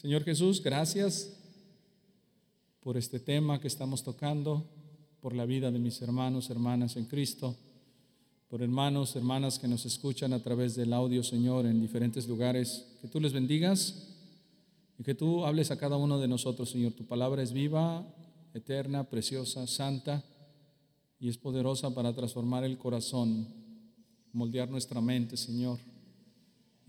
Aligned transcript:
Señor 0.00 0.22
Jesús, 0.22 0.62
gracias 0.62 1.28
por 2.78 2.96
este 2.96 3.18
tema 3.18 3.58
que 3.58 3.66
estamos 3.66 4.04
tocando, 4.04 4.64
por 5.20 5.34
la 5.34 5.44
vida 5.44 5.72
de 5.72 5.80
mis 5.80 6.00
hermanos, 6.00 6.50
hermanas 6.50 6.96
en 6.96 7.06
Cristo, 7.06 7.56
por 8.46 8.62
hermanos, 8.62 9.16
hermanas 9.16 9.58
que 9.58 9.66
nos 9.66 9.86
escuchan 9.86 10.32
a 10.32 10.40
través 10.40 10.76
del 10.76 10.92
audio, 10.92 11.24
Señor, 11.24 11.66
en 11.66 11.80
diferentes 11.80 12.28
lugares. 12.28 12.86
Que 13.02 13.08
tú 13.08 13.18
les 13.18 13.32
bendigas 13.32 14.14
y 15.00 15.02
que 15.02 15.16
tú 15.16 15.44
hables 15.44 15.72
a 15.72 15.78
cada 15.78 15.96
uno 15.96 16.20
de 16.20 16.28
nosotros, 16.28 16.70
Señor. 16.70 16.92
Tu 16.92 17.04
palabra 17.04 17.42
es 17.42 17.52
viva, 17.52 18.06
eterna, 18.54 19.02
preciosa, 19.10 19.66
santa 19.66 20.22
y 21.18 21.28
es 21.28 21.38
poderosa 21.38 21.92
para 21.92 22.14
transformar 22.14 22.62
el 22.62 22.78
corazón, 22.78 23.48
moldear 24.32 24.70
nuestra 24.70 25.00
mente, 25.00 25.36
Señor, 25.36 25.80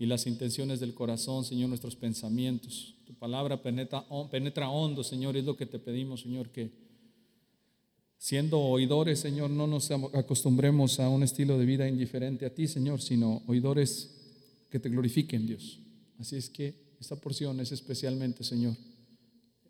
y 0.00 0.06
las 0.06 0.26
intenciones 0.26 0.80
del 0.80 0.94
corazón, 0.94 1.44
Señor, 1.44 1.68
nuestros 1.68 1.94
pensamientos. 1.94 2.94
Tu 3.04 3.12
palabra 3.12 3.62
penetra, 3.62 4.02
penetra 4.30 4.70
hondo, 4.70 5.04
Señor, 5.04 5.36
es 5.36 5.44
lo 5.44 5.58
que 5.58 5.66
te 5.66 5.78
pedimos, 5.78 6.22
Señor, 6.22 6.48
que 6.48 6.70
siendo 8.16 8.60
oidores, 8.60 9.20
Señor, 9.20 9.50
no 9.50 9.66
nos 9.66 9.90
acostumbremos 9.90 11.00
a 11.00 11.10
un 11.10 11.22
estilo 11.22 11.58
de 11.58 11.66
vida 11.66 11.86
indiferente 11.86 12.46
a 12.46 12.54
ti, 12.54 12.66
Señor, 12.66 13.02
sino 13.02 13.42
oidores 13.46 14.16
que 14.70 14.80
te 14.80 14.88
glorifiquen, 14.88 15.46
Dios. 15.46 15.80
Así 16.18 16.36
es 16.36 16.48
que 16.48 16.96
esta 16.98 17.16
porción 17.16 17.60
es 17.60 17.70
especialmente, 17.70 18.42
Señor, 18.42 18.74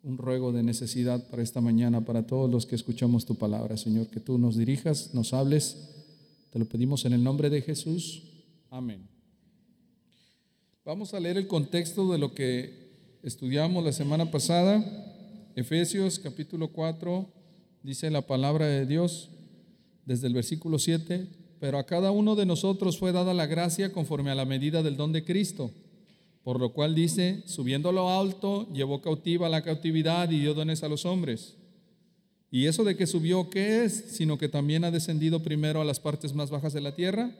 un 0.04 0.16
ruego 0.16 0.52
de 0.52 0.62
necesidad 0.62 1.28
para 1.28 1.42
esta 1.42 1.60
mañana, 1.60 2.04
para 2.04 2.24
todos 2.24 2.48
los 2.48 2.66
que 2.66 2.76
escuchamos 2.76 3.26
tu 3.26 3.34
palabra, 3.34 3.76
Señor, 3.76 4.06
que 4.06 4.20
tú 4.20 4.38
nos 4.38 4.56
dirijas, 4.56 5.12
nos 5.12 5.32
hables. 5.32 5.88
Te 6.52 6.60
lo 6.60 6.66
pedimos 6.66 7.04
en 7.04 7.14
el 7.14 7.24
nombre 7.24 7.50
de 7.50 7.62
Jesús. 7.62 8.22
Amén. 8.70 9.19
Vamos 10.90 11.14
a 11.14 11.20
leer 11.20 11.36
el 11.36 11.46
contexto 11.46 12.10
de 12.10 12.18
lo 12.18 12.34
que 12.34 12.88
estudiamos 13.22 13.84
la 13.84 13.92
semana 13.92 14.32
pasada. 14.32 14.84
Efesios 15.54 16.18
capítulo 16.18 16.72
4 16.72 17.28
dice 17.84 18.10
la 18.10 18.22
palabra 18.22 18.66
de 18.66 18.86
Dios 18.86 19.28
desde 20.04 20.26
el 20.26 20.34
versículo 20.34 20.80
7, 20.80 21.28
pero 21.60 21.78
a 21.78 21.86
cada 21.86 22.10
uno 22.10 22.34
de 22.34 22.44
nosotros 22.44 22.98
fue 22.98 23.12
dada 23.12 23.34
la 23.34 23.46
gracia 23.46 23.92
conforme 23.92 24.32
a 24.32 24.34
la 24.34 24.46
medida 24.46 24.82
del 24.82 24.96
don 24.96 25.12
de 25.12 25.24
Cristo. 25.24 25.70
Por 26.42 26.58
lo 26.58 26.72
cual 26.72 26.96
dice, 26.96 27.44
subiendo 27.46 27.90
a 27.90 27.92
lo 27.92 28.10
alto, 28.10 28.66
llevó 28.72 29.00
cautiva 29.00 29.48
la 29.48 29.62
cautividad 29.62 30.28
y 30.28 30.40
dio 30.40 30.54
dones 30.54 30.82
a 30.82 30.88
los 30.88 31.06
hombres. 31.06 31.54
¿Y 32.50 32.66
eso 32.66 32.82
de 32.82 32.96
que 32.96 33.06
subió 33.06 33.48
qué 33.48 33.84
es? 33.84 33.92
Sino 34.16 34.38
que 34.38 34.48
también 34.48 34.82
ha 34.82 34.90
descendido 34.90 35.40
primero 35.40 35.80
a 35.80 35.84
las 35.84 36.00
partes 36.00 36.34
más 36.34 36.50
bajas 36.50 36.72
de 36.72 36.80
la 36.80 36.96
tierra. 36.96 37.30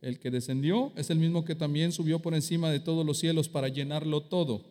El 0.00 0.18
que 0.18 0.30
descendió 0.30 0.92
es 0.96 1.10
el 1.10 1.18
mismo 1.18 1.44
que 1.44 1.54
también 1.54 1.92
subió 1.92 2.20
por 2.20 2.34
encima 2.34 2.70
de 2.70 2.80
todos 2.80 3.04
los 3.04 3.18
cielos 3.18 3.48
para 3.48 3.68
llenarlo 3.68 4.22
todo. 4.22 4.64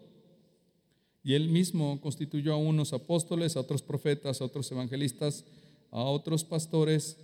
Y 1.24 1.34
él 1.34 1.50
mismo 1.50 2.00
constituyó 2.02 2.54
a 2.54 2.58
unos 2.58 2.94
apóstoles, 2.94 3.56
a 3.56 3.62
otros 3.62 3.82
profetas, 3.82 4.40
a 4.40 4.46
otros 4.46 4.72
evangelistas, 4.72 5.44
a 5.90 6.04
otros 6.04 6.44
pastores 6.44 7.18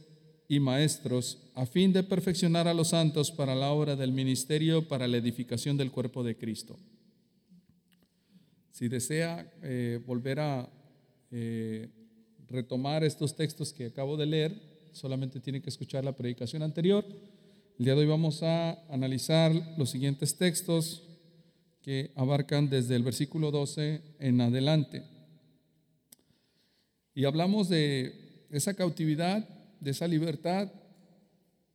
y 0.47 0.59
maestros, 0.59 1.38
a 1.55 1.66
fin 1.66 1.94
de 1.94 2.03
perfeccionar 2.03 2.67
a 2.67 2.73
los 2.73 2.89
santos 2.89 3.31
para 3.31 3.55
la 3.55 3.72
obra 3.72 3.95
del 3.95 4.11
ministerio, 4.11 4.88
para 4.88 5.07
la 5.07 5.17
edificación 5.17 5.77
del 5.77 5.91
cuerpo 5.91 6.23
de 6.23 6.35
Cristo. 6.35 6.77
Si 8.72 8.88
desea 8.88 9.49
eh, 9.61 9.99
volver 10.05 10.39
a 10.39 10.69
eh, 11.31 11.88
retomar 12.49 13.03
estos 13.03 13.35
textos 13.35 13.72
que 13.72 13.85
acabo 13.85 14.17
de 14.17 14.25
leer, 14.25 14.61
solamente 14.91 15.39
tiene 15.39 15.61
que 15.61 15.69
escuchar 15.69 16.03
la 16.03 16.16
predicación 16.16 16.63
anterior. 16.63 17.05
El 17.81 17.85
día 17.85 17.95
de 17.95 18.01
hoy 18.01 18.07
vamos 18.07 18.43
a 18.43 18.73
analizar 18.93 19.51
los 19.75 19.89
siguientes 19.89 20.37
textos 20.37 21.01
que 21.81 22.11
abarcan 22.15 22.69
desde 22.69 22.95
el 22.95 23.01
versículo 23.01 23.49
12 23.49 24.03
en 24.19 24.39
adelante. 24.39 25.03
Y 27.15 27.25
hablamos 27.25 27.69
de 27.69 28.45
esa 28.51 28.75
cautividad 28.75 29.49
de 29.79 29.89
esa 29.89 30.07
libertad, 30.07 30.72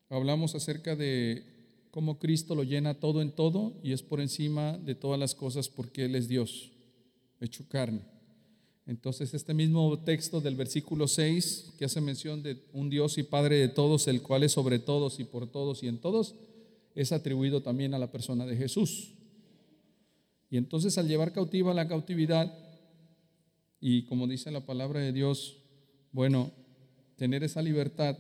hablamos 0.08 0.54
acerca 0.54 0.94
de 0.94 1.42
cómo 1.90 2.20
Cristo 2.20 2.54
lo 2.54 2.62
llena 2.62 3.00
todo 3.00 3.20
en 3.20 3.32
todo 3.32 3.80
y 3.82 3.90
es 3.90 4.04
por 4.04 4.20
encima 4.20 4.78
de 4.78 4.94
todas 4.94 5.18
las 5.18 5.34
cosas 5.34 5.68
porque 5.68 6.04
Él 6.04 6.14
es 6.14 6.28
Dios, 6.28 6.70
hecho 7.40 7.68
carne. 7.68 8.15
Entonces 8.86 9.34
este 9.34 9.52
mismo 9.52 9.98
texto 10.04 10.40
del 10.40 10.54
versículo 10.54 11.08
6 11.08 11.74
que 11.76 11.86
hace 11.86 12.00
mención 12.00 12.42
de 12.42 12.62
un 12.72 12.88
Dios 12.88 13.18
y 13.18 13.24
Padre 13.24 13.58
de 13.58 13.68
todos, 13.68 14.06
el 14.06 14.22
cual 14.22 14.44
es 14.44 14.52
sobre 14.52 14.78
todos 14.78 15.18
y 15.18 15.24
por 15.24 15.50
todos 15.50 15.82
y 15.82 15.88
en 15.88 15.98
todos, 15.98 16.36
es 16.94 17.10
atribuido 17.10 17.62
también 17.62 17.94
a 17.94 17.98
la 17.98 18.12
persona 18.12 18.46
de 18.46 18.56
Jesús. 18.56 19.12
Y 20.50 20.56
entonces 20.56 20.96
al 20.98 21.08
llevar 21.08 21.32
cautiva 21.32 21.74
la 21.74 21.88
cautividad, 21.88 22.56
y 23.80 24.04
como 24.04 24.28
dice 24.28 24.52
la 24.52 24.64
palabra 24.64 25.00
de 25.00 25.12
Dios, 25.12 25.56
bueno, 26.12 26.52
tener 27.16 27.42
esa 27.42 27.62
libertad, 27.62 28.16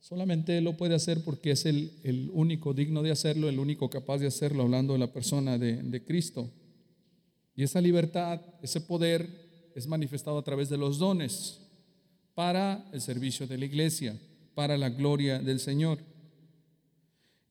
solamente 0.00 0.60
lo 0.60 0.76
puede 0.76 0.94
hacer 0.94 1.24
porque 1.24 1.52
es 1.52 1.64
el, 1.64 2.30
único 2.34 2.74
digno 2.74 3.02
de 3.02 3.10
hacerlo, 3.10 3.48
el 3.48 3.58
único 3.58 3.88
capaz 3.88 4.18
de 4.18 4.26
hacerlo, 4.26 4.64
hablando 4.64 4.92
de 4.92 4.98
la 4.98 5.12
persona 5.14 5.56
de, 5.56 5.82
de 5.82 6.04
Cristo. 6.04 6.50
Y 7.56 7.62
esa 7.62 7.80
libertad, 7.80 8.40
ese 8.62 8.82
poder 8.82 9.41
es 9.74 9.86
manifestado 9.86 10.38
a 10.38 10.44
través 10.44 10.68
de 10.68 10.76
los 10.76 10.98
dones 10.98 11.60
para 12.34 12.88
el 12.92 13.00
servicio 13.00 13.46
de 13.46 13.58
la 13.58 13.64
iglesia, 13.64 14.18
para 14.54 14.76
la 14.76 14.90
gloria 14.90 15.38
del 15.38 15.60
Señor. 15.60 15.98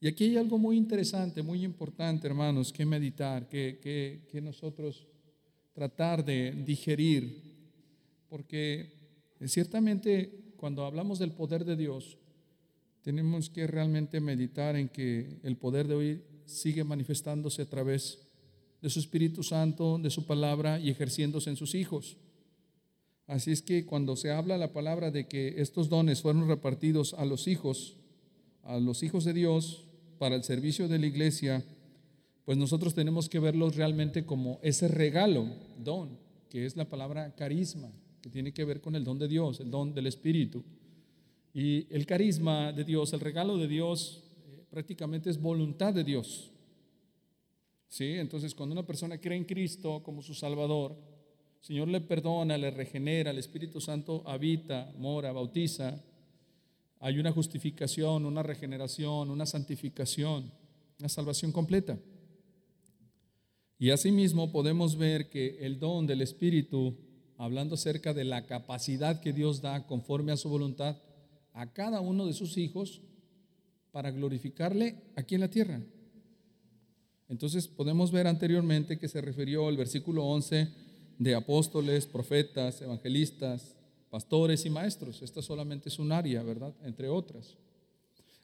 Y 0.00 0.08
aquí 0.08 0.24
hay 0.24 0.36
algo 0.36 0.58
muy 0.58 0.76
interesante, 0.76 1.42
muy 1.42 1.64
importante, 1.64 2.26
hermanos, 2.26 2.72
que 2.72 2.84
meditar, 2.84 3.48
que, 3.48 3.78
que, 3.80 4.26
que 4.30 4.40
nosotros 4.40 5.06
tratar 5.72 6.24
de 6.24 6.50
digerir, 6.50 7.40
porque 8.28 8.92
ciertamente 9.46 10.54
cuando 10.56 10.84
hablamos 10.84 11.18
del 11.18 11.32
poder 11.32 11.64
de 11.64 11.76
Dios, 11.76 12.18
tenemos 13.02 13.50
que 13.50 13.66
realmente 13.66 14.20
meditar 14.20 14.76
en 14.76 14.88
que 14.88 15.40
el 15.42 15.56
poder 15.56 15.88
de 15.88 15.94
hoy 15.94 16.22
sigue 16.46 16.84
manifestándose 16.84 17.62
a 17.62 17.68
través 17.68 18.18
de 18.82 18.90
su 18.90 18.98
Espíritu 18.98 19.42
Santo, 19.42 19.98
de 19.98 20.10
su 20.10 20.26
palabra 20.26 20.80
y 20.80 20.90
ejerciéndose 20.90 21.48
en 21.48 21.56
sus 21.56 21.74
hijos. 21.74 22.16
Así 23.26 23.52
es 23.52 23.62
que 23.62 23.86
cuando 23.86 24.16
se 24.16 24.32
habla 24.32 24.58
la 24.58 24.72
palabra 24.72 25.10
de 25.10 25.28
que 25.28 25.54
estos 25.62 25.88
dones 25.88 26.20
fueron 26.20 26.48
repartidos 26.48 27.14
a 27.14 27.24
los 27.24 27.46
hijos, 27.46 27.96
a 28.64 28.78
los 28.78 29.02
hijos 29.02 29.24
de 29.24 29.32
Dios 29.32 29.84
para 30.18 30.34
el 30.34 30.42
servicio 30.42 30.88
de 30.88 30.98
la 30.98 31.06
iglesia, 31.06 31.64
pues 32.44 32.58
nosotros 32.58 32.94
tenemos 32.94 33.28
que 33.28 33.38
verlos 33.38 33.76
realmente 33.76 34.26
como 34.26 34.58
ese 34.62 34.88
regalo, 34.88 35.46
don, 35.78 36.18
que 36.50 36.66
es 36.66 36.76
la 36.76 36.88
palabra 36.88 37.34
carisma, 37.36 37.90
que 38.20 38.28
tiene 38.28 38.52
que 38.52 38.64
ver 38.64 38.80
con 38.80 38.96
el 38.96 39.04
don 39.04 39.18
de 39.18 39.28
Dios, 39.28 39.60
el 39.60 39.70
don 39.70 39.94
del 39.94 40.08
Espíritu. 40.08 40.64
Y 41.54 41.86
el 41.94 42.04
carisma 42.06 42.72
de 42.72 42.84
Dios, 42.84 43.12
el 43.12 43.20
regalo 43.20 43.58
de 43.58 43.68
Dios, 43.68 44.24
eh, 44.46 44.64
prácticamente 44.70 45.30
es 45.30 45.40
voluntad 45.40 45.94
de 45.94 46.04
Dios. 46.04 46.51
¿Sí? 47.92 48.14
Entonces, 48.14 48.54
cuando 48.54 48.72
una 48.72 48.86
persona 48.86 49.18
cree 49.18 49.36
en 49.36 49.44
Cristo 49.44 50.02
como 50.02 50.22
su 50.22 50.32
Salvador, 50.32 50.96
el 51.60 51.62
Señor 51.66 51.88
le 51.88 52.00
perdona, 52.00 52.56
le 52.56 52.70
regenera, 52.70 53.32
el 53.32 53.36
Espíritu 53.36 53.82
Santo 53.82 54.22
habita, 54.24 54.90
mora, 54.96 55.30
bautiza. 55.30 56.02
Hay 57.00 57.18
una 57.18 57.32
justificación, 57.32 58.24
una 58.24 58.42
regeneración, 58.42 59.28
una 59.28 59.44
santificación, 59.44 60.50
una 60.98 61.08
salvación 61.10 61.52
completa. 61.52 61.98
Y 63.78 63.90
asimismo 63.90 64.50
podemos 64.50 64.96
ver 64.96 65.28
que 65.28 65.58
el 65.60 65.78
don 65.78 66.06
del 66.06 66.22
Espíritu 66.22 66.96
hablando 67.36 67.74
acerca 67.74 68.14
de 68.14 68.24
la 68.24 68.46
capacidad 68.46 69.20
que 69.20 69.34
Dios 69.34 69.60
da 69.60 69.86
conforme 69.86 70.32
a 70.32 70.38
su 70.38 70.48
voluntad 70.48 70.96
a 71.52 71.74
cada 71.74 72.00
uno 72.00 72.24
de 72.24 72.32
sus 72.32 72.56
hijos 72.56 73.02
para 73.90 74.10
glorificarle 74.10 74.96
aquí 75.14 75.34
en 75.34 75.42
la 75.42 75.50
tierra. 75.50 75.82
Entonces 77.32 77.66
podemos 77.66 78.12
ver 78.12 78.26
anteriormente 78.26 78.98
que 78.98 79.08
se 79.08 79.22
refirió 79.22 79.66
al 79.66 79.78
versículo 79.78 80.22
11 80.26 80.68
de 81.18 81.34
apóstoles, 81.34 82.04
profetas, 82.04 82.82
evangelistas, 82.82 83.74
pastores 84.10 84.66
y 84.66 84.70
maestros. 84.70 85.22
Esta 85.22 85.40
solamente 85.40 85.88
es 85.88 85.98
un 85.98 86.12
área, 86.12 86.42
¿verdad? 86.42 86.74
Entre 86.84 87.08
otras. 87.08 87.56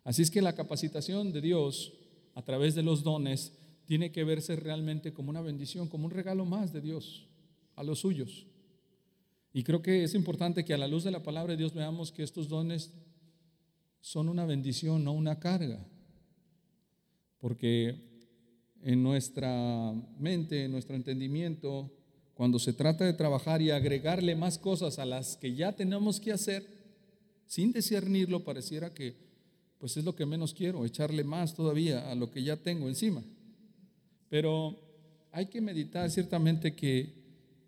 Así 0.05 0.23
es 0.23 0.31
que 0.31 0.41
la 0.41 0.55
capacitación 0.55 1.33
de 1.33 1.43
Dios 1.43 1.93
a 2.35 2.41
través 2.41 2.75
de 2.75 2.83
los 2.83 3.03
dones 3.03 3.53
tiene 3.85 4.11
que 4.11 4.25
verse 4.25 4.57
realmente 4.57 5.13
como 5.13 5.29
una 5.29 5.43
bendición, 5.43 5.87
como 5.89 6.07
un 6.07 6.11
regalo 6.11 6.47
más 6.47 6.73
de 6.73 6.81
Dios 6.81 7.27
a 7.77 7.83
los 7.83 7.99
suyos. 7.99 8.47
Y 9.53 9.65
creo 9.65 9.83
que 9.83 10.03
es 10.03 10.15
importante 10.15 10.65
que 10.65 10.73
a 10.73 10.79
la 10.79 10.89
luz 10.89 11.05
de 11.05 11.11
la 11.11 11.23
palabra 11.23 11.53
de 11.53 11.59
Dios 11.59 11.75
veamos 11.75 12.11
que 12.11 12.23
estos 12.23 12.49
dones 12.49 12.91
son 14.01 14.31
una 14.31 14.47
bendición, 14.47 15.05
no 15.05 15.13
una 15.13 15.39
carga. 15.39 15.87
Porque 17.39 18.08
en 18.83 19.03
nuestra 19.03 19.93
mente, 20.19 20.65
en 20.65 20.73
nuestro 20.73 20.97
entendimiento, 20.97 21.91
cuando 22.35 22.59
se 22.59 22.73
trata 22.73 23.05
de 23.05 23.15
trabajar 23.15 23.61
y 23.63 23.71
agregarle 23.71 24.37
más 24.37 24.59
cosas 24.59 24.99
a 24.99 25.05
las 25.05 25.37
que 25.37 25.55
ya 25.55 25.73
tenemos 25.75 26.21
que 26.21 26.33
hacer, 26.33 26.65
sin 27.47 27.73
discernirlo, 27.73 28.45
pareciera 28.45 28.95
que 28.95 29.17
pues 29.79 29.97
es 29.97 30.05
lo 30.05 30.15
que 30.15 30.27
menos 30.27 30.55
quiero, 30.55 30.85
echarle 30.85 31.25
más 31.25 31.55
todavía 31.55 32.11
a 32.11 32.15
lo 32.15 32.31
que 32.31 32.43
ya 32.43 32.57
tengo 32.57 32.89
encima. 32.89 33.23
Pero 34.29 34.79
hay 35.33 35.47
que 35.47 35.61
meditar 35.61 36.11
ciertamente 36.11 36.75
que 36.75 37.13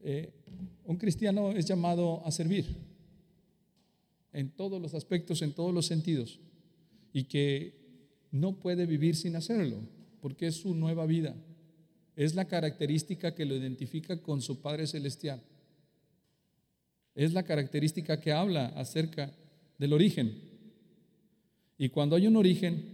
eh, 0.02 0.32
un 0.84 0.96
cristiano 0.96 1.50
es 1.52 1.66
llamado 1.66 2.24
a 2.24 2.30
servir 2.30 2.66
en 4.32 4.50
todos 4.50 4.80
los 4.80 4.94
aspectos, 4.94 5.42
en 5.42 5.52
todos 5.52 5.74
los 5.74 5.86
sentidos, 5.86 6.40
y 7.12 7.24
que 7.24 7.74
no 8.30 8.52
puede 8.52 8.86
vivir 8.86 9.16
sin 9.16 9.36
hacerlo, 9.36 9.78
porque 10.20 10.46
es 10.46 10.56
su 10.56 10.74
nueva 10.74 11.06
vida. 11.06 11.34
Es 12.16 12.34
la 12.34 12.46
característica 12.46 13.34
que 13.34 13.44
lo 13.44 13.54
identifica 13.54 14.20
con 14.20 14.42
su 14.42 14.60
Padre 14.60 14.86
Celestial. 14.86 15.42
Es 17.14 17.32
la 17.32 17.42
característica 17.42 18.20
que 18.20 18.32
habla 18.32 18.66
acerca 18.76 19.32
del 19.78 19.92
origen. 19.92 20.38
Y 21.78 21.88
cuando 21.88 22.16
hay 22.16 22.26
un 22.26 22.36
origen, 22.36 22.84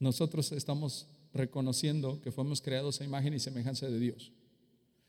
nosotros 0.00 0.52
estamos 0.52 1.06
reconociendo 1.32 2.20
que 2.22 2.32
fuimos 2.32 2.60
creados 2.60 3.00
a 3.00 3.04
imagen 3.04 3.34
y 3.34 3.38
semejanza 3.38 3.88
de 3.88 3.98
Dios. 3.98 4.32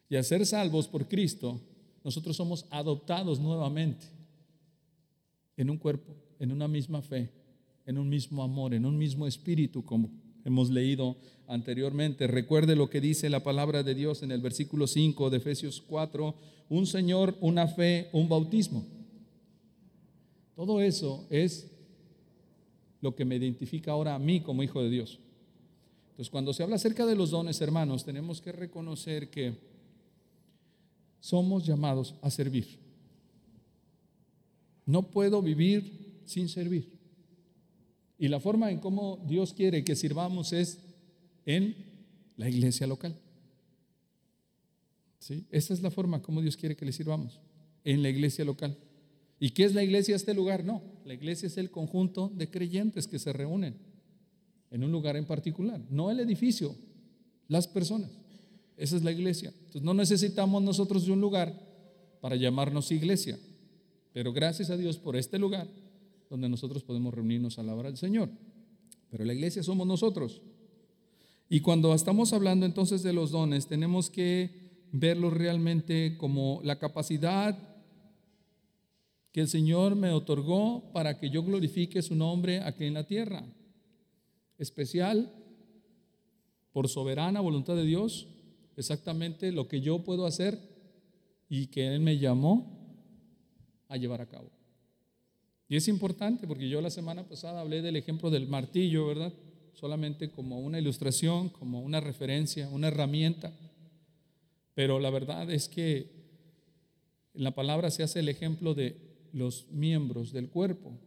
Y 0.09 0.15
al 0.15 0.23
ser 0.23 0.45
salvos 0.45 0.87
por 0.87 1.07
Cristo, 1.07 1.59
nosotros 2.03 2.35
somos 2.35 2.65
adoptados 2.69 3.39
nuevamente 3.39 4.05
en 5.57 5.69
un 5.69 5.77
cuerpo, 5.77 6.15
en 6.39 6.51
una 6.51 6.67
misma 6.67 7.01
fe, 7.01 7.29
en 7.85 7.97
un 7.97 8.07
mismo 8.07 8.43
amor, 8.43 8.73
en 8.73 8.85
un 8.85 8.97
mismo 8.97 9.27
espíritu, 9.27 9.83
como 9.83 10.11
hemos 10.47 10.69
leído 10.69 11.17
anteriormente. 11.47 12.25
Recuerde 12.25 12.75
lo 12.75 12.89
que 12.89 13.01
dice 13.01 13.29
la 13.29 13.43
palabra 13.43 13.83
de 13.83 13.93
Dios 13.93 14.23
en 14.23 14.31
el 14.31 14.41
versículo 14.41 14.87
5 14.87 15.29
de 15.29 15.37
Efesios 15.37 15.83
4, 15.85 16.33
un 16.69 16.87
Señor, 16.87 17.35
una 17.41 17.67
fe, 17.67 18.09
un 18.13 18.29
bautismo. 18.29 18.85
Todo 20.55 20.81
eso 20.81 21.27
es 21.29 21.69
lo 23.01 23.13
que 23.13 23.25
me 23.25 23.35
identifica 23.35 23.91
ahora 23.91 24.15
a 24.15 24.19
mí 24.19 24.39
como 24.39 24.63
hijo 24.63 24.81
de 24.81 24.89
Dios. 24.89 25.19
Entonces, 26.11 26.31
cuando 26.31 26.53
se 26.53 26.63
habla 26.63 26.77
acerca 26.77 27.05
de 27.05 27.15
los 27.15 27.29
dones, 27.29 27.59
hermanos, 27.61 28.05
tenemos 28.05 28.41
que 28.41 28.51
reconocer 28.51 29.29
que 29.29 29.53
somos 31.19 31.65
llamados 31.65 32.15
a 32.21 32.31
servir. 32.31 32.79
No 34.85 35.03
puedo 35.03 35.41
vivir 35.41 36.21
sin 36.25 36.47
servir. 36.47 36.96
Y 38.17 38.27
la 38.27 38.39
forma 38.39 38.71
en 38.71 38.79
cómo 38.79 39.23
Dios 39.27 39.53
quiere 39.53 39.83
que 39.83 39.95
sirvamos 39.95 40.53
es 40.53 40.79
en 41.45 41.75
la 42.35 42.49
iglesia 42.49 42.87
local. 42.87 43.15
¿Sí? 45.19 45.45
Esa 45.51 45.73
es 45.73 45.81
la 45.81 45.91
forma 45.91 46.21
como 46.21 46.41
Dios 46.41 46.57
quiere 46.57 46.75
que 46.75 46.85
le 46.85 46.91
sirvamos, 46.91 47.39
en 47.83 48.01
la 48.01 48.09
iglesia 48.09 48.45
local. 48.45 48.77
¿Y 49.39 49.51
qué 49.51 49.65
es 49.65 49.75
la 49.75 49.83
iglesia 49.83 50.15
este 50.15 50.33
lugar? 50.33 50.63
No, 50.63 50.81
la 51.05 51.13
iglesia 51.13 51.47
es 51.47 51.57
el 51.57 51.69
conjunto 51.69 52.31
de 52.35 52.49
creyentes 52.49 53.07
que 53.07 53.19
se 53.19 53.33
reúnen 53.33 53.75
en 54.71 54.83
un 54.83 54.91
lugar 54.91 55.15
en 55.15 55.25
particular, 55.25 55.81
no 55.89 56.11
el 56.11 56.19
edificio, 56.19 56.75
las 57.47 57.67
personas. 57.67 58.11
Esa 58.75 58.95
es 58.95 59.03
la 59.03 59.11
iglesia. 59.11 59.53
Entonces 59.57 59.81
no 59.81 59.93
necesitamos 59.93 60.61
nosotros 60.61 61.05
de 61.05 61.11
un 61.11 61.21
lugar 61.21 61.53
para 62.19 62.35
llamarnos 62.35 62.91
iglesia, 62.91 63.39
pero 64.13 64.33
gracias 64.33 64.69
a 64.69 64.77
Dios 64.77 64.97
por 64.97 65.15
este 65.15 65.39
lugar 65.39 65.67
donde 66.29 66.49
nosotros 66.49 66.83
podemos 66.83 67.13
reunirnos 67.13 67.59
a 67.59 67.63
la 67.63 67.75
hora 67.75 67.89
del 67.89 67.97
Señor. 67.97 68.29
Pero 69.09 69.25
la 69.25 69.33
iglesia 69.33 69.63
somos 69.63 69.87
nosotros. 69.87 70.41
Y 71.49 71.61
cuando 71.61 71.93
estamos 71.93 72.33
hablando 72.33 72.65
entonces 72.65 73.03
de 73.03 73.13
los 73.13 73.31
dones, 73.31 73.67
tenemos 73.67 74.09
que 74.09 74.67
verlos 74.91 75.33
realmente 75.33 76.17
como 76.17 76.59
la 76.63 76.79
capacidad 76.79 77.57
que 79.31 79.41
el 79.41 79.47
Señor 79.47 79.95
me 79.95 80.11
otorgó 80.11 80.91
para 80.91 81.19
que 81.19 81.29
yo 81.29 81.43
glorifique 81.43 82.01
su 82.01 82.15
nombre 82.15 82.61
aquí 82.61 82.85
en 82.85 82.95
la 82.95 83.05
tierra 83.05 83.43
especial, 84.57 85.31
por 86.71 86.87
soberana 86.87 87.41
voluntad 87.41 87.75
de 87.75 87.85
Dios, 87.85 88.27
exactamente 88.75 89.51
lo 89.51 89.67
que 89.67 89.81
yo 89.81 90.03
puedo 90.03 90.25
hacer 90.25 90.59
y 91.49 91.67
que 91.67 91.87
Él 91.87 91.99
me 91.99 92.17
llamó 92.17 92.77
a 93.87 93.97
llevar 93.97 94.21
a 94.21 94.27
cabo. 94.27 94.51
Y 95.69 95.75
es 95.75 95.87
importante 95.87 96.47
porque 96.47 96.69
yo 96.69 96.81
la 96.81 96.89
semana 96.89 97.27
pasada 97.27 97.61
hablé 97.61 97.81
del 97.81 97.95
ejemplo 97.95 98.29
del 98.29 98.47
martillo, 98.47 99.07
¿verdad? 99.07 99.33
Solamente 99.73 100.29
como 100.29 100.59
una 100.59 100.79
ilustración, 100.79 101.49
como 101.49 101.81
una 101.81 101.99
referencia, 101.99 102.69
una 102.69 102.87
herramienta. 102.87 103.53
Pero 104.73 104.99
la 104.99 105.09
verdad 105.09 105.51
es 105.51 105.67
que 105.67 106.17
en 107.33 107.43
la 107.43 107.53
palabra 107.53 107.91
se 107.91 108.03
hace 108.03 108.19
el 108.19 108.29
ejemplo 108.29 108.73
de 108.73 108.95
los 109.33 109.67
miembros 109.71 110.31
del 110.31 110.49
cuerpo 110.49 110.97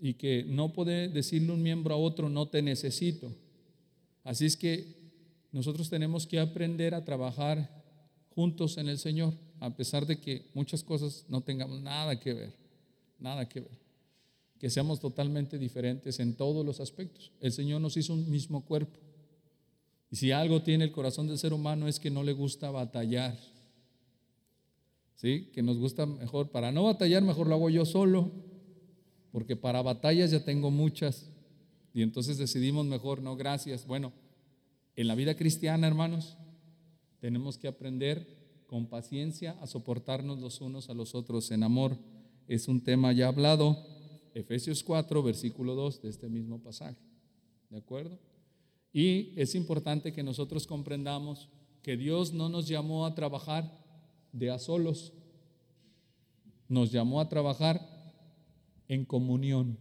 y 0.00 0.14
que 0.14 0.44
no 0.46 0.72
puede 0.72 1.08
decirle 1.08 1.52
un 1.52 1.62
miembro 1.62 1.94
a 1.94 1.98
otro, 1.98 2.28
no 2.28 2.48
te 2.48 2.62
necesito. 2.62 3.34
Así 4.24 4.46
es 4.46 4.56
que 4.56 5.00
nosotros 5.52 5.90
tenemos 5.90 6.26
que 6.26 6.38
aprender 6.38 6.94
a 6.94 7.04
trabajar 7.04 7.82
juntos 8.34 8.78
en 8.78 8.88
el 8.88 8.98
Señor, 8.98 9.34
a 9.58 9.74
pesar 9.76 10.06
de 10.06 10.20
que 10.20 10.46
muchas 10.54 10.82
cosas 10.82 11.24
no 11.28 11.40
tengamos 11.40 11.80
nada 11.80 12.18
que 12.18 12.32
ver, 12.32 12.54
nada 13.18 13.48
que 13.48 13.60
ver, 13.60 13.78
que 14.60 14.70
seamos 14.70 15.00
totalmente 15.00 15.58
diferentes 15.58 16.20
en 16.20 16.36
todos 16.36 16.64
los 16.64 16.78
aspectos. 16.78 17.32
El 17.40 17.50
Señor 17.50 17.80
nos 17.80 17.96
hizo 17.96 18.14
un 18.14 18.30
mismo 18.30 18.64
cuerpo. 18.64 19.00
Y 20.10 20.16
si 20.16 20.30
algo 20.30 20.62
tiene 20.62 20.84
el 20.84 20.92
corazón 20.92 21.26
del 21.26 21.38
ser 21.38 21.52
humano 21.52 21.88
es 21.88 21.98
que 21.98 22.10
no 22.10 22.22
le 22.22 22.32
gusta 22.32 22.70
batallar. 22.70 23.36
¿Sí? 25.16 25.50
Que 25.52 25.62
nos 25.62 25.78
gusta 25.78 26.06
mejor, 26.06 26.50
para 26.50 26.70
no 26.70 26.84
batallar, 26.84 27.22
mejor 27.22 27.48
lo 27.48 27.56
hago 27.56 27.70
yo 27.70 27.84
solo 27.84 28.30
porque 29.32 29.56
para 29.56 29.82
batallas 29.82 30.30
ya 30.30 30.44
tengo 30.44 30.70
muchas. 30.70 31.30
Y 31.92 32.02
entonces 32.02 32.38
decidimos 32.38 32.86
mejor, 32.86 33.22
no, 33.22 33.36
gracias. 33.36 33.86
Bueno, 33.86 34.12
en 34.96 35.08
la 35.08 35.14
vida 35.14 35.36
cristiana, 35.36 35.86
hermanos, 35.86 36.36
tenemos 37.20 37.58
que 37.58 37.68
aprender 37.68 38.38
con 38.66 38.86
paciencia 38.86 39.56
a 39.60 39.66
soportarnos 39.66 40.38
los 40.40 40.60
unos 40.60 40.90
a 40.90 40.94
los 40.94 41.14
otros 41.14 41.50
en 41.50 41.62
amor. 41.62 41.96
Es 42.46 42.68
un 42.68 42.82
tema 42.82 43.12
ya 43.12 43.28
hablado, 43.28 43.84
Efesios 44.34 44.82
4, 44.82 45.22
versículo 45.22 45.74
2 45.74 46.02
de 46.02 46.08
este 46.08 46.28
mismo 46.28 46.60
pasaje. 46.60 46.96
¿De 47.68 47.78
acuerdo? 47.78 48.18
Y 48.92 49.32
es 49.36 49.54
importante 49.54 50.12
que 50.12 50.22
nosotros 50.22 50.66
comprendamos 50.66 51.48
que 51.82 51.96
Dios 51.96 52.32
no 52.32 52.48
nos 52.48 52.68
llamó 52.68 53.06
a 53.06 53.14
trabajar 53.14 53.78
de 54.32 54.50
a 54.50 54.58
solos, 54.58 55.12
nos 56.68 56.92
llamó 56.92 57.20
a 57.20 57.28
trabajar 57.28 57.80
en 58.88 59.04
comunión. 59.04 59.78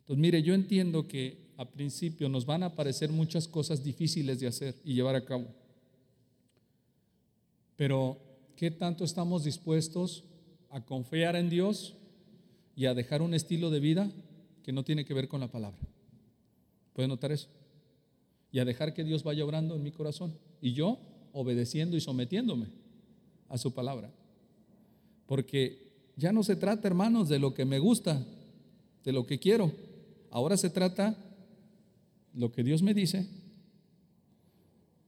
Entonces, 0.00 0.20
mire, 0.20 0.42
yo 0.42 0.54
entiendo 0.54 1.06
que 1.06 1.50
a 1.56 1.70
principio 1.70 2.28
nos 2.28 2.46
van 2.46 2.62
a 2.62 2.74
parecer 2.74 3.10
muchas 3.10 3.46
cosas 3.46 3.84
difíciles 3.84 4.40
de 4.40 4.46
hacer 4.46 4.74
y 4.84 4.94
llevar 4.94 5.14
a 5.14 5.24
cabo. 5.24 5.46
Pero, 7.76 8.18
¿qué 8.56 8.70
tanto 8.70 9.04
estamos 9.04 9.44
dispuestos 9.44 10.24
a 10.70 10.84
confiar 10.84 11.36
en 11.36 11.50
Dios 11.50 11.96
y 12.80 12.86
a 12.86 12.94
dejar 12.94 13.20
un 13.20 13.34
estilo 13.34 13.68
de 13.68 13.78
vida 13.78 14.10
que 14.62 14.72
no 14.72 14.84
tiene 14.84 15.04
que 15.04 15.12
ver 15.12 15.28
con 15.28 15.38
la 15.38 15.48
palabra? 15.48 15.78
¿Puede 16.94 17.08
notar 17.08 17.30
eso? 17.30 17.48
Y 18.50 18.58
a 18.58 18.64
dejar 18.64 18.94
que 18.94 19.04
Dios 19.04 19.22
vaya 19.22 19.44
obrando 19.44 19.76
en 19.76 19.82
mi 19.82 19.92
corazón 19.92 20.32
y 20.62 20.72
yo 20.72 20.98
obedeciendo 21.34 21.94
y 21.94 22.00
sometiéndome 22.00 22.68
a 23.50 23.58
su 23.58 23.74
palabra. 23.74 24.10
Porque 25.26 25.92
ya 26.16 26.32
no 26.32 26.42
se 26.42 26.56
trata, 26.56 26.88
hermanos, 26.88 27.28
de 27.28 27.38
lo 27.38 27.52
que 27.52 27.66
me 27.66 27.78
gusta, 27.78 28.24
de 29.04 29.12
lo 29.12 29.26
que 29.26 29.38
quiero. 29.38 29.70
Ahora 30.30 30.56
se 30.56 30.70
trata 30.70 31.18
lo 32.32 32.50
que 32.50 32.64
Dios 32.64 32.80
me 32.80 32.94
dice 32.94 33.28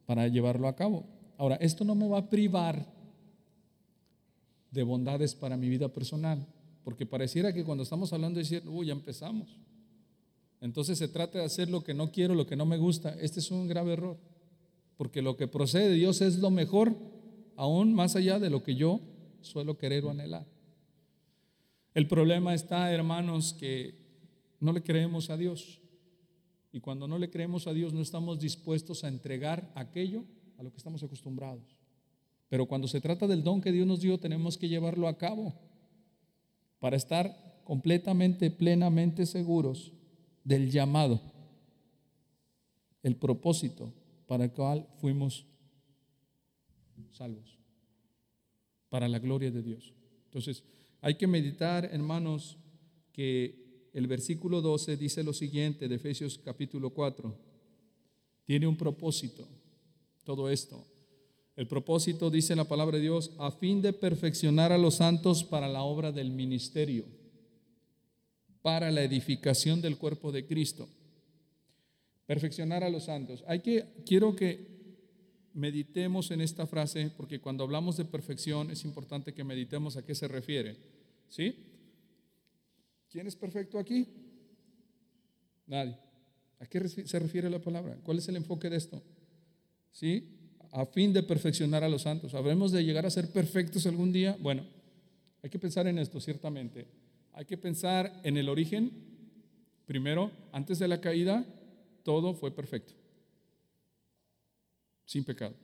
para 0.05 0.29
llevarlo 0.29 0.69
a 0.69 0.77
cabo. 0.77 1.07
Ahora, 1.39 1.57
esto 1.57 1.87
no 1.87 1.95
me 1.95 2.07
va 2.07 2.19
a 2.19 2.29
privar 2.29 2.85
de 4.71 4.83
bondades 4.83 5.35
para 5.35 5.57
mi 5.57 5.71
vida 5.71 5.89
personal, 5.89 6.47
porque 6.85 7.07
pareciera 7.07 7.53
que 7.53 7.65
cuando 7.65 7.85
estamos 7.85 8.13
hablando 8.13 8.39
de 8.39 8.45
decir, 8.45 8.63
uy, 8.67 8.87
ya 8.87 8.93
empezamos. 8.93 9.59
Entonces 10.61 10.99
se 10.99 11.09
trata 11.09 11.39
de 11.39 11.45
hacer 11.45 11.69
lo 11.69 11.83
que 11.83 11.95
no 11.95 12.13
quiero, 12.13 12.35
lo 12.35 12.47
que 12.47 12.57
no 12.57 12.67
me 12.67 12.77
gusta. 12.77 13.17
Este 13.21 13.41
es 13.41 13.51
un 13.51 13.67
grave 13.67 13.95
error, 13.95 14.17
porque 14.97 15.23
lo 15.23 15.37
que 15.37 15.49
procede 15.49 15.89
de 15.89 15.95
Dios 15.95 16.21
es 16.21 16.39
lo 16.39 16.51
mejor, 16.51 16.97
aún 17.57 17.95
más 17.95 18.17
allá 18.17 18.39
de 18.39 18.51
lo 18.51 18.63
que 18.63 18.75
yo 18.75 19.01
suelo 19.41 19.77
querer 19.77 20.05
o 20.05 20.11
anhelar. 20.11 20.47
El 21.95 22.07
problema 22.09 22.55
está, 22.55 22.91
hermanos, 22.93 23.53
que 23.53 23.95
no 24.61 24.73
le 24.73 24.83
creemos 24.83 25.31
a 25.31 25.37
Dios. 25.37 25.81
Y 26.73 26.81
cuando 26.81 27.07
no 27.07 27.19
le 27.19 27.29
creemos 27.29 27.67
a 27.67 27.75
Dios 27.75 27.93
no 27.93 28.01
estamos 28.01 28.39
dispuestos 28.39 29.05
a 29.05 29.09
entregar 29.09 29.71
aquello 29.75 30.25
a 30.59 30.63
lo 30.63 30.71
que 30.71 30.79
estamos 30.79 31.03
acostumbrados. 31.03 31.77
Pero 32.49 32.67
cuando 32.67 32.89
se 32.89 33.01
trata 33.01 33.27
del 33.27 33.43
don 33.43 33.61
que 33.61 33.73
Dios 33.73 33.87
nos 33.87 34.01
dio, 34.01 34.19
tenemos 34.19 34.57
que 34.57 34.69
llevarlo 34.69 35.07
a 35.09 35.19
cabo 35.19 35.55
para 36.83 36.97
estar 36.97 37.63
completamente, 37.63 38.51
plenamente 38.51 39.25
seguros 39.25 39.93
del 40.43 40.69
llamado, 40.69 41.23
el 43.05 43.15
propósito 43.15 43.93
para 44.27 44.47
el 44.47 44.51
cual 44.51 44.89
fuimos 45.01 45.47
salvos, 47.13 47.57
para 48.89 49.07
la 49.07 49.21
gloria 49.21 49.53
de 49.53 49.63
Dios. 49.63 49.95
Entonces, 50.25 50.65
hay 51.01 51.15
que 51.15 51.29
meditar, 51.29 51.85
hermanos, 51.85 52.59
que 53.13 53.91
el 53.93 54.09
versículo 54.09 54.61
12 54.61 54.97
dice 54.97 55.23
lo 55.23 55.35
siguiente 55.35 55.87
de 55.87 55.95
Efesios 55.95 56.37
capítulo 56.37 56.91
4. 56.91 57.33
Tiene 58.45 58.67
un 58.67 58.77
propósito 58.77 59.47
todo 60.25 60.51
esto. 60.51 60.85
El 61.55 61.67
propósito, 61.67 62.31
dice 62.31 62.57
la 62.57 62.65
palabra 62.65 62.97
de 62.97 63.03
Dios, 63.03 63.33
a 63.39 63.51
fin 63.51 63.83
de 63.83 63.93
perfeccionar 63.93 64.73
a 64.73 64.79
los 64.79 64.97
santos 64.97 65.45
para 65.45 65.69
la 65.69 65.83
obra 65.83 66.11
del 66.11 66.31
ministerio, 66.31 67.05
para 68.63 68.91
la 68.91 69.03
edificación 69.03 69.83
del 69.83 69.99
cuerpo 69.99 70.33
de 70.33 70.47
Cristo. 70.47 70.89
Perfeccionar 72.27 72.85
a 72.85 72.91
los 72.91 73.05
santos. 73.05 73.45
Hay 73.47 73.61
que, 73.61 73.85
quiero 74.07 74.35
que 74.35 74.73
meditemos 75.53 76.31
en 76.31 76.41
esta 76.41 76.67
frase, 76.67 77.11
porque 77.17 77.41
cuando 77.41 77.65
hablamos 77.65 77.99
de 77.99 78.07
perfección 78.07 78.71
es 78.71 78.85
importante 78.85 79.35
que 79.35 79.45
meditemos 79.45 79.99
a 79.99 80.05
qué 80.07 80.15
se 80.15 80.29
refiere. 80.29 80.77
¿Sí? 81.29 81.55
¿Quién 83.11 83.27
es 83.27 83.37
perfecto 83.37 83.79
aquí? 83.79 84.07
Nadie. 85.67 85.99
¿A 86.61 86.67
qué 86.67 86.89
se 86.89 87.19
refiere 87.19 87.51
la 87.51 87.59
palabra? 87.59 87.99
¿Cuál 88.03 88.19
es 88.19 88.29
el 88.29 88.37
enfoque 88.37 88.71
de 88.71 88.77
esto? 88.77 89.03
¿Sí? 89.91 90.42
A 90.73 90.87
fin 90.87 91.13
de 91.13 91.23
perfeccionar 91.23 91.85
a 91.85 91.89
los 91.89 92.03
santos. 92.03 92.35
¿Habremos 92.35 92.73
de 92.73 92.83
llegar 92.83 93.05
a 93.05 93.11
ser 93.11 93.31
perfectos 93.31 93.87
algún 93.87 94.11
día? 94.11 94.37
Bueno, 94.41 94.65
hay 95.43 95.51
que 95.51 95.59
pensar 95.59 95.87
en 95.87 95.99
esto, 95.99 96.19
ciertamente. 96.19 96.87
Hay 97.35 97.45
que 97.45 97.59
pensar 97.59 98.21
en 98.25 98.39
el 98.39 98.49
origen. 98.49 98.91
Primero, 99.85 100.31
antes 100.51 100.79
de 100.79 100.89
la 100.89 101.01
caída, 101.01 101.45
todo 102.03 102.33
fue 102.33 102.51
perfecto. 102.51 102.95
Sin 105.05 105.25
pecado, 105.25 105.55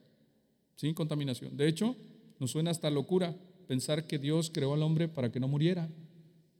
sin 0.76 0.92
contaminación. 0.92 1.56
De 1.56 1.68
hecho, 1.68 1.96
nos 2.38 2.50
suena 2.50 2.70
hasta 2.70 2.90
locura 2.90 3.34
pensar 3.66 4.06
que 4.06 4.18
Dios 4.18 4.50
creó 4.52 4.74
al 4.74 4.82
hombre 4.82 5.08
para 5.08 5.32
que 5.32 5.40
no 5.40 5.48
muriera, 5.48 5.88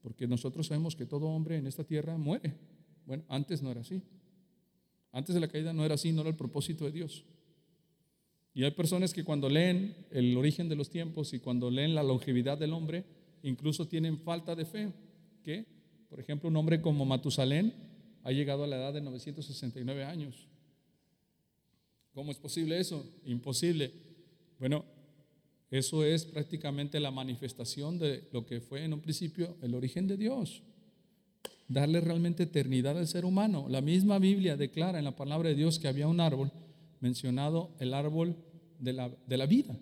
porque 0.00 0.26
nosotros 0.26 0.68
sabemos 0.68 0.96
que 0.96 1.04
todo 1.04 1.26
hombre 1.26 1.58
en 1.58 1.66
esta 1.66 1.84
tierra 1.84 2.16
muere. 2.16 2.54
Bueno, 3.04 3.24
antes 3.28 3.62
no 3.62 3.70
era 3.70 3.82
así. 3.82 4.02
Antes 5.12 5.34
de 5.34 5.40
la 5.40 5.48
caída 5.48 5.74
no 5.74 5.84
era 5.84 5.96
así, 5.96 6.12
no 6.12 6.22
era 6.22 6.30
el 6.30 6.36
propósito 6.36 6.86
de 6.86 6.92
Dios. 6.92 7.24
Y 8.58 8.64
hay 8.64 8.72
personas 8.72 9.14
que 9.14 9.22
cuando 9.22 9.48
leen 9.48 9.94
el 10.10 10.36
origen 10.36 10.68
de 10.68 10.74
los 10.74 10.90
tiempos 10.90 11.32
y 11.32 11.38
cuando 11.38 11.70
leen 11.70 11.94
la 11.94 12.02
longevidad 12.02 12.58
del 12.58 12.72
hombre, 12.72 13.04
incluso 13.44 13.86
tienen 13.86 14.18
falta 14.18 14.56
de 14.56 14.64
fe. 14.64 14.92
Que, 15.44 15.64
por 16.10 16.18
ejemplo, 16.18 16.48
un 16.48 16.56
hombre 16.56 16.82
como 16.82 17.04
Matusalén 17.04 17.72
ha 18.24 18.32
llegado 18.32 18.64
a 18.64 18.66
la 18.66 18.74
edad 18.74 18.92
de 18.92 19.00
969 19.00 20.02
años. 20.02 20.48
¿Cómo 22.12 22.32
es 22.32 22.38
posible 22.38 22.80
eso? 22.80 23.08
Imposible. 23.26 23.92
Bueno, 24.58 24.84
eso 25.70 26.04
es 26.04 26.24
prácticamente 26.24 26.98
la 26.98 27.12
manifestación 27.12 27.96
de 28.00 28.28
lo 28.32 28.44
que 28.44 28.60
fue 28.60 28.82
en 28.82 28.92
un 28.92 29.00
principio 29.00 29.56
el 29.62 29.72
origen 29.76 30.08
de 30.08 30.16
Dios. 30.16 30.64
Darle 31.68 32.00
realmente 32.00 32.42
eternidad 32.42 32.98
al 32.98 33.06
ser 33.06 33.24
humano. 33.24 33.68
La 33.68 33.82
misma 33.82 34.18
Biblia 34.18 34.56
declara 34.56 34.98
en 34.98 35.04
la 35.04 35.14
palabra 35.14 35.48
de 35.48 35.54
Dios 35.54 35.78
que 35.78 35.86
había 35.86 36.08
un 36.08 36.18
árbol 36.18 36.50
mencionado, 37.00 37.70
el 37.78 37.94
árbol 37.94 38.36
de 38.78 38.92
la, 38.92 39.46
vida, 39.46 39.76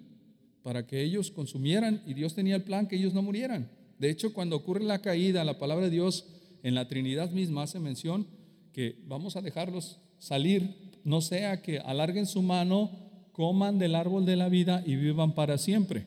para 0.63 0.87
que 0.87 1.03
ellos 1.03 1.31
consumieran 1.31 2.03
y 2.07 2.15
Dios 2.15 2.35
tenía 2.35 2.57
el 2.57 2.63
plan 2.63 2.89
que 2.89 2.97
ellos 2.97 3.15
no 3.15 3.23
murieran. 3.23 3.71
De 3.99 4.11
hecho, 4.11 4.33
cuando 4.33 4.57
ocurre 4.57 4.85
la 4.85 5.01
caída, 5.01 5.45
la 5.45 5.59
palabra 5.59 5.87
de 5.87 5.91
Dios 5.91 6.27
en 6.63 6.75
la 6.75 6.89
Trinidad 6.89 7.31
misma 7.31 7.63
hace 7.63 7.79
mención 7.79 8.27
que 8.73 8.99
vamos 9.07 9.37
a 9.37 9.43
dejarlos 9.43 9.99
salir, 10.19 10.75
no 11.05 11.21
sea 11.21 11.63
que 11.63 11.79
alarguen 11.79 12.27
su 12.27 12.43
mano 12.43 12.91
coman 13.33 13.79
del 13.79 13.95
árbol 13.95 14.25
de 14.25 14.35
la 14.35 14.49
vida 14.49 14.83
y 14.87 14.97
vivan 14.97 15.35
para 15.35 15.59
siempre. 15.59 16.07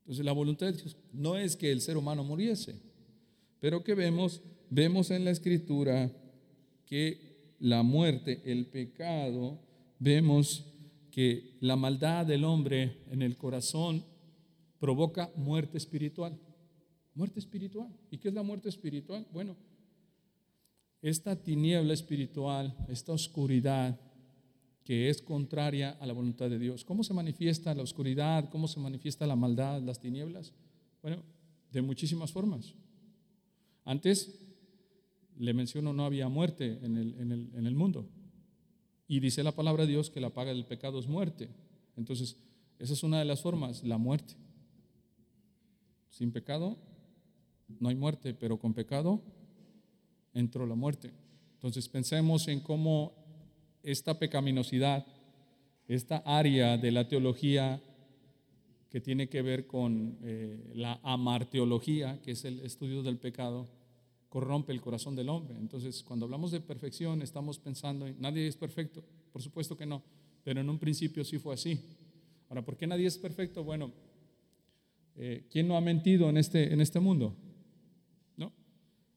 Entonces 0.00 0.24
la 0.24 0.32
voluntad 0.32 0.66
de 0.66 0.72
Dios 0.72 0.96
no 1.12 1.36
es 1.36 1.56
que 1.56 1.72
el 1.72 1.80
ser 1.80 1.96
humano 1.96 2.22
muriese, 2.22 2.80
pero 3.58 3.82
que 3.82 3.94
vemos, 3.94 4.40
vemos 4.70 5.10
en 5.10 5.24
la 5.24 5.32
escritura 5.32 6.10
que 6.86 7.54
la 7.58 7.82
muerte, 7.82 8.40
el 8.44 8.66
pecado, 8.66 9.58
vemos 9.98 10.64
que 11.10 11.56
la 11.60 11.76
maldad 11.76 12.26
del 12.26 12.44
hombre 12.44 13.02
en 13.10 13.22
el 13.22 13.36
corazón 13.36 14.04
provoca 14.78 15.30
muerte 15.36 15.78
espiritual. 15.78 16.38
Muerte 17.14 17.40
espiritual. 17.40 17.88
¿Y 18.10 18.18
qué 18.18 18.28
es 18.28 18.34
la 18.34 18.42
muerte 18.42 18.68
espiritual? 18.68 19.26
Bueno, 19.32 19.56
esta 21.02 21.36
tiniebla 21.36 21.92
espiritual, 21.94 22.76
esta 22.88 23.12
oscuridad 23.12 23.98
que 24.84 25.08
es 25.08 25.20
contraria 25.22 25.90
a 26.00 26.06
la 26.06 26.12
voluntad 26.12 26.48
de 26.48 26.58
Dios. 26.58 26.84
¿Cómo 26.84 27.04
se 27.04 27.14
manifiesta 27.14 27.74
la 27.74 27.82
oscuridad? 27.82 28.48
¿Cómo 28.50 28.68
se 28.68 28.80
manifiesta 28.80 29.26
la 29.26 29.36
maldad, 29.36 29.82
las 29.82 30.00
tinieblas? 30.00 30.52
Bueno, 31.02 31.22
de 31.70 31.82
muchísimas 31.82 32.32
formas. 32.32 32.74
Antes, 33.84 34.46
le 35.38 35.54
menciono, 35.54 35.92
no 35.92 36.04
había 36.04 36.28
muerte 36.28 36.78
en 36.82 36.96
el, 36.96 37.14
en 37.54 37.66
el 37.66 37.74
mundo. 37.74 38.08
Y 39.10 39.18
dice 39.18 39.42
la 39.42 39.50
palabra 39.50 39.86
de 39.86 39.90
Dios 39.90 40.08
que 40.08 40.20
la 40.20 40.30
paga 40.30 40.52
del 40.52 40.64
pecado 40.64 41.00
es 41.00 41.08
muerte. 41.08 41.48
Entonces, 41.96 42.36
esa 42.78 42.92
es 42.92 43.02
una 43.02 43.18
de 43.18 43.24
las 43.24 43.40
formas, 43.40 43.82
la 43.82 43.98
muerte. 43.98 44.34
Sin 46.10 46.30
pecado 46.30 46.78
no 47.80 47.88
hay 47.88 47.96
muerte, 47.96 48.34
pero 48.34 48.56
con 48.56 48.72
pecado 48.72 49.20
entró 50.32 50.64
la 50.64 50.76
muerte. 50.76 51.12
Entonces 51.54 51.88
pensemos 51.88 52.46
en 52.46 52.60
cómo 52.60 53.12
esta 53.82 54.16
pecaminosidad, 54.16 55.04
esta 55.88 56.18
área 56.18 56.78
de 56.78 56.92
la 56.92 57.08
teología 57.08 57.82
que 58.90 59.00
tiene 59.00 59.28
que 59.28 59.42
ver 59.42 59.66
con 59.66 60.18
eh, 60.22 60.70
la 60.76 61.00
amarteología, 61.02 62.22
que 62.22 62.30
es 62.30 62.44
el 62.44 62.60
estudio 62.60 63.02
del 63.02 63.18
pecado, 63.18 63.66
corrompe 64.30 64.72
el 64.72 64.80
corazón 64.80 65.14
del 65.16 65.28
hombre. 65.28 65.58
Entonces, 65.58 66.02
cuando 66.02 66.24
hablamos 66.24 66.52
de 66.52 66.60
perfección, 66.60 67.20
estamos 67.20 67.58
pensando 67.58 68.06
en 68.06 68.18
nadie 68.18 68.46
es 68.46 68.56
perfecto, 68.56 69.04
por 69.32 69.42
supuesto 69.42 69.76
que 69.76 69.84
no, 69.84 70.02
pero 70.44 70.60
en 70.60 70.70
un 70.70 70.78
principio 70.78 71.24
sí 71.24 71.38
fue 71.38 71.54
así. 71.54 71.78
Ahora, 72.48 72.64
¿por 72.64 72.76
qué 72.76 72.86
nadie 72.86 73.06
es 73.06 73.18
perfecto? 73.18 73.62
Bueno, 73.64 73.92
eh, 75.16 75.46
¿quién 75.50 75.66
no 75.68 75.76
ha 75.76 75.80
mentido 75.80 76.30
en 76.30 76.36
este, 76.36 76.72
en 76.72 76.80
este 76.80 77.00
mundo? 77.00 77.34
¿No? 78.36 78.52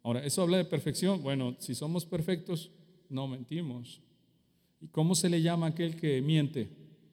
Ahora, 0.02 0.26
eso 0.26 0.42
habla 0.42 0.58
de 0.58 0.66
perfección. 0.66 1.22
Bueno, 1.22 1.56
si 1.60 1.76
somos 1.76 2.06
perfectos, 2.06 2.72
no 3.08 3.28
mentimos. 3.28 4.02
¿Y 4.82 4.88
cómo 4.88 5.14
se 5.14 5.30
le 5.30 5.42
llama 5.42 5.68
a 5.68 5.70
aquel 5.70 5.96
que 5.96 6.22
miente? 6.22 6.70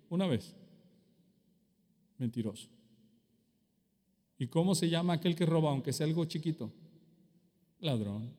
Una 0.09 0.27
vez. 0.27 0.57
Mentiroso. 2.17 2.69
¿Y 4.39 4.47
cómo 4.47 4.75
se 4.75 4.89
llama 4.89 5.13
aquel 5.13 5.37
que 5.37 5.45
roba, 5.45 5.71
aunque 5.71 5.93
sea 5.93 6.07
algo 6.07 6.25
chiquito? 6.25 6.73
Ladrón. 7.81 8.31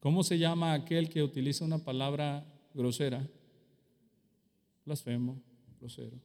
¿Cómo 0.00 0.22
se 0.22 0.38
llama 0.38 0.72
aquel 0.72 1.08
que 1.08 1.22
utiliza 1.22 1.64
una 1.64 1.78
palabra 1.78 2.44
grosera? 2.74 3.26
Blasfemo, 4.84 5.40
grosero. 5.78 6.18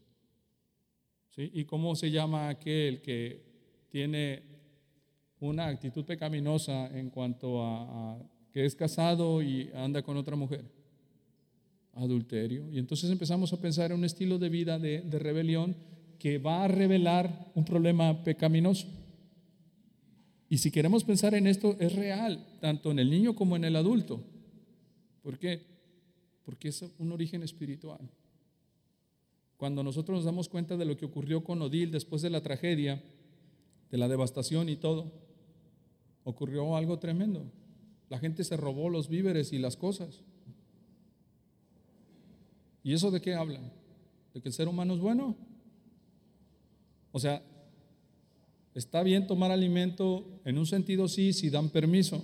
¿Y 1.37 1.65
cómo 1.65 1.95
se 1.95 2.09
llama 2.09 2.47
aquel 2.47 3.01
que 3.01 3.43
tiene 3.89 4.43
una 5.41 5.67
actitud 5.67 6.05
pecaminosa 6.05 6.87
en 6.97 7.09
cuanto 7.09 7.61
a 7.61 8.17
que 8.53 8.65
es 8.65 8.73
casado 8.73 9.41
y 9.41 9.69
anda 9.73 10.01
con 10.01 10.15
otra 10.15 10.37
mujer? 10.37 10.63
adulterio. 11.95 12.69
Y 12.71 12.77
entonces 12.77 13.09
empezamos 13.09 13.51
a 13.53 13.59
pensar 13.59 13.91
en 13.91 13.97
un 13.97 14.05
estilo 14.05 14.37
de 14.37 14.49
vida 14.49 14.79
de, 14.79 15.01
rebelión 15.19 15.75
que 16.19 16.37
va 16.37 16.63
a 16.63 16.67
revelar 16.67 17.51
un 17.55 17.65
problema 17.65 18.23
pecaminoso. 18.23 18.87
Y 20.49 20.59
si 20.59 20.71
queremos 20.71 21.03
pensar 21.03 21.33
en 21.33 21.47
esto, 21.47 21.75
es 21.79 21.93
real, 21.95 22.45
tanto 22.61 22.91
en 22.91 22.99
el 22.99 23.09
niño 23.09 23.35
como 23.35 23.55
en 23.55 23.63
el 23.63 23.75
adulto. 23.75 24.21
¿Por 25.21 25.39
qué? 25.39 25.63
Porque 26.43 26.67
es 26.67 26.85
un 26.99 27.11
origen 27.11 27.41
espiritual. 27.41 27.99
Cuando 29.57 29.83
nosotros 29.83 30.17
nos 30.17 30.25
damos 30.25 30.49
cuenta 30.49 30.77
de 30.77 30.85
lo 30.85 30.97
que 30.97 31.05
ocurrió 31.05 31.43
con 31.43 31.61
Odil 31.61 31.91
después 31.91 32.21
de 32.21 32.29
la 32.29 32.41
tragedia, 32.41 33.01
de 33.89 33.97
la 33.97 34.07
devastación 34.07 34.69
y 34.69 34.75
todo, 34.75 35.11
ocurrió 36.23 36.75
algo 36.75 36.99
tremendo. 36.99 37.45
La 38.09 38.19
gente 38.19 38.43
se 38.43 38.57
robó 38.57 38.89
los 38.89 39.07
víveres 39.07 39.51
y 39.53 39.57
las 39.57 39.77
cosas. 39.77 40.21
¿Y 42.83 42.93
eso 42.93 43.09
de 43.09 43.21
qué 43.21 43.33
habla? 43.33 43.61
¿De 44.33 44.41
que 44.41 44.49
el 44.49 44.53
ser 44.53 44.67
humano 44.67 44.93
es 44.93 44.99
bueno? 44.99 45.35
O 47.11 47.19
sea, 47.19 47.41
está 48.75 49.01
bien 49.01 49.25
tomar 49.25 49.51
alimento, 49.51 50.41
en 50.43 50.57
un 50.57 50.67
sentido 50.67 51.07
sí, 51.07 51.33
si 51.33 51.49
dan 51.49 51.69
permiso, 51.69 52.21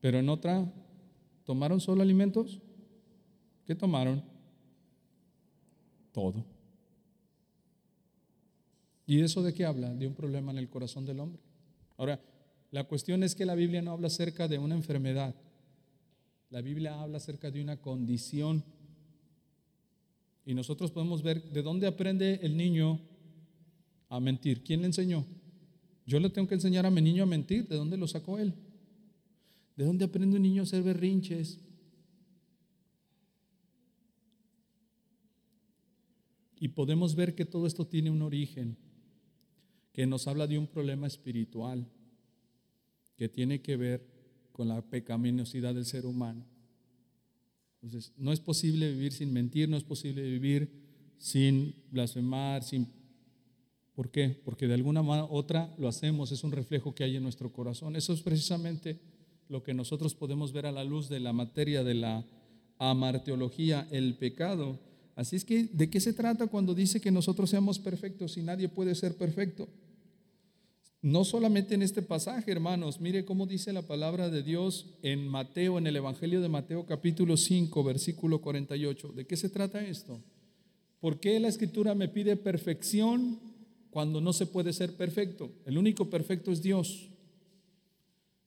pero 0.00 0.18
en 0.18 0.28
otra, 0.28 0.72
¿tomaron 1.44 1.80
solo 1.80 2.02
alimentos? 2.02 2.60
¿Qué 3.66 3.74
tomaron? 3.74 4.24
Todo. 6.10 6.44
¿Y 9.06 9.20
eso 9.20 9.42
de 9.42 9.52
qué 9.52 9.64
habla? 9.64 9.94
De 9.94 10.06
un 10.06 10.14
problema 10.14 10.50
en 10.50 10.58
el 10.58 10.68
corazón 10.68 11.04
del 11.04 11.20
hombre. 11.20 11.40
Ahora, 11.98 12.20
la 12.70 12.84
cuestión 12.84 13.22
es 13.22 13.34
que 13.34 13.44
la 13.44 13.54
Biblia 13.54 13.82
no 13.82 13.92
habla 13.92 14.06
acerca 14.06 14.48
de 14.48 14.58
una 14.58 14.74
enfermedad. 14.74 15.34
La 16.48 16.62
Biblia 16.62 17.00
habla 17.00 17.18
acerca 17.18 17.50
de 17.50 17.60
una 17.60 17.76
condición 17.76 18.64
y 20.44 20.54
nosotros 20.54 20.90
podemos 20.90 21.22
ver 21.22 21.50
de 21.50 21.62
dónde 21.62 21.86
aprende 21.86 22.40
el 22.42 22.56
niño 22.56 23.00
a 24.12 24.20
mentir. 24.20 24.62
¿Quién 24.62 24.82
le 24.82 24.86
enseñó? 24.88 25.24
Yo 26.04 26.20
le 26.20 26.28
tengo 26.28 26.46
que 26.46 26.54
enseñar 26.54 26.84
a 26.84 26.90
mi 26.90 27.00
niño 27.00 27.22
a 27.22 27.26
mentir. 27.26 27.66
¿De 27.66 27.76
dónde 27.76 27.96
lo 27.96 28.06
sacó 28.06 28.38
él? 28.38 28.52
¿De 29.74 29.86
dónde 29.86 30.04
aprende 30.04 30.36
un 30.36 30.42
niño 30.42 30.60
a 30.60 30.64
hacer 30.64 30.82
berrinches? 30.82 31.58
Y 36.60 36.68
podemos 36.68 37.14
ver 37.16 37.34
que 37.34 37.46
todo 37.46 37.66
esto 37.66 37.86
tiene 37.86 38.10
un 38.10 38.20
origen, 38.20 38.76
que 39.92 40.06
nos 40.06 40.28
habla 40.28 40.46
de 40.46 40.58
un 40.58 40.66
problema 40.66 41.06
espiritual, 41.06 41.88
que 43.16 43.30
tiene 43.30 43.62
que 43.62 43.76
ver 43.78 44.06
con 44.52 44.68
la 44.68 44.82
pecaminosidad 44.82 45.74
del 45.74 45.86
ser 45.86 46.04
humano. 46.04 46.44
Entonces, 47.80 48.12
no 48.18 48.30
es 48.30 48.40
posible 48.40 48.92
vivir 48.92 49.12
sin 49.12 49.32
mentir, 49.32 49.70
no 49.70 49.76
es 49.78 49.84
posible 49.84 50.22
vivir 50.22 50.70
sin 51.16 51.74
blasfemar, 51.90 52.62
sin... 52.62 53.01
¿Por 53.94 54.10
qué? 54.10 54.30
Porque 54.44 54.66
de 54.66 54.74
alguna 54.74 55.02
manera 55.02 55.28
otra 55.30 55.74
lo 55.78 55.88
hacemos, 55.88 56.32
es 56.32 56.44
un 56.44 56.52
reflejo 56.52 56.94
que 56.94 57.04
hay 57.04 57.16
en 57.16 57.22
nuestro 57.22 57.52
corazón. 57.52 57.94
Eso 57.96 58.12
es 58.12 58.22
precisamente 58.22 58.98
lo 59.48 59.62
que 59.62 59.74
nosotros 59.74 60.14
podemos 60.14 60.52
ver 60.52 60.66
a 60.66 60.72
la 60.72 60.84
luz 60.84 61.08
de 61.08 61.20
la 61.20 61.32
materia 61.32 61.84
de 61.84 61.94
la 61.94 62.24
amarteología, 62.78 63.86
el 63.90 64.14
pecado. 64.14 64.78
Así 65.14 65.36
es 65.36 65.44
que, 65.44 65.64
¿de 65.64 65.90
qué 65.90 66.00
se 66.00 66.14
trata 66.14 66.46
cuando 66.46 66.74
dice 66.74 67.00
que 67.00 67.10
nosotros 67.10 67.50
seamos 67.50 67.78
perfectos 67.78 68.38
y 68.38 68.42
nadie 68.42 68.68
puede 68.68 68.94
ser 68.94 69.16
perfecto? 69.16 69.68
No 71.02 71.24
solamente 71.24 71.74
en 71.74 71.82
este 71.82 72.00
pasaje, 72.00 72.50
hermanos, 72.50 73.00
mire 73.00 73.24
cómo 73.24 73.44
dice 73.44 73.72
la 73.72 73.82
palabra 73.82 74.30
de 74.30 74.42
Dios 74.42 74.86
en 75.02 75.26
Mateo, 75.26 75.76
en 75.76 75.86
el 75.86 75.96
Evangelio 75.96 76.40
de 76.40 76.48
Mateo 76.48 76.86
capítulo 76.86 77.36
5, 77.36 77.84
versículo 77.84 78.40
48. 78.40 79.08
¿De 79.08 79.26
qué 79.26 79.36
se 79.36 79.48
trata 79.48 79.84
esto? 79.84 80.22
¿Por 81.00 81.18
qué 81.18 81.40
la 81.40 81.48
escritura 81.48 81.96
me 81.96 82.08
pide 82.08 82.36
perfección 82.36 83.51
cuando 83.92 84.22
no 84.22 84.32
se 84.32 84.46
puede 84.46 84.72
ser 84.72 84.96
perfecto? 84.96 85.52
El 85.66 85.76
único 85.76 86.08
perfecto 86.08 86.50
es 86.50 86.62
Dios. 86.62 87.10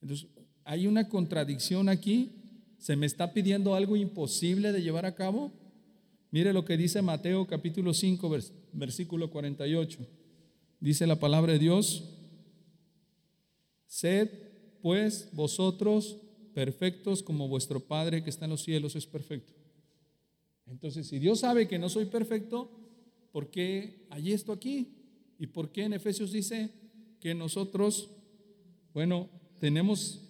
Entonces, 0.01 0.27
hay 0.63 0.87
una 0.87 1.07
contradicción 1.07 1.87
aquí. 1.87 2.31
¿Se 2.79 2.95
me 2.95 3.05
está 3.05 3.31
pidiendo 3.31 3.75
algo 3.75 3.95
imposible 3.95 4.71
de 4.71 4.81
llevar 4.81 5.05
a 5.05 5.15
cabo? 5.15 5.51
Mire 6.31 6.51
lo 6.51 6.65
que 6.65 6.77
dice 6.77 7.01
Mateo 7.03 7.45
capítulo 7.45 7.93
5, 7.93 8.29
versículo 8.73 9.29
48. 9.29 9.99
Dice 10.79 11.05
la 11.05 11.19
palabra 11.19 11.53
de 11.53 11.59
Dios, 11.59 12.09
Sed 13.85 14.29
pues 14.81 15.29
vosotros 15.31 16.17
perfectos 16.55 17.21
como 17.21 17.47
vuestro 17.47 17.79
Padre 17.79 18.23
que 18.23 18.31
está 18.31 18.45
en 18.45 18.51
los 18.51 18.63
cielos 18.63 18.95
es 18.95 19.05
perfecto. 19.05 19.53
Entonces, 20.65 21.07
si 21.07 21.19
Dios 21.19 21.41
sabe 21.41 21.67
que 21.67 21.77
no 21.77 21.87
soy 21.87 22.05
perfecto, 22.05 22.71
¿por 23.31 23.51
qué 23.51 24.07
hay 24.09 24.33
esto 24.33 24.51
aquí? 24.51 24.94
¿Y 25.37 25.47
por 25.47 25.71
qué 25.71 25.83
en 25.83 25.93
Efesios 25.93 26.31
dice 26.31 26.71
que 27.19 27.33
nosotros, 27.33 28.09
bueno, 28.93 29.29
tenemos 29.59 30.21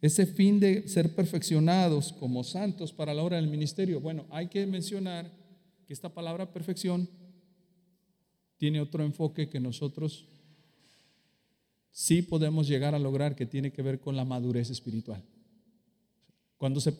ese 0.00 0.26
fin 0.26 0.58
de 0.58 0.88
ser 0.88 1.14
perfeccionados 1.14 2.12
como 2.12 2.42
santos 2.42 2.92
para 2.92 3.14
la 3.14 3.22
hora 3.22 3.36
del 3.36 3.48
ministerio? 3.48 4.00
Bueno, 4.00 4.26
hay 4.30 4.48
que 4.48 4.66
mencionar 4.66 5.30
que 5.86 5.92
esta 5.92 6.08
palabra 6.08 6.52
perfección 6.52 7.08
tiene 8.56 8.80
otro 8.80 9.04
enfoque 9.04 9.48
que 9.48 9.60
nosotros 9.60 10.26
sí 11.90 12.22
podemos 12.22 12.66
llegar 12.66 12.94
a 12.94 12.98
lograr 12.98 13.36
que 13.36 13.46
tiene 13.46 13.72
que 13.72 13.82
ver 13.82 14.00
con 14.00 14.16
la 14.16 14.24
madurez 14.24 14.70
espiritual. 14.70 15.22
Cuando 16.56 16.80
se 16.80 16.94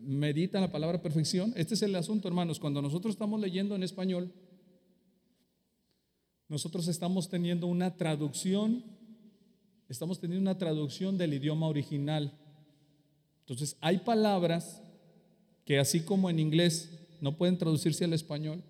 medita 0.00 0.60
la 0.60 0.70
palabra 0.70 1.02
perfección, 1.02 1.52
este 1.56 1.74
es 1.74 1.82
el 1.82 1.94
asunto, 1.94 2.28
hermanos, 2.28 2.60
cuando 2.60 2.80
nosotros 2.80 3.14
estamos 3.14 3.40
leyendo 3.40 3.74
en 3.74 3.82
español, 3.82 4.32
nosotros 6.50 6.88
estamos 6.88 7.28
teniendo 7.28 7.68
una 7.68 7.96
traducción, 7.96 8.82
estamos 9.88 10.18
teniendo 10.18 10.42
una 10.42 10.58
traducción 10.58 11.16
del 11.16 11.32
idioma 11.32 11.68
original. 11.68 12.36
Entonces, 13.42 13.76
hay 13.80 13.98
palabras 13.98 14.82
que 15.64 15.78
así 15.78 16.00
como 16.00 16.28
en 16.28 16.40
inglés 16.40 16.90
no 17.20 17.36
pueden 17.36 17.56
traducirse 17.56 18.04
al 18.04 18.14
español, 18.14 18.64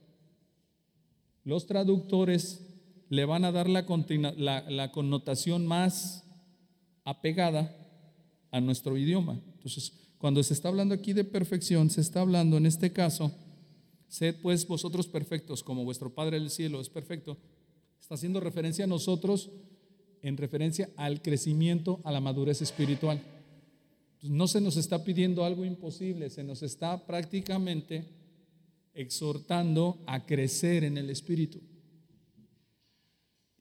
los 1.42 1.66
traductores 1.66 2.60
le 3.08 3.24
van 3.24 3.46
a 3.46 3.50
dar 3.50 3.66
la, 3.66 3.82
la, 4.68 4.92
connotación 4.92 5.66
más 5.66 6.22
apegada 7.04 7.74
a 8.50 8.60
nuestro 8.60 8.98
idioma. 8.98 9.40
Entonces, 9.54 9.94
cuando 10.18 10.42
se 10.42 10.52
está 10.52 10.68
hablando 10.68 10.94
aquí 10.94 11.14
de 11.14 11.24
perfección, 11.24 11.88
se 11.88 12.02
está 12.02 12.20
hablando 12.20 12.58
en 12.58 12.66
este 12.66 12.92
caso, 12.92 13.32
sed 14.06 14.36
pues 14.42 14.68
vosotros 14.68 15.06
perfectos 15.08 15.64
como 15.64 15.82
vuestro 15.82 16.14
Padre 16.14 16.38
del 16.38 16.50
cielo 16.50 16.78
es 16.82 16.90
perfecto. 16.90 17.38
Está 18.00 18.14
haciendo 18.14 18.40
referencia 18.40 18.84
a 18.84 18.88
nosotros 18.88 19.50
en 20.22 20.36
referencia 20.36 20.90
al 20.96 21.22
crecimiento, 21.22 22.00
a 22.04 22.12
la 22.12 22.20
madurez 22.20 22.62
espiritual. 22.62 23.20
no 24.22 24.48
se 24.48 24.60
nos 24.60 24.76
está 24.76 25.02
pidiendo 25.02 25.44
algo 25.44 25.64
imposible, 25.64 26.28
se 26.28 26.44
nos 26.44 26.62
está 26.62 27.06
prácticamente 27.06 28.04
exhortando 28.92 29.98
a 30.06 30.26
crecer 30.26 30.84
en 30.84 30.98
el 30.98 31.08
espíritu. 31.08 31.60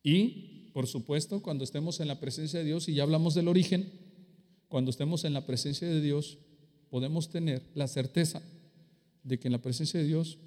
Y, 0.04 0.72
por 0.74 0.88
supuesto, 0.88 1.42
cuando 1.42 1.64
estemos 1.64 2.00
en 2.00 2.08
la 2.08 2.20
presencia 2.20 2.60
de 2.60 2.66
Dios, 2.66 2.90
y 2.90 2.96
ya 2.96 3.04
hablamos 3.04 3.36
del 3.36 3.48
origen, 3.48 3.90
cuando 4.68 4.92
estemos 4.92 5.24
en 5.24 5.34
la 5.34 5.46
presencia 5.46 5.88
de 5.88 6.02
Dios, 6.02 6.38
podemos 6.90 7.30
tener 7.30 7.64
la 7.74 7.88
certeza 7.88 8.42
de 9.24 9.40
que 9.40 9.48
en 9.48 9.52
la 9.54 9.62
presencia 9.62 10.00
de 10.00 10.08
Dios 10.08 10.40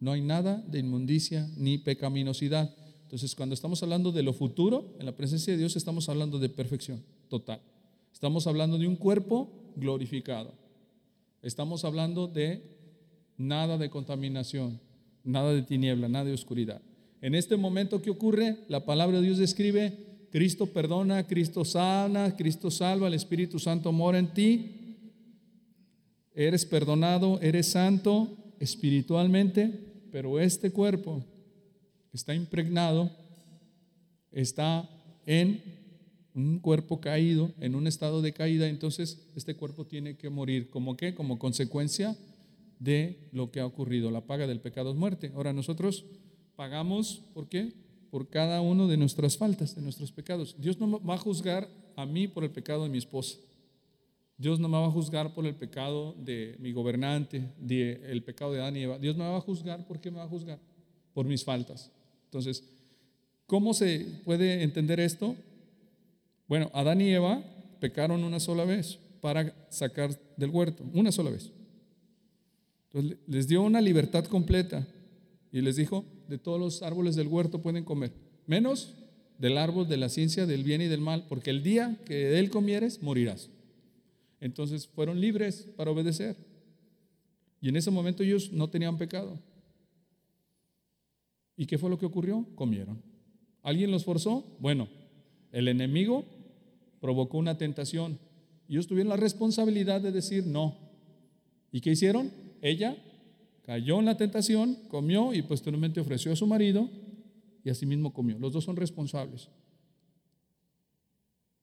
no 0.00 0.12
hay 0.12 0.20
nada 0.20 0.62
de 0.68 0.78
inmundicia 0.78 1.48
ni 1.56 1.78
pecaminosidad. 1.78 2.74
Entonces, 3.06 3.36
cuando 3.36 3.54
estamos 3.54 3.80
hablando 3.84 4.10
de 4.10 4.24
lo 4.24 4.32
futuro, 4.32 4.96
en 4.98 5.06
la 5.06 5.14
presencia 5.14 5.52
de 5.52 5.60
Dios 5.60 5.76
estamos 5.76 6.08
hablando 6.08 6.40
de 6.40 6.48
perfección 6.48 7.04
total. 7.28 7.60
Estamos 8.12 8.48
hablando 8.48 8.78
de 8.78 8.88
un 8.88 8.96
cuerpo 8.96 9.48
glorificado. 9.76 10.52
Estamos 11.40 11.84
hablando 11.84 12.26
de 12.26 12.64
nada 13.38 13.78
de 13.78 13.90
contaminación, 13.90 14.80
nada 15.22 15.52
de 15.52 15.62
tiniebla, 15.62 16.08
nada 16.08 16.24
de 16.24 16.32
oscuridad. 16.32 16.82
En 17.22 17.36
este 17.36 17.56
momento, 17.56 18.02
¿qué 18.02 18.10
ocurre? 18.10 18.56
La 18.66 18.84
palabra 18.84 19.18
de 19.18 19.26
Dios 19.26 19.38
describe, 19.38 19.92
Cristo 20.32 20.66
perdona, 20.66 21.28
Cristo 21.28 21.64
sana, 21.64 22.34
Cristo 22.34 22.72
salva, 22.72 23.06
el 23.06 23.14
Espíritu 23.14 23.60
Santo 23.60 23.92
mora 23.92 24.18
en 24.18 24.34
ti. 24.34 24.72
Eres 26.34 26.66
perdonado, 26.66 27.38
eres 27.40 27.68
santo 27.68 28.36
espiritualmente, 28.58 29.70
pero 30.10 30.40
este 30.40 30.72
cuerpo 30.72 31.22
está 32.16 32.34
impregnado, 32.34 33.10
está 34.32 34.88
en 35.24 35.62
un 36.34 36.58
cuerpo 36.58 37.00
caído, 37.00 37.52
en 37.60 37.74
un 37.74 37.86
estado 37.86 38.20
de 38.20 38.32
caída, 38.32 38.68
entonces 38.68 39.26
este 39.36 39.54
cuerpo 39.54 39.86
tiene 39.86 40.16
que 40.16 40.28
morir. 40.28 40.68
¿Como 40.68 40.96
qué? 40.96 41.14
Como 41.14 41.38
consecuencia 41.38 42.16
de 42.78 43.28
lo 43.32 43.50
que 43.50 43.60
ha 43.60 43.66
ocurrido. 43.66 44.10
La 44.10 44.26
paga 44.26 44.46
del 44.46 44.60
pecado 44.60 44.90
es 44.90 44.96
muerte. 44.96 45.32
Ahora 45.34 45.52
nosotros 45.52 46.04
Pagamos, 46.56 47.22
¿por 47.34 47.48
qué? 47.48 47.74
Por 48.10 48.28
cada 48.30 48.62
uno 48.62 48.88
de 48.88 48.96
nuestras 48.96 49.36
faltas, 49.36 49.76
de 49.76 49.82
nuestros 49.82 50.10
pecados. 50.10 50.56
Dios 50.58 50.80
no 50.80 51.00
va 51.04 51.14
a 51.14 51.18
juzgar 51.18 51.68
a 51.96 52.06
mí 52.06 52.26
por 52.28 52.44
el 52.44 52.50
pecado 52.50 52.84
de 52.84 52.88
mi 52.88 52.96
esposa. 52.96 53.36
Dios 54.38 54.58
no 54.58 54.68
me 54.68 54.78
va 54.78 54.86
a 54.86 54.90
juzgar 54.90 55.34
por 55.34 55.46
el 55.46 55.54
pecado 55.54 56.14
de 56.18 56.56
mi 56.58 56.72
gobernante, 56.72 57.52
de 57.58 58.00
el 58.10 58.22
pecado 58.22 58.52
de 58.52 58.60
Adán 58.60 58.76
y 58.76 58.82
Eva. 58.82 58.98
Dios 58.98 59.16
me 59.16 59.24
va 59.24 59.36
a 59.36 59.40
juzgar, 59.40 59.86
¿por 59.86 60.00
qué 60.00 60.10
me 60.10 60.18
va 60.18 60.24
a 60.24 60.28
juzgar? 60.28 60.58
Por 61.12 61.26
mis 61.26 61.44
faltas. 61.44 61.92
Entonces, 62.26 62.64
¿cómo 63.46 63.74
se 63.74 64.06
puede 64.24 64.62
entender 64.62 65.00
esto? 65.00 65.34
Bueno, 66.48 66.70
Adán 66.74 67.00
y 67.00 67.10
Eva 67.10 67.42
pecaron 67.80 68.22
una 68.22 68.40
sola 68.40 68.64
vez 68.64 68.98
para 69.20 69.54
sacar 69.70 70.18
del 70.36 70.50
huerto, 70.50 70.84
una 70.92 71.10
sola 71.10 71.30
vez. 71.30 71.50
Entonces, 72.92 73.18
les 73.26 73.48
dio 73.48 73.62
una 73.62 73.80
libertad 73.80 74.24
completa 74.26 74.86
y 75.52 75.60
les 75.60 75.76
dijo, 75.76 76.04
de 76.28 76.38
todos 76.38 76.60
los 76.60 76.82
árboles 76.82 77.16
del 77.16 77.28
huerto 77.28 77.62
pueden 77.62 77.84
comer, 77.84 78.12
menos 78.46 78.94
del 79.38 79.58
árbol 79.58 79.88
de 79.88 79.96
la 79.96 80.08
ciencia 80.08 80.46
del 80.46 80.64
bien 80.64 80.80
y 80.82 80.86
del 80.86 81.00
mal, 81.00 81.26
porque 81.28 81.50
el 81.50 81.62
día 81.62 81.98
que 82.04 82.14
de 82.14 82.38
él 82.38 82.50
comieres, 82.50 83.02
morirás. 83.02 83.50
Entonces 84.40 84.86
fueron 84.86 85.20
libres 85.20 85.66
para 85.76 85.90
obedecer. 85.90 86.36
Y 87.60 87.68
en 87.68 87.76
ese 87.76 87.90
momento 87.90 88.22
ellos 88.22 88.52
no 88.52 88.68
tenían 88.68 88.98
pecado. 88.98 89.38
¿Y 91.56 91.66
qué 91.66 91.78
fue 91.78 91.90
lo 91.90 91.98
que 91.98 92.06
ocurrió? 92.06 92.46
Comieron. 92.54 93.02
¿Alguien 93.62 93.90
los 93.90 94.04
forzó? 94.04 94.56
Bueno, 94.60 94.88
el 95.52 95.68
enemigo 95.68 96.24
provocó 97.00 97.38
una 97.38 97.58
tentación. 97.58 98.18
Y 98.68 98.74
ellos 98.74 98.86
tuvieron 98.86 99.10
la 99.10 99.16
responsabilidad 99.16 100.00
de 100.00 100.12
decir 100.12 100.46
no. 100.46 100.76
¿Y 101.72 101.80
qué 101.80 101.92
hicieron? 101.92 102.30
Ella 102.62 102.96
Cayó 103.66 103.98
en 103.98 104.04
la 104.04 104.16
tentación, 104.16 104.76
comió 104.86 105.34
y 105.34 105.42
posteriormente 105.42 105.98
ofreció 105.98 106.32
a 106.32 106.36
su 106.36 106.46
marido 106.46 106.88
y 107.64 107.70
asimismo 107.70 108.14
comió. 108.14 108.38
Los 108.38 108.52
dos 108.52 108.62
son 108.62 108.76
responsables. 108.76 109.48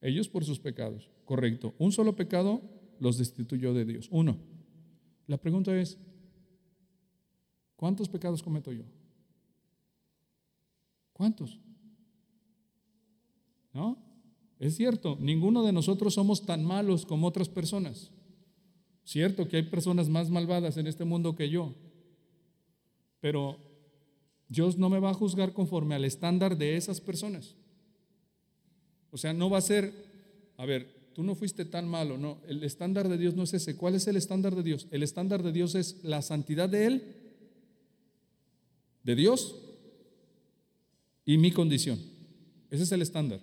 Ellos 0.01 0.27
por 0.27 0.43
sus 0.43 0.59
pecados. 0.59 1.09
Correcto. 1.23 1.73
Un 1.77 1.93
solo 1.93 2.13
pecado 2.17 2.61
los 2.99 3.17
destituyó 3.17 3.73
de 3.73 3.85
Dios. 3.85 4.09
Uno. 4.11 4.35
La 5.27 5.37
pregunta 5.37 5.73
es, 5.79 5.97
¿cuántos 7.77 8.09
pecados 8.09 8.43
cometo 8.43 8.73
yo? 8.73 8.83
¿Cuántos? 11.13 11.59
¿No? 13.73 13.97
Es 14.59 14.75
cierto, 14.75 15.17
ninguno 15.19 15.63
de 15.63 15.71
nosotros 15.71 16.13
somos 16.13 16.45
tan 16.45 16.63
malos 16.63 17.05
como 17.05 17.27
otras 17.27 17.49
personas. 17.49 18.11
Cierto 19.03 19.47
que 19.47 19.57
hay 19.57 19.63
personas 19.63 20.09
más 20.09 20.29
malvadas 20.29 20.77
en 20.77 20.87
este 20.87 21.03
mundo 21.03 21.35
que 21.35 21.49
yo, 21.49 21.73
pero 23.19 23.57
Dios 24.47 24.77
no 24.77 24.89
me 24.89 24.99
va 24.99 25.09
a 25.09 25.15
juzgar 25.15 25.53
conforme 25.53 25.95
al 25.95 26.05
estándar 26.05 26.57
de 26.57 26.77
esas 26.77 27.01
personas. 27.01 27.55
O 29.11 29.17
sea, 29.17 29.33
no 29.33 29.49
va 29.49 29.57
a 29.57 29.61
ser, 29.61 29.93
a 30.57 30.65
ver, 30.65 31.11
tú 31.13 31.23
no 31.23 31.35
fuiste 31.35 31.65
tan 31.65 31.87
malo, 31.87 32.17
no, 32.17 32.37
el 32.47 32.63
estándar 32.63 33.09
de 33.09 33.17
Dios 33.17 33.35
no 33.35 33.43
es 33.43 33.53
ese. 33.53 33.75
¿Cuál 33.75 33.95
es 33.95 34.07
el 34.07 34.15
estándar 34.15 34.55
de 34.55 34.63
Dios? 34.63 34.87
El 34.91 35.03
estándar 35.03 35.43
de 35.43 35.51
Dios 35.51 35.75
es 35.75 36.03
la 36.03 36.21
santidad 36.21 36.69
de 36.69 36.85
Él, 36.85 37.15
de 39.03 39.15
Dios 39.15 39.55
y 41.25 41.37
mi 41.37 41.51
condición. 41.51 41.99
Ese 42.69 42.83
es 42.83 42.91
el 42.91 43.01
estándar. 43.01 43.39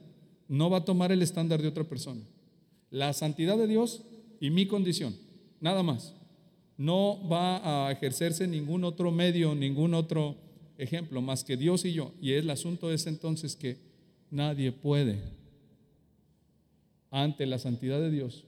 No 0.49 0.71
va 0.71 0.79
a 0.79 0.85
tomar 0.85 1.13
el 1.13 1.23
estándar 1.23 1.63
de 1.63 1.69
otra 1.69 1.85
persona. 1.85 2.23
La 2.91 3.13
santidad 3.13 3.57
de 3.57 3.67
Dios 3.67 4.03
y 4.41 4.51
mi 4.51 4.67
condición, 4.67 5.15
nada 5.61 5.83
más. 5.83 6.15
No 6.77 7.21
va 7.29 7.87
a 7.89 7.93
ejercerse 7.93 8.49
ningún 8.49 8.85
otro 8.85 9.13
medio, 9.13 9.55
ningún 9.55 9.95
otro 9.95 10.37
ejemplo 10.79 11.21
más 11.21 11.45
que 11.45 11.57
Dios 11.57 11.85
y 11.85 11.93
yo. 11.93 12.13
Y 12.21 12.33
el 12.33 12.51
asunto 12.51 12.91
es 12.91 13.07
entonces 13.07 13.55
que 13.55 13.77
nadie 14.31 14.73
puede 14.73 15.21
ante 17.11 17.47
la 17.47 17.59
santidad 17.59 18.01
de 18.01 18.11
Dios 18.11 18.45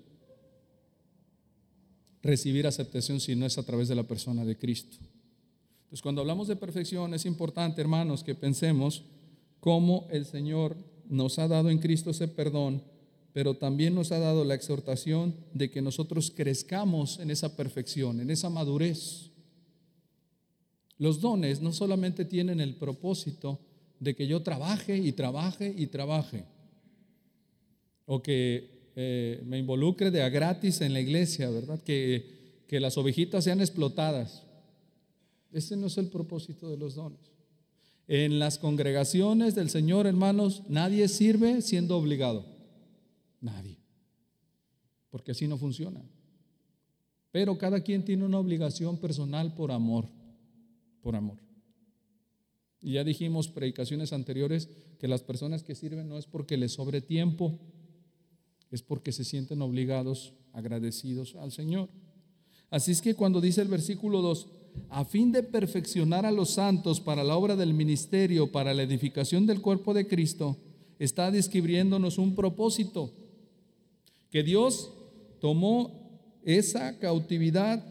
recibir 2.22 2.66
aceptación 2.66 3.20
si 3.20 3.34
no 3.34 3.46
es 3.46 3.58
a 3.58 3.64
través 3.64 3.88
de 3.88 3.96
la 3.96 4.04
persona 4.04 4.44
de 4.44 4.56
Cristo. 4.56 4.96
Entonces, 5.84 6.02
cuando 6.02 6.20
hablamos 6.20 6.48
de 6.48 6.56
perfección, 6.56 7.12
es 7.14 7.26
importante, 7.26 7.80
hermanos, 7.80 8.22
que 8.22 8.34
pensemos 8.34 9.04
cómo 9.62 10.08
el 10.10 10.26
Señor 10.26 10.76
nos 11.08 11.38
ha 11.38 11.46
dado 11.46 11.70
en 11.70 11.78
Cristo 11.78 12.10
ese 12.10 12.26
perdón, 12.26 12.82
pero 13.32 13.54
también 13.54 13.94
nos 13.94 14.10
ha 14.10 14.18
dado 14.18 14.44
la 14.44 14.56
exhortación 14.56 15.36
de 15.54 15.70
que 15.70 15.80
nosotros 15.80 16.32
crezcamos 16.34 17.20
en 17.20 17.30
esa 17.30 17.54
perfección, 17.54 18.18
en 18.18 18.30
esa 18.30 18.50
madurez. 18.50 19.30
Los 20.98 21.20
dones 21.20 21.62
no 21.62 21.72
solamente 21.72 22.24
tienen 22.24 22.60
el 22.60 22.74
propósito 22.74 23.60
de 24.00 24.16
que 24.16 24.26
yo 24.26 24.42
trabaje 24.42 24.96
y 24.96 25.12
trabaje 25.12 25.72
y 25.78 25.86
trabaje, 25.86 26.44
o 28.04 28.20
que 28.20 28.90
eh, 28.96 29.42
me 29.46 29.58
involucre 29.58 30.10
de 30.10 30.22
a 30.22 30.28
gratis 30.28 30.80
en 30.80 30.92
la 30.92 31.00
iglesia, 31.00 31.48
¿verdad? 31.50 31.80
Que, 31.84 32.64
que 32.66 32.80
las 32.80 32.98
ovejitas 32.98 33.44
sean 33.44 33.60
explotadas. 33.60 34.42
Ese 35.52 35.76
no 35.76 35.86
es 35.86 35.98
el 35.98 36.08
propósito 36.08 36.68
de 36.68 36.78
los 36.78 36.96
dones. 36.96 37.32
En 38.14 38.38
las 38.38 38.58
congregaciones 38.58 39.54
del 39.54 39.70
Señor, 39.70 40.06
hermanos, 40.06 40.64
nadie 40.68 41.08
sirve 41.08 41.62
siendo 41.62 41.96
obligado. 41.96 42.44
Nadie. 43.40 43.78
Porque 45.08 45.30
así 45.30 45.48
no 45.48 45.56
funciona. 45.56 46.02
Pero 47.30 47.56
cada 47.56 47.80
quien 47.80 48.04
tiene 48.04 48.26
una 48.26 48.38
obligación 48.38 48.98
personal 48.98 49.54
por 49.54 49.72
amor. 49.72 50.10
Por 51.00 51.16
amor. 51.16 51.38
Y 52.82 52.92
ya 52.92 53.02
dijimos 53.02 53.48
predicaciones 53.48 54.12
anteriores 54.12 54.68
que 54.98 55.08
las 55.08 55.22
personas 55.22 55.62
que 55.62 55.74
sirven 55.74 56.10
no 56.10 56.18
es 56.18 56.26
porque 56.26 56.58
les 56.58 56.72
sobre 56.72 57.00
tiempo, 57.00 57.58
es 58.70 58.82
porque 58.82 59.12
se 59.12 59.24
sienten 59.24 59.62
obligados, 59.62 60.34
agradecidos 60.52 61.34
al 61.36 61.50
Señor. 61.50 61.88
Así 62.68 62.92
es 62.92 63.00
que 63.00 63.14
cuando 63.14 63.40
dice 63.40 63.62
el 63.62 63.68
versículo 63.68 64.20
2, 64.20 64.48
a 64.88 65.04
fin 65.04 65.32
de 65.32 65.42
perfeccionar 65.42 66.26
a 66.26 66.32
los 66.32 66.50
santos 66.50 67.00
para 67.00 67.24
la 67.24 67.36
obra 67.36 67.56
del 67.56 67.74
ministerio, 67.74 68.52
para 68.52 68.74
la 68.74 68.82
edificación 68.82 69.46
del 69.46 69.60
cuerpo 69.60 69.94
de 69.94 70.06
Cristo, 70.06 70.56
está 70.98 71.30
describiéndonos 71.30 72.18
un 72.18 72.34
propósito, 72.34 73.10
que 74.30 74.42
Dios 74.42 74.92
tomó 75.40 76.40
esa 76.44 76.98
cautividad, 76.98 77.84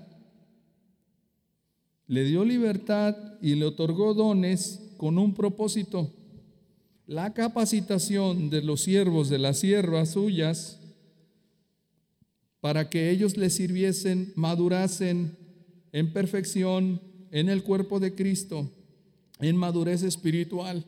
le 2.08 2.24
dio 2.24 2.44
libertad 2.44 3.16
y 3.42 3.56
le 3.56 3.66
otorgó 3.66 4.14
dones 4.14 4.94
con 4.98 5.18
un 5.18 5.34
propósito 5.34 6.12
la 7.12 7.34
capacitación 7.34 8.50
de 8.50 8.62
los 8.62 8.84
siervos, 8.84 9.28
de 9.28 9.38
las 9.38 9.60
siervas 9.60 10.12
suyas, 10.12 10.80
para 12.62 12.90
que 12.90 13.10
ellos 13.10 13.36
les 13.36 13.56
sirviesen, 13.56 14.32
madurasen 14.36 15.38
en 15.92 16.14
perfección 16.14 17.02
en 17.32 17.50
el 17.50 17.64
cuerpo 17.64 18.00
de 18.00 18.14
Cristo, 18.14 18.70
en 19.40 19.56
madurez 19.56 20.04
espiritual. 20.04 20.86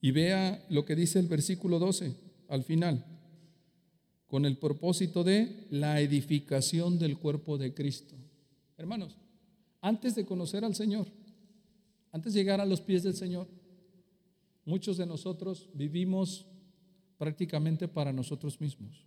Y 0.00 0.10
vea 0.10 0.64
lo 0.68 0.84
que 0.84 0.96
dice 0.96 1.18
el 1.18 1.26
versículo 1.26 1.78
12 1.78 2.14
al 2.48 2.64
final, 2.64 3.04
con 4.26 4.44
el 4.44 4.56
propósito 4.56 5.24
de 5.24 5.66
la 5.70 6.00
edificación 6.00 6.98
del 6.98 7.18
cuerpo 7.18 7.58
de 7.58 7.74
Cristo. 7.74 8.14
Hermanos, 8.76 9.16
antes 9.80 10.14
de 10.14 10.26
conocer 10.26 10.64
al 10.64 10.74
Señor, 10.74 11.06
antes 12.12 12.34
de 12.34 12.40
llegar 12.40 12.60
a 12.60 12.66
los 12.66 12.80
pies 12.80 13.02
del 13.02 13.14
Señor, 13.14 13.48
muchos 14.64 14.96
de 14.96 15.06
nosotros 15.06 15.68
vivimos 15.74 16.46
prácticamente 17.18 17.88
para 17.88 18.12
nosotros 18.12 18.60
mismos. 18.60 19.04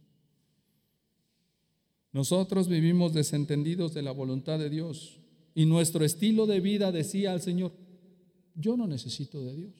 Nosotros 2.12 2.68
vivimos 2.68 3.14
desentendidos 3.14 3.94
de 3.94 4.02
la 4.02 4.12
voluntad 4.12 4.58
de 4.58 4.70
Dios 4.70 5.20
y 5.54 5.66
nuestro 5.66 6.04
estilo 6.04 6.48
de 6.48 6.60
vida 6.60 6.92
decía 6.92 7.32
al 7.32 7.42
Señor, 7.42 7.72
yo 8.56 8.76
no 8.76 8.88
necesito 8.88 9.44
de 9.44 9.56
Dios, 9.56 9.74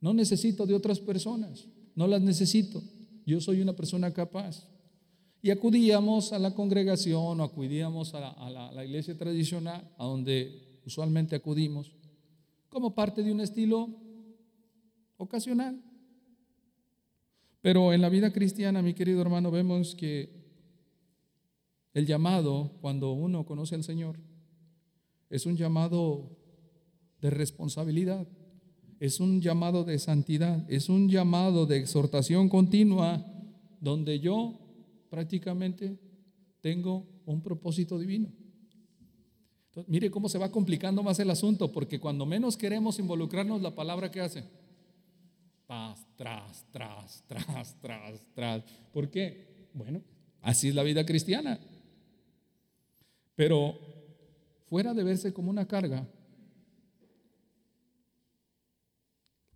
no 0.00 0.12
necesito 0.12 0.66
de 0.66 0.74
otras 0.74 1.00
personas, 1.00 1.66
no 1.94 2.06
las 2.06 2.20
necesito, 2.20 2.82
yo 3.26 3.40
soy 3.40 3.60
una 3.60 3.74
persona 3.74 4.12
capaz. 4.12 4.66
Y 5.42 5.50
acudíamos 5.50 6.32
a 6.32 6.38
la 6.38 6.54
congregación 6.54 7.40
o 7.40 7.42
acudíamos 7.42 8.14
a 8.14 8.20
la, 8.50 8.84
iglesia 8.84 9.16
tradicional, 9.16 9.90
a 9.96 10.04
donde 10.04 10.80
usualmente 10.84 11.34
acudimos, 11.34 11.92
como 12.68 12.94
parte 12.94 13.22
de 13.22 13.32
un 13.32 13.40
estilo 13.40 13.88
ocasional. 15.16 15.82
Pero 17.62 17.92
en 17.94 18.02
la 18.02 18.10
vida 18.10 18.32
cristiana, 18.32 18.82
mi 18.82 18.92
querido 18.92 19.22
hermano, 19.22 19.50
vemos 19.50 19.94
que 19.94 20.39
el 21.92 22.06
llamado, 22.06 22.72
cuando 22.80 23.12
uno 23.12 23.44
conoce 23.44 23.74
al 23.74 23.84
Señor, 23.84 24.18
es 25.28 25.46
un 25.46 25.56
llamado 25.56 26.36
de 27.20 27.30
responsabilidad, 27.30 28.26
es 28.98 29.20
un 29.20 29.40
llamado 29.40 29.84
de 29.84 29.98
santidad, 29.98 30.64
es 30.70 30.88
un 30.88 31.08
llamado 31.08 31.66
de 31.66 31.78
exhortación 31.78 32.48
continua, 32.48 33.24
donde 33.80 34.20
yo 34.20 34.58
prácticamente 35.08 35.98
tengo 36.60 37.06
un 37.24 37.42
propósito 37.42 37.98
divino 37.98 38.30
mire 39.86 40.10
cómo 40.10 40.28
se 40.28 40.38
va 40.38 40.50
complicando 40.50 41.02
más 41.02 41.18
el 41.18 41.30
asunto, 41.30 41.70
porque 41.70 42.00
cuando 42.00 42.26
menos 42.26 42.56
queremos 42.56 42.98
involucrarnos, 42.98 43.62
la 43.62 43.74
palabra 43.74 44.10
que 44.10 44.20
hace, 44.20 44.44
tras, 45.66 46.06
tras, 46.16 46.66
tras, 46.72 47.24
tras, 47.26 47.80
tras, 47.80 48.20
tras. 48.34 48.62
¿Por 48.92 49.10
qué? 49.10 49.68
Bueno, 49.72 50.02
así 50.42 50.68
es 50.68 50.74
la 50.74 50.82
vida 50.82 51.06
cristiana. 51.06 51.60
Pero 53.40 53.74
fuera 54.68 54.92
de 54.92 55.02
verse 55.02 55.32
como 55.32 55.48
una 55.48 55.66
carga, 55.66 56.06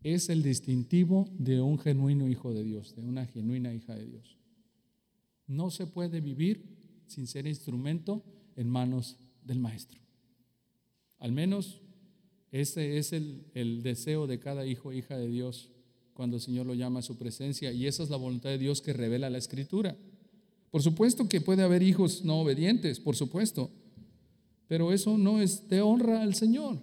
es 0.03 0.31
el 0.31 0.43
distintivo 0.43 1.29
de 1.39 1.61
un 1.61 1.79
genuino 1.79 2.27
hijo 2.27 2.55
de 2.55 2.65
Dios, 2.65 2.97
de 2.97 3.03
una 3.03 3.27
genuina 3.27 3.75
hija 3.75 3.95
de 3.95 4.07
Dios. 4.07 4.39
No 5.47 5.71
se 5.71 5.87
puede 5.87 6.23
vivir 6.23 6.65
sin 7.09 7.27
ser 7.27 7.47
instrumento 7.47 8.25
en 8.57 8.71
manos 8.71 9.19
del 9.45 9.59
Maestro. 9.59 10.01
Al 11.19 11.33
menos 11.33 11.83
ese 12.53 12.97
es 12.97 13.13
el, 13.13 13.83
deseo 13.83 14.27
de 14.27 14.41
cada 14.41 14.65
hijo 14.65 14.93
e 14.93 14.97
hija 14.97 15.19
de 15.19 15.29
Dios 15.29 15.69
cuando 16.15 16.37
el 16.37 16.43
Señor 16.43 16.65
lo 16.65 16.73
llama 16.73 17.01
a 17.01 17.03
su 17.03 17.19
presencia 17.19 17.71
y 17.71 17.87
esa 17.87 18.03
es 18.03 18.09
la 18.09 18.17
voluntad 18.17 18.49
de 18.49 18.57
Dios 18.57 18.81
que 18.81 18.95
revela 18.95 19.29
la 19.29 19.37
Escritura. 19.37 19.95
Por 20.75 20.83
supuesto 20.83 21.29
que 21.29 21.41
puede 21.41 21.63
haber 21.63 21.85
hijos 21.85 22.25
no 22.25 22.41
obedientes, 22.41 22.99
por 22.99 23.15
supuesto, 23.15 23.71
pero 24.67 24.93
eso 24.93 25.17
no 25.17 25.41
es 25.41 25.69
de 25.69 25.81
honra 25.81 26.21
al 26.21 26.35
Señor. 26.35 26.83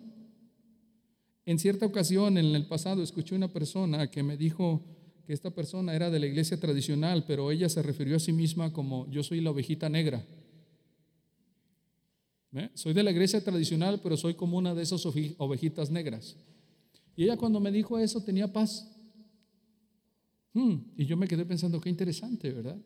En 1.45 1.59
cierta 1.59 1.87
ocasión 1.87 2.37
en 2.37 2.55
el 2.55 2.67
pasado 2.69 3.03
escuché 3.03 3.35
una 3.35 3.51
persona 3.51 4.09
que 4.09 4.23
me 4.23 4.37
dijo 4.37 4.81
que 5.27 5.33
esta 5.33 5.51
persona 5.51 5.93
era 5.93 6.09
de 6.09 6.21
la 6.21 6.27
iglesia 6.27 6.57
tradicional, 6.57 7.25
pero 7.27 7.51
ella 7.51 7.67
se 7.67 7.81
refirió 7.81 8.15
a 8.15 8.21
sí 8.21 8.31
misma 8.31 8.71
como 8.71 9.11
yo 9.11 9.23
soy 9.23 9.41
la 9.41 9.51
ovejita 9.51 9.89
negra. 9.89 10.25
Soy 12.75 12.93
de 12.93 13.03
la 13.03 13.11
iglesia 13.11 13.43
tradicional, 13.43 13.99
pero 14.01 14.15
soy 14.15 14.35
como 14.35 14.57
una 14.57 14.73
de 14.73 14.83
esas 14.83 15.05
ovejitas 15.05 15.91
negras. 15.91 16.37
Y 17.17 17.25
ella 17.25 17.35
cuando 17.35 17.59
me 17.59 17.73
dijo 17.73 17.99
eso 17.99 18.23
tenía 18.23 18.53
paz. 18.53 18.89
Hmm, 20.53 20.77
y 20.95 21.05
yo 21.05 21.17
me 21.17 21.27
quedé 21.27 21.43
pensando, 21.43 21.81
qué 21.81 21.89
interesante, 21.89 22.53
¿verdad? 22.53 22.79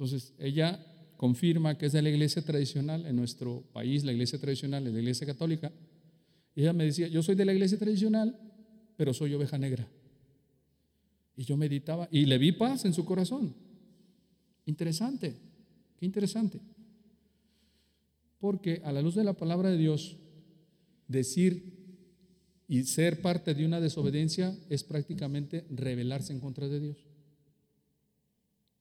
Entonces, 0.00 0.32
ella 0.38 0.82
confirma 1.18 1.76
que 1.76 1.84
es 1.84 1.92
de 1.92 2.00
la 2.00 2.08
iglesia 2.08 2.40
tradicional 2.40 3.04
en 3.04 3.14
nuestro 3.16 3.64
país, 3.74 4.02
la 4.02 4.12
iglesia 4.12 4.38
tradicional 4.38 4.86
es 4.86 4.94
la 4.94 4.98
iglesia 4.98 5.26
católica. 5.26 5.70
Y 6.54 6.62
ella 6.62 6.72
me 6.72 6.84
decía, 6.84 7.06
yo 7.08 7.22
soy 7.22 7.34
de 7.34 7.44
la 7.44 7.52
iglesia 7.52 7.78
tradicional, 7.78 8.34
pero 8.96 9.12
soy 9.12 9.34
oveja 9.34 9.58
negra. 9.58 9.86
Y 11.36 11.44
yo 11.44 11.58
meditaba 11.58 12.08
y 12.10 12.24
le 12.24 12.38
vi 12.38 12.52
paz 12.52 12.86
en 12.86 12.94
su 12.94 13.04
corazón. 13.04 13.54
Interesante, 14.64 15.36
qué 15.98 16.06
interesante. 16.06 16.62
Porque 18.38 18.80
a 18.82 18.92
la 18.92 19.02
luz 19.02 19.16
de 19.16 19.24
la 19.24 19.34
palabra 19.34 19.68
de 19.68 19.76
Dios, 19.76 20.16
decir 21.08 21.74
y 22.68 22.84
ser 22.84 23.20
parte 23.20 23.52
de 23.52 23.66
una 23.66 23.82
desobediencia 23.82 24.58
es 24.70 24.82
prácticamente 24.82 25.66
rebelarse 25.68 26.32
en 26.32 26.40
contra 26.40 26.68
de 26.68 26.80
Dios. 26.80 26.96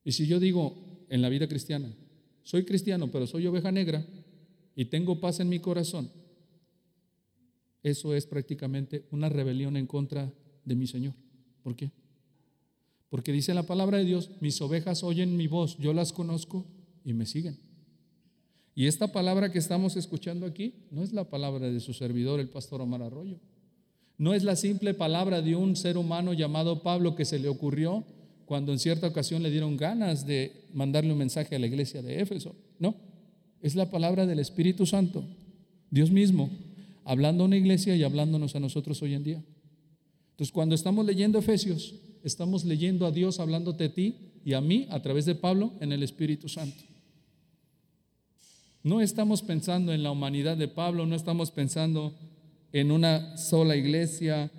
Y 0.06 0.14
si 0.14 0.26
yo 0.26 0.40
digo 0.40 0.89
en 1.10 1.22
la 1.22 1.30
vida 1.30 1.48
cristiana, 1.48 1.92
soy 2.44 2.66
cristiano, 2.66 3.10
pero 3.12 3.28
soy 3.28 3.46
oveja 3.48 3.72
negra 3.72 4.06
y 4.76 4.86
tengo 4.86 5.20
paz 5.20 5.40
en 5.40 5.50
mi 5.50 5.60
corazón, 5.60 6.10
eso 7.84 8.14
es 8.14 8.26
prácticamente 8.26 9.06
una 9.12 9.30
rebelión 9.30 9.78
en 9.78 9.88
contra 9.88 10.32
de 10.66 10.76
mi 10.76 10.88
Señor. 10.88 11.14
¿Por 11.64 11.76
qué? 11.76 11.92
Porque 13.10 13.32
dice 13.32 13.54
la 13.54 13.64
palabra 13.64 13.98
de 13.98 14.06
Dios, 14.06 14.30
mis 14.40 14.62
ovejas 14.62 15.04
oyen 15.04 15.38
mi 15.38 15.48
voz, 15.48 15.78
yo 15.78 15.94
las 15.94 16.14
conozco 16.14 16.66
y 17.04 17.14
me 17.14 17.26
siguen. 17.26 17.58
Y 18.76 18.88
esta 18.88 19.12
palabra 19.12 19.52
que 19.52 19.60
estamos 19.60 19.96
escuchando 19.98 20.46
aquí 20.46 20.74
no 20.92 21.04
es 21.04 21.12
la 21.12 21.30
palabra 21.30 21.70
de 21.70 21.80
su 21.80 21.94
servidor, 21.94 22.40
el 22.40 22.50
pastor 22.50 22.82
Omar 22.82 23.02
Arroyo. 23.02 23.40
No 24.18 24.34
es 24.34 24.44
la 24.44 24.56
simple 24.56 24.94
palabra 24.94 25.42
de 25.42 25.56
un 25.56 25.76
ser 25.76 25.98
humano 25.98 26.34
llamado 26.34 26.84
Pablo 26.84 27.16
que 27.16 27.26
se 27.26 27.40
le 27.40 27.48
ocurrió 27.48 28.06
cuando 28.50 28.72
en 28.72 28.80
cierta 28.80 29.06
ocasión 29.06 29.44
le 29.44 29.52
dieron 29.52 29.78
ganas 29.78 30.26
de 30.26 30.64
mandarle 30.74 31.12
un 31.12 31.20
mensaje 31.20 31.56
a 31.56 31.60
la 31.60 31.68
iglesia 31.68 32.02
de 32.02 32.20
Éfeso. 32.20 32.56
No, 32.80 32.96
es 33.62 33.76
la 33.76 33.92
palabra 33.92 34.26
del 34.26 34.40
Espíritu 34.40 34.88
Santo, 34.88 35.24
Dios 35.92 36.10
mismo, 36.10 36.50
hablando 37.06 37.44
a 37.44 37.46
una 37.46 37.58
iglesia 37.58 37.96
y 37.96 38.02
hablándonos 38.02 38.56
a 38.56 38.60
nosotros 38.60 39.04
hoy 39.04 39.14
en 39.14 39.24
día. 39.24 39.44
Entonces, 40.32 40.52
cuando 40.52 40.74
estamos 40.74 41.06
leyendo 41.06 41.38
Efesios, 41.38 41.94
estamos 42.24 42.66
leyendo 42.66 43.06
a 43.06 43.12
Dios 43.12 43.40
hablándote 43.40 43.84
a 43.84 43.94
ti 43.94 44.16
y 44.44 44.54
a 44.54 44.62
mí 44.62 44.88
a 44.90 45.00
través 45.00 45.26
de 45.26 45.36
Pablo 45.36 45.74
en 45.80 45.92
el 45.92 46.02
Espíritu 46.02 46.50
Santo. 46.50 46.84
No 48.82 49.00
estamos 49.00 49.44
pensando 49.44 49.94
en 49.94 50.02
la 50.02 50.10
humanidad 50.10 50.58
de 50.58 50.68
Pablo, 50.68 51.06
no 51.06 51.16
estamos 51.16 51.52
pensando 51.52 52.16
en 52.74 52.90
una 52.90 53.38
sola 53.38 53.76
iglesia. 53.76 54.50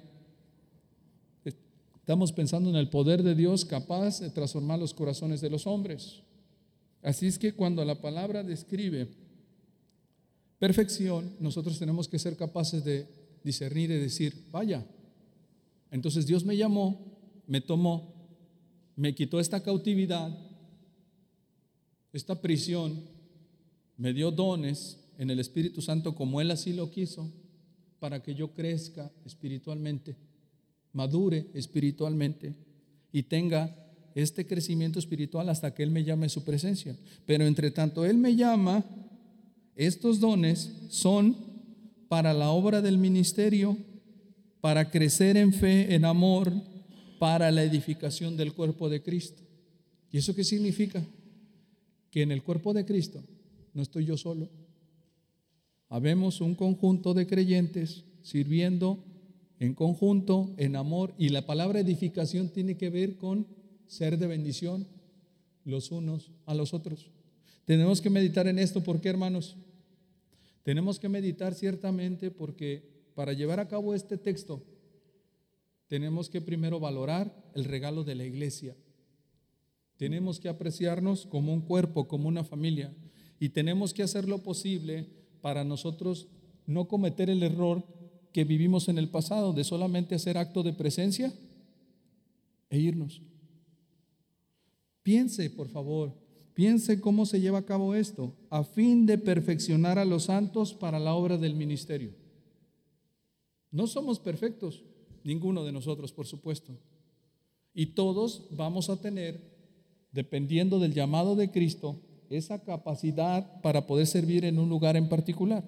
Estamos 2.10 2.32
pensando 2.32 2.68
en 2.68 2.74
el 2.74 2.88
poder 2.88 3.22
de 3.22 3.36
Dios 3.36 3.64
capaz 3.64 4.18
de 4.18 4.30
transformar 4.30 4.80
los 4.80 4.92
corazones 4.92 5.40
de 5.40 5.48
los 5.48 5.68
hombres. 5.68 6.22
Así 7.02 7.28
es 7.28 7.38
que 7.38 7.52
cuando 7.52 7.84
la 7.84 8.00
palabra 8.00 8.42
describe 8.42 9.06
perfección, 10.58 11.36
nosotros 11.38 11.78
tenemos 11.78 12.08
que 12.08 12.18
ser 12.18 12.36
capaces 12.36 12.82
de 12.82 13.06
discernir 13.44 13.92
y 13.92 13.98
decir, 13.98 14.48
vaya, 14.50 14.84
entonces 15.92 16.26
Dios 16.26 16.44
me 16.44 16.56
llamó, 16.56 16.98
me 17.46 17.60
tomó, 17.60 18.12
me 18.96 19.14
quitó 19.14 19.38
esta 19.38 19.62
cautividad, 19.62 20.36
esta 22.12 22.42
prisión, 22.42 23.04
me 23.96 24.12
dio 24.12 24.32
dones 24.32 24.98
en 25.16 25.30
el 25.30 25.38
Espíritu 25.38 25.80
Santo 25.80 26.16
como 26.16 26.40
Él 26.40 26.50
así 26.50 26.72
lo 26.72 26.90
quiso, 26.90 27.30
para 28.00 28.20
que 28.20 28.34
yo 28.34 28.52
crezca 28.52 29.12
espiritualmente, 29.24 30.16
madure 30.92 31.46
espiritualmente 31.54 32.54
y 33.12 33.24
tenga 33.24 33.76
este 34.14 34.46
crecimiento 34.46 34.98
espiritual 34.98 35.48
hasta 35.48 35.74
que 35.74 35.82
Él 35.82 35.90
me 35.90 36.04
llame 36.04 36.28
su 36.28 36.44
presencia. 36.44 36.96
Pero 37.26 37.46
entre 37.46 37.70
tanto 37.70 38.04
Él 38.04 38.16
me 38.16 38.34
llama, 38.36 38.84
estos 39.76 40.20
dones 40.20 40.70
son 40.88 41.36
para 42.08 42.34
la 42.34 42.50
obra 42.50 42.82
del 42.82 42.98
ministerio, 42.98 43.76
para 44.60 44.90
crecer 44.90 45.36
en 45.36 45.52
fe, 45.52 45.94
en 45.94 46.04
amor, 46.04 46.52
para 47.18 47.50
la 47.50 47.62
edificación 47.62 48.36
del 48.36 48.52
cuerpo 48.52 48.88
de 48.88 49.02
Cristo. 49.02 49.42
¿Y 50.10 50.18
eso 50.18 50.34
qué 50.34 50.44
significa? 50.44 51.02
Que 52.10 52.22
en 52.22 52.32
el 52.32 52.42
cuerpo 52.42 52.74
de 52.74 52.84
Cristo 52.84 53.22
no 53.74 53.82
estoy 53.82 54.06
yo 54.06 54.16
solo. 54.16 54.48
Habemos 55.88 56.40
un 56.40 56.54
conjunto 56.54 57.14
de 57.14 57.26
creyentes 57.26 58.04
sirviendo 58.22 59.04
en 59.60 59.74
conjunto, 59.74 60.52
en 60.56 60.74
amor, 60.74 61.14
y 61.18 61.28
la 61.28 61.46
palabra 61.46 61.78
edificación 61.78 62.48
tiene 62.48 62.76
que 62.76 62.90
ver 62.90 63.16
con 63.16 63.46
ser 63.86 64.18
de 64.18 64.26
bendición 64.26 64.88
los 65.64 65.92
unos 65.92 66.32
a 66.46 66.54
los 66.54 66.74
otros. 66.74 67.10
Tenemos 67.66 68.00
que 68.00 68.10
meditar 68.10 68.48
en 68.48 68.58
esto, 68.58 68.82
¿por 68.82 69.00
qué 69.00 69.10
hermanos? 69.10 69.56
Tenemos 70.62 70.98
que 70.98 71.08
meditar 71.08 71.54
ciertamente 71.54 72.30
porque 72.30 72.82
para 73.14 73.34
llevar 73.34 73.60
a 73.60 73.68
cabo 73.68 73.94
este 73.94 74.16
texto 74.16 74.62
tenemos 75.88 76.30
que 76.30 76.40
primero 76.40 76.80
valorar 76.80 77.50
el 77.54 77.64
regalo 77.64 78.02
de 78.02 78.14
la 78.14 78.24
iglesia. 78.24 78.76
Tenemos 79.96 80.40
que 80.40 80.48
apreciarnos 80.48 81.26
como 81.26 81.52
un 81.52 81.60
cuerpo, 81.60 82.08
como 82.08 82.28
una 82.28 82.44
familia. 82.44 82.94
Y 83.38 83.50
tenemos 83.50 83.92
que 83.92 84.02
hacer 84.02 84.28
lo 84.28 84.38
posible 84.38 85.06
para 85.42 85.64
nosotros 85.64 86.28
no 86.66 86.86
cometer 86.86 87.28
el 87.28 87.42
error 87.42 87.84
que 88.32 88.44
vivimos 88.44 88.88
en 88.88 88.98
el 88.98 89.08
pasado 89.08 89.52
de 89.52 89.64
solamente 89.64 90.14
hacer 90.14 90.38
acto 90.38 90.62
de 90.62 90.72
presencia 90.72 91.32
e 92.68 92.78
irnos. 92.78 93.22
Piense, 95.02 95.50
por 95.50 95.68
favor, 95.68 96.14
Piense 96.60 97.00
cómo 97.00 97.24
se 97.24 97.40
lleva 97.40 97.60
a 97.60 97.64
cabo 97.64 97.94
esto, 97.94 98.34
a 98.50 98.64
fin 98.64 99.06
de 99.06 99.16
perfeccionar 99.16 99.98
a 99.98 100.04
los 100.04 100.24
santos 100.24 100.74
para 100.74 100.98
la 100.98 101.14
obra 101.14 101.38
del 101.38 101.54
ministerio. 101.54 102.12
No 103.70 103.86
somos 103.86 104.18
perfectos, 104.18 104.84
ninguno 105.24 105.64
de 105.64 105.72
nosotros, 105.72 106.12
por 106.12 106.26
supuesto. 106.26 106.76
Y 107.72 107.94
todos 107.94 108.48
vamos 108.50 108.90
a 108.90 109.00
tener, 109.00 109.40
dependiendo 110.12 110.80
del 110.80 110.92
llamado 110.92 111.34
de 111.34 111.50
Cristo, 111.50 111.98
esa 112.28 112.62
capacidad 112.62 113.62
para 113.62 113.86
poder 113.86 114.06
servir 114.06 114.44
en 114.44 114.58
un 114.58 114.68
lugar 114.68 114.98
en 114.98 115.08
particular. 115.08 115.64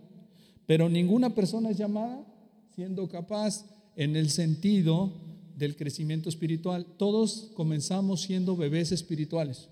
Pero 0.67 0.91
ninguna 0.91 1.35
persona 1.35 1.71
es 1.71 1.79
llamada 1.79 2.23
siendo 2.75 3.09
capaz 3.09 3.65
en 3.97 4.17
el 4.17 4.31
sentido 4.31 5.13
del 5.57 5.77
crecimiento 5.77 6.29
espiritual. 6.29 6.87
Todos 6.97 7.51
comenzamos 7.55 8.23
siendo 8.23 8.57
bebés 8.57 8.93
espirituales. 8.93 9.69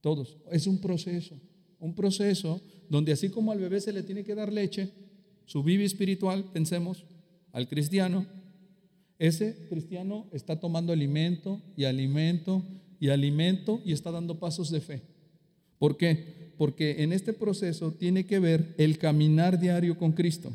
Todos. 0.00 0.36
Es 0.50 0.66
un 0.66 0.78
proceso. 0.78 1.34
Un 1.80 1.94
proceso 1.94 2.60
donde 2.88 3.12
así 3.12 3.28
como 3.28 3.52
al 3.52 3.58
bebé 3.58 3.80
se 3.80 3.92
le 3.92 4.02
tiene 4.02 4.24
que 4.24 4.34
dar 4.34 4.52
leche, 4.52 4.90
su 5.46 5.62
vida 5.62 5.84
espiritual, 5.84 6.44
pensemos, 6.52 7.04
al 7.52 7.68
cristiano, 7.68 8.26
ese 9.18 9.66
cristiano 9.68 10.26
está 10.32 10.58
tomando 10.58 10.92
alimento 10.92 11.60
y 11.76 11.84
alimento 11.84 12.62
y 12.98 13.08
alimento 13.10 13.80
y 13.84 13.92
está 13.92 14.10
dando 14.10 14.38
pasos 14.38 14.70
de 14.70 14.80
fe. 14.80 15.02
¿Por 15.78 15.96
qué? 15.96 16.52
Porque 16.56 17.02
en 17.02 17.12
este 17.12 17.32
proceso 17.32 17.92
tiene 17.92 18.24
que 18.24 18.38
ver 18.38 18.74
el 18.78 18.98
caminar 18.98 19.60
diario 19.60 19.98
con 19.98 20.12
Cristo. 20.12 20.52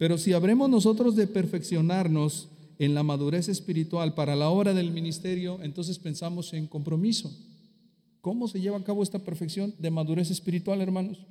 Pero 0.00 0.16
si 0.16 0.32
habremos 0.32 0.70
nosotros 0.70 1.14
de 1.14 1.26
perfeccionarnos 1.26 2.48
en 2.78 2.94
la 2.94 3.02
madurez 3.02 3.50
espiritual 3.50 4.14
para 4.14 4.34
la 4.34 4.48
obra 4.48 4.72
del 4.72 4.92
ministerio, 4.92 5.58
entonces 5.62 5.98
pensamos 5.98 6.54
en 6.54 6.66
compromiso. 6.66 7.30
¿Cómo 8.22 8.48
se 8.48 8.62
lleva 8.62 8.78
a 8.78 8.82
cabo 8.82 9.02
esta 9.02 9.18
perfección 9.18 9.74
de 9.78 9.90
madurez 9.90 10.30
espiritual, 10.30 10.80
hermanos? 10.80 11.26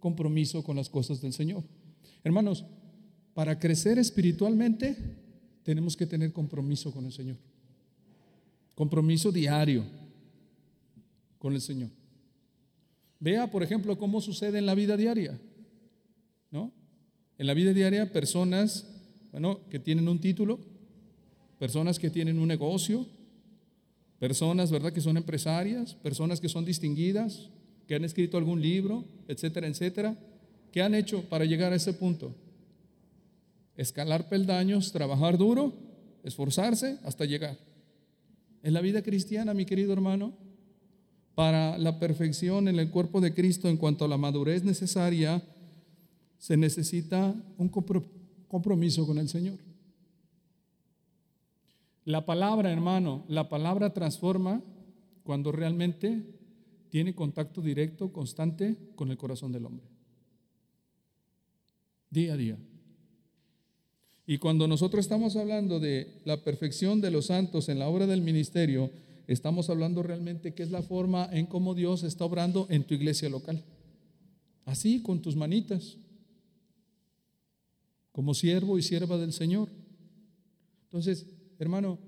Compromiso 0.00 0.62
con 0.62 0.76
las 0.76 0.90
cosas 0.90 1.22
del 1.22 1.32
Señor. 1.32 1.64
Hermanos, 2.22 2.66
para 3.32 3.58
crecer 3.58 3.98
espiritualmente 3.98 4.98
tenemos 5.62 5.96
que 5.96 6.04
tener 6.04 6.30
compromiso 6.30 6.92
con 6.92 7.06
el 7.06 7.12
Señor. 7.12 7.38
Compromiso 8.74 9.32
diario 9.32 9.82
con 11.38 11.54
el 11.54 11.62
Señor. 11.62 11.88
Vea, 13.18 13.50
por 13.50 13.62
ejemplo, 13.62 13.96
cómo 13.96 14.20
sucede 14.20 14.58
en 14.58 14.66
la 14.66 14.74
vida 14.74 14.98
diaria. 14.98 15.40
¿No? 16.50 16.70
En 17.40 17.46
la 17.46 17.54
vida 17.54 17.72
diaria, 17.72 18.12
personas, 18.12 18.86
bueno, 19.32 19.60
que 19.68 19.78
tienen 19.78 20.06
un 20.08 20.20
título, 20.20 20.60
personas 21.58 21.98
que 21.98 22.10
tienen 22.10 22.38
un 22.38 22.46
negocio, 22.46 23.06
Personas, 24.20 24.70
¿verdad?, 24.70 24.92
que 24.92 25.00
son 25.00 25.16
empresarias, 25.16 25.94
personas 25.94 26.40
que 26.40 26.50
son 26.50 26.66
distinguidas, 26.66 27.48
que 27.88 27.94
han 27.94 28.04
escrito 28.04 28.36
algún 28.36 28.60
libro, 28.60 29.06
etcétera, 29.26 29.66
etcétera. 29.66 30.14
¿Qué 30.70 30.82
han 30.82 30.94
hecho 30.94 31.22
para 31.30 31.46
llegar 31.46 31.72
a 31.72 31.76
ese 31.76 31.94
punto? 31.94 32.34
Escalar 33.78 34.28
peldaños, 34.28 34.92
trabajar 34.92 35.38
duro, 35.38 35.72
esforzarse 36.22 36.98
hasta 37.02 37.24
llegar. 37.24 37.56
En 38.62 38.74
la 38.74 38.82
vida 38.82 39.00
cristiana, 39.00 39.54
mi 39.54 39.64
querido 39.64 39.94
hermano, 39.94 40.34
para 41.34 41.78
la 41.78 41.98
perfección 41.98 42.68
en 42.68 42.78
el 42.78 42.90
cuerpo 42.90 43.22
de 43.22 43.32
Cristo 43.32 43.70
en 43.70 43.78
cuanto 43.78 44.04
a 44.04 44.08
la 44.08 44.18
madurez 44.18 44.64
necesaria, 44.64 45.42
se 46.40 46.56
necesita 46.56 47.34
un 47.58 47.68
compromiso 48.48 49.06
con 49.06 49.18
el 49.18 49.28
Señor. 49.28 49.58
La 52.06 52.24
palabra, 52.24 52.72
hermano, 52.72 53.24
la 53.28 53.50
palabra 53.50 53.92
transforma 53.92 54.62
cuando 55.22 55.52
realmente 55.52 56.24
tiene 56.88 57.14
contacto 57.14 57.60
directo, 57.60 58.10
constante 58.10 58.74
con 58.96 59.10
el 59.10 59.18
corazón 59.18 59.52
del 59.52 59.66
hombre. 59.66 59.86
Día 62.08 62.32
a 62.32 62.36
día. 62.38 62.58
Y 64.26 64.38
cuando 64.38 64.66
nosotros 64.66 65.04
estamos 65.04 65.36
hablando 65.36 65.78
de 65.78 66.22
la 66.24 66.42
perfección 66.42 67.02
de 67.02 67.10
los 67.10 67.26
santos 67.26 67.68
en 67.68 67.78
la 67.78 67.88
obra 67.88 68.06
del 68.06 68.22
ministerio, 68.22 68.90
estamos 69.26 69.68
hablando 69.68 70.02
realmente 70.02 70.54
que 70.54 70.62
es 70.62 70.70
la 70.70 70.82
forma 70.82 71.28
en 71.30 71.44
cómo 71.44 71.74
Dios 71.74 72.02
está 72.02 72.24
obrando 72.24 72.66
en 72.70 72.84
tu 72.84 72.94
iglesia 72.94 73.28
local. 73.28 73.62
Así, 74.64 75.02
con 75.02 75.20
tus 75.20 75.36
manitas. 75.36 75.98
Como 78.20 78.34
siervo 78.34 78.76
y 78.76 78.82
sierva 78.82 79.16
del 79.16 79.32
Señor. 79.32 79.70
Entonces, 80.82 81.24
hermano, 81.58 81.98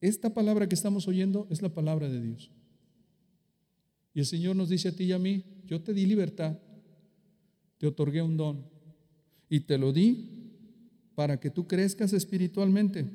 esta 0.00 0.34
palabra 0.34 0.68
que 0.68 0.74
estamos 0.74 1.06
oyendo 1.06 1.46
es 1.50 1.62
la 1.62 1.68
palabra 1.68 2.08
de 2.08 2.20
Dios. 2.20 2.50
Y 4.12 4.18
el 4.18 4.26
Señor 4.26 4.56
nos 4.56 4.70
dice 4.70 4.88
a 4.88 4.96
ti 4.96 5.04
y 5.04 5.12
a 5.12 5.20
mí, 5.20 5.44
yo 5.66 5.80
te 5.80 5.94
di 5.94 6.04
libertad, 6.04 6.58
te 7.78 7.86
otorgué 7.86 8.22
un 8.22 8.36
don 8.36 8.66
y 9.48 9.60
te 9.60 9.78
lo 9.78 9.92
di 9.92 10.50
para 11.14 11.38
que 11.38 11.48
tú 11.48 11.68
crezcas 11.68 12.12
espiritualmente 12.12 13.06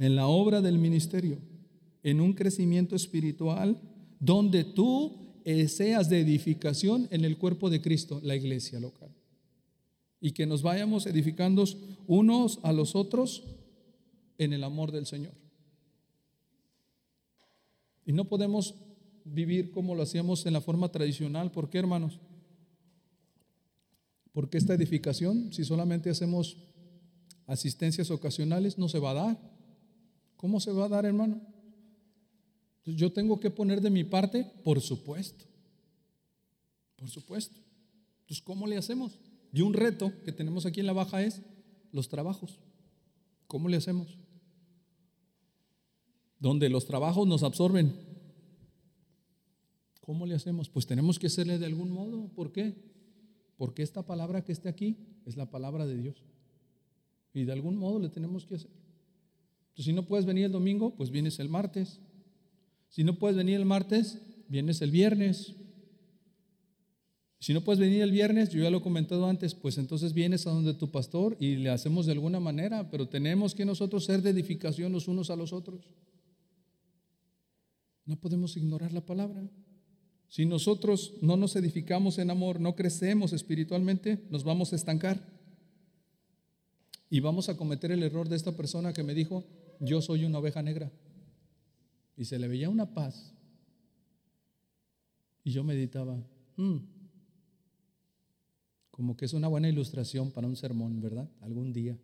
en 0.00 0.16
la 0.16 0.26
obra 0.26 0.60
del 0.60 0.76
ministerio, 0.76 1.38
en 2.02 2.20
un 2.20 2.32
crecimiento 2.32 2.96
espiritual 2.96 3.80
donde 4.18 4.64
tú 4.64 5.36
seas 5.68 6.10
de 6.10 6.18
edificación 6.18 7.06
en 7.12 7.24
el 7.24 7.38
cuerpo 7.38 7.70
de 7.70 7.80
Cristo, 7.80 8.20
la 8.24 8.34
iglesia 8.34 8.80
local. 8.80 9.15
Y 10.20 10.32
que 10.32 10.46
nos 10.46 10.62
vayamos 10.62 11.06
edificando 11.06 11.64
unos 12.06 12.58
a 12.62 12.72
los 12.72 12.94
otros 12.94 13.44
en 14.38 14.52
el 14.52 14.64
amor 14.64 14.92
del 14.92 15.06
Señor. 15.06 15.34
Y 18.04 18.12
no 18.12 18.24
podemos 18.24 18.74
vivir 19.24 19.70
como 19.72 19.94
lo 19.94 20.02
hacíamos 20.02 20.46
en 20.46 20.52
la 20.52 20.60
forma 20.60 20.90
tradicional. 20.90 21.50
¿Por 21.50 21.68
qué, 21.68 21.78
hermanos? 21.78 22.20
Porque 24.32 24.58
esta 24.58 24.74
edificación, 24.74 25.52
si 25.52 25.64
solamente 25.64 26.10
hacemos 26.10 26.56
asistencias 27.46 28.10
ocasionales, 28.10 28.78
no 28.78 28.88
se 28.88 28.98
va 28.98 29.10
a 29.10 29.14
dar. 29.14 29.56
¿Cómo 30.36 30.60
se 30.60 30.72
va 30.72 30.86
a 30.86 30.88
dar, 30.88 31.06
hermano? 31.06 31.40
yo 32.84 33.12
tengo 33.12 33.40
que 33.40 33.50
poner 33.50 33.80
de 33.80 33.90
mi 33.90 34.04
parte, 34.04 34.44
por 34.62 34.80
supuesto. 34.80 35.44
Por 36.94 37.10
supuesto. 37.10 37.58
Entonces, 38.20 38.42
¿cómo 38.44 38.66
le 38.66 38.76
hacemos? 38.76 39.18
Y 39.56 39.62
un 39.62 39.72
reto 39.72 40.12
que 40.22 40.32
tenemos 40.32 40.66
aquí 40.66 40.80
en 40.80 40.86
la 40.86 40.92
baja 40.92 41.22
es 41.22 41.40
los 41.90 42.10
trabajos. 42.10 42.60
¿Cómo 43.46 43.70
le 43.70 43.78
hacemos? 43.78 44.18
Donde 46.38 46.68
los 46.68 46.84
trabajos 46.84 47.26
nos 47.26 47.42
absorben. 47.42 47.96
¿Cómo 50.02 50.26
le 50.26 50.34
hacemos? 50.34 50.68
Pues 50.68 50.86
tenemos 50.86 51.18
que 51.18 51.28
hacerle 51.28 51.58
de 51.58 51.64
algún 51.64 51.90
modo. 51.90 52.28
¿Por 52.34 52.52
qué? 52.52 52.74
Porque 53.56 53.82
esta 53.82 54.04
palabra 54.04 54.44
que 54.44 54.52
está 54.52 54.68
aquí 54.68 54.98
es 55.24 55.38
la 55.38 55.50
palabra 55.50 55.86
de 55.86 55.96
Dios. 55.96 56.22
Y 57.32 57.44
de 57.44 57.52
algún 57.52 57.78
modo 57.78 57.98
le 57.98 58.10
tenemos 58.10 58.44
que 58.44 58.56
hacer. 58.56 58.70
Entonces, 59.68 59.86
si 59.86 59.94
no 59.94 60.06
puedes 60.06 60.26
venir 60.26 60.44
el 60.44 60.52
domingo, 60.52 60.94
pues 60.96 61.10
vienes 61.10 61.38
el 61.38 61.48
martes. 61.48 61.98
Si 62.90 63.04
no 63.04 63.18
puedes 63.18 63.38
venir 63.38 63.56
el 63.56 63.64
martes, 63.64 64.20
vienes 64.48 64.82
el 64.82 64.90
viernes. 64.90 65.54
Si 67.38 67.52
no 67.52 67.62
puedes 67.62 67.78
venir 67.78 68.02
el 68.02 68.10
viernes, 68.10 68.48
yo 68.48 68.62
ya 68.62 68.70
lo 68.70 68.78
he 68.78 68.82
comentado 68.82 69.28
antes, 69.28 69.54
pues 69.54 69.76
entonces 69.78 70.14
vienes 70.14 70.46
a 70.46 70.50
donde 70.50 70.74
tu 70.74 70.90
pastor 70.90 71.36
y 71.38 71.56
le 71.56 71.70
hacemos 71.70 72.06
de 72.06 72.12
alguna 72.12 72.40
manera, 72.40 72.90
pero 72.90 73.08
tenemos 73.08 73.54
que 73.54 73.64
nosotros 73.64 74.04
ser 74.04 74.22
de 74.22 74.30
edificación 74.30 74.92
los 74.92 75.06
unos 75.06 75.30
a 75.30 75.36
los 75.36 75.52
otros. 75.52 75.90
No 78.06 78.16
podemos 78.16 78.56
ignorar 78.56 78.92
la 78.92 79.04
palabra. 79.04 79.48
Si 80.28 80.46
nosotros 80.46 81.14
no 81.20 81.36
nos 81.36 81.56
edificamos 81.56 82.18
en 82.18 82.30
amor, 82.30 82.60
no 82.60 82.74
crecemos 82.74 83.32
espiritualmente, 83.32 84.24
nos 84.30 84.42
vamos 84.42 84.72
a 84.72 84.76
estancar. 84.76 85.20
Y 87.08 87.20
vamos 87.20 87.48
a 87.48 87.56
cometer 87.56 87.92
el 87.92 88.02
error 88.02 88.28
de 88.28 88.36
esta 88.36 88.56
persona 88.56 88.92
que 88.92 89.02
me 89.02 89.14
dijo, 89.14 89.44
yo 89.80 90.00
soy 90.00 90.24
una 90.24 90.38
oveja 90.38 90.62
negra. 90.62 90.90
Y 92.16 92.24
se 92.24 92.38
le 92.38 92.48
veía 92.48 92.70
una 92.70 92.94
paz. 92.94 93.34
Y 95.44 95.52
yo 95.52 95.62
meditaba, 95.62 96.16
hmm, 96.56 96.78
como 98.96 99.14
que 99.14 99.26
es 99.26 99.34
una 99.34 99.46
buena 99.46 99.68
ilustración 99.68 100.30
para 100.30 100.46
un 100.46 100.56
sermón, 100.56 101.02
¿verdad? 101.02 101.28
Algún 101.42 101.70
día. 101.70 101.98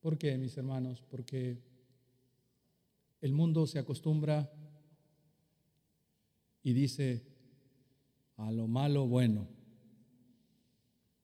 ¿Por 0.00 0.18
qué, 0.18 0.36
mis 0.36 0.56
hermanos? 0.56 1.04
Porque 1.08 1.62
el 3.20 3.32
mundo 3.32 3.64
se 3.68 3.78
acostumbra 3.78 4.52
y 6.64 6.72
dice 6.72 7.22
a 8.36 8.50
lo 8.50 8.66
malo 8.66 9.06
bueno 9.06 9.46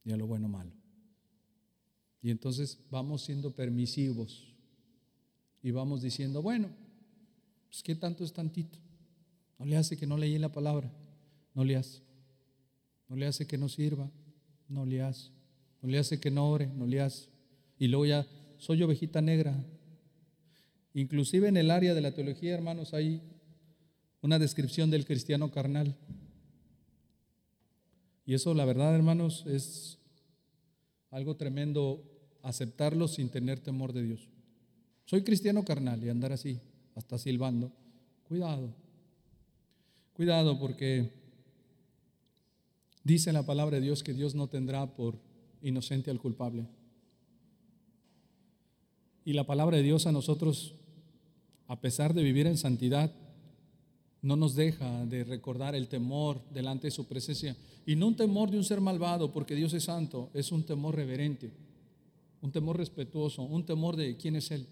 y 0.04 0.12
a 0.12 0.16
lo 0.16 0.28
bueno 0.28 0.48
malo. 0.48 0.70
Y 2.22 2.30
entonces 2.30 2.78
vamos 2.92 3.22
siendo 3.22 3.56
permisivos 3.56 4.54
y 5.64 5.72
vamos 5.72 6.00
diciendo, 6.00 6.42
bueno, 6.42 6.68
pues 7.66 7.82
¿qué 7.82 7.96
tanto 7.96 8.22
es 8.22 8.32
tantito? 8.32 8.78
No 9.58 9.64
le 9.64 9.76
hace 9.76 9.96
que 9.96 10.06
no 10.06 10.16
leí 10.16 10.38
la 10.38 10.52
palabra, 10.52 10.92
no 11.54 11.64
le 11.64 11.74
hace. 11.74 12.11
No 13.12 13.18
le 13.18 13.26
hace 13.26 13.46
que 13.46 13.58
no 13.58 13.68
sirva, 13.68 14.10
no 14.70 14.86
le 14.86 15.02
hace. 15.02 15.28
No 15.82 15.90
le 15.90 15.98
hace 15.98 16.18
que 16.18 16.30
no 16.30 16.50
ore, 16.50 16.68
no 16.68 16.86
le 16.86 16.98
hace. 16.98 17.28
Y 17.78 17.88
luego 17.88 18.06
ya, 18.06 18.26
soy 18.56 18.82
ovejita 18.82 19.20
negra. 19.20 19.54
Inclusive 20.94 21.46
en 21.46 21.58
el 21.58 21.70
área 21.70 21.92
de 21.92 22.00
la 22.00 22.14
teología, 22.14 22.54
hermanos, 22.54 22.94
hay 22.94 23.20
una 24.22 24.38
descripción 24.38 24.90
del 24.90 25.04
cristiano 25.04 25.50
carnal. 25.50 25.94
Y 28.24 28.32
eso, 28.32 28.54
la 28.54 28.64
verdad, 28.64 28.94
hermanos, 28.94 29.44
es 29.46 29.98
algo 31.10 31.36
tremendo 31.36 32.02
aceptarlo 32.40 33.08
sin 33.08 33.28
tener 33.28 33.60
temor 33.60 33.92
de 33.92 34.04
Dios. 34.04 34.30
Soy 35.04 35.22
cristiano 35.22 35.66
carnal 35.66 36.02
y 36.02 36.08
andar 36.08 36.32
así, 36.32 36.58
hasta 36.94 37.18
silbando. 37.18 37.74
Cuidado, 38.26 38.74
cuidado 40.14 40.58
porque 40.58 41.21
dice 43.04 43.32
la 43.32 43.44
palabra 43.44 43.76
de 43.76 43.82
Dios 43.82 44.02
que 44.02 44.14
Dios 44.14 44.34
no 44.34 44.48
tendrá 44.48 44.94
por 44.94 45.18
inocente 45.62 46.10
al 46.10 46.20
culpable. 46.20 46.66
Y 49.24 49.32
la 49.34 49.44
palabra 49.44 49.76
de 49.76 49.82
Dios 49.82 50.06
a 50.06 50.12
nosotros, 50.12 50.74
a 51.68 51.80
pesar 51.80 52.12
de 52.14 52.22
vivir 52.22 52.46
en 52.46 52.58
santidad, 52.58 53.12
no 54.20 54.36
nos 54.36 54.54
deja 54.54 55.04
de 55.06 55.24
recordar 55.24 55.74
el 55.74 55.88
temor 55.88 56.40
delante 56.50 56.86
de 56.88 56.92
su 56.92 57.06
presencia. 57.06 57.56
Y 57.86 57.96
no 57.96 58.08
un 58.08 58.16
temor 58.16 58.50
de 58.50 58.56
un 58.56 58.64
ser 58.64 58.80
malvado, 58.80 59.32
porque 59.32 59.54
Dios 59.54 59.72
es 59.74 59.84
santo, 59.84 60.30
es 60.34 60.52
un 60.52 60.64
temor 60.64 60.94
reverente, 60.94 61.52
un 62.40 62.52
temor 62.52 62.76
respetuoso, 62.76 63.42
un 63.42 63.64
temor 63.64 63.96
de 63.96 64.16
quién 64.16 64.36
es 64.36 64.50
Él. 64.50 64.66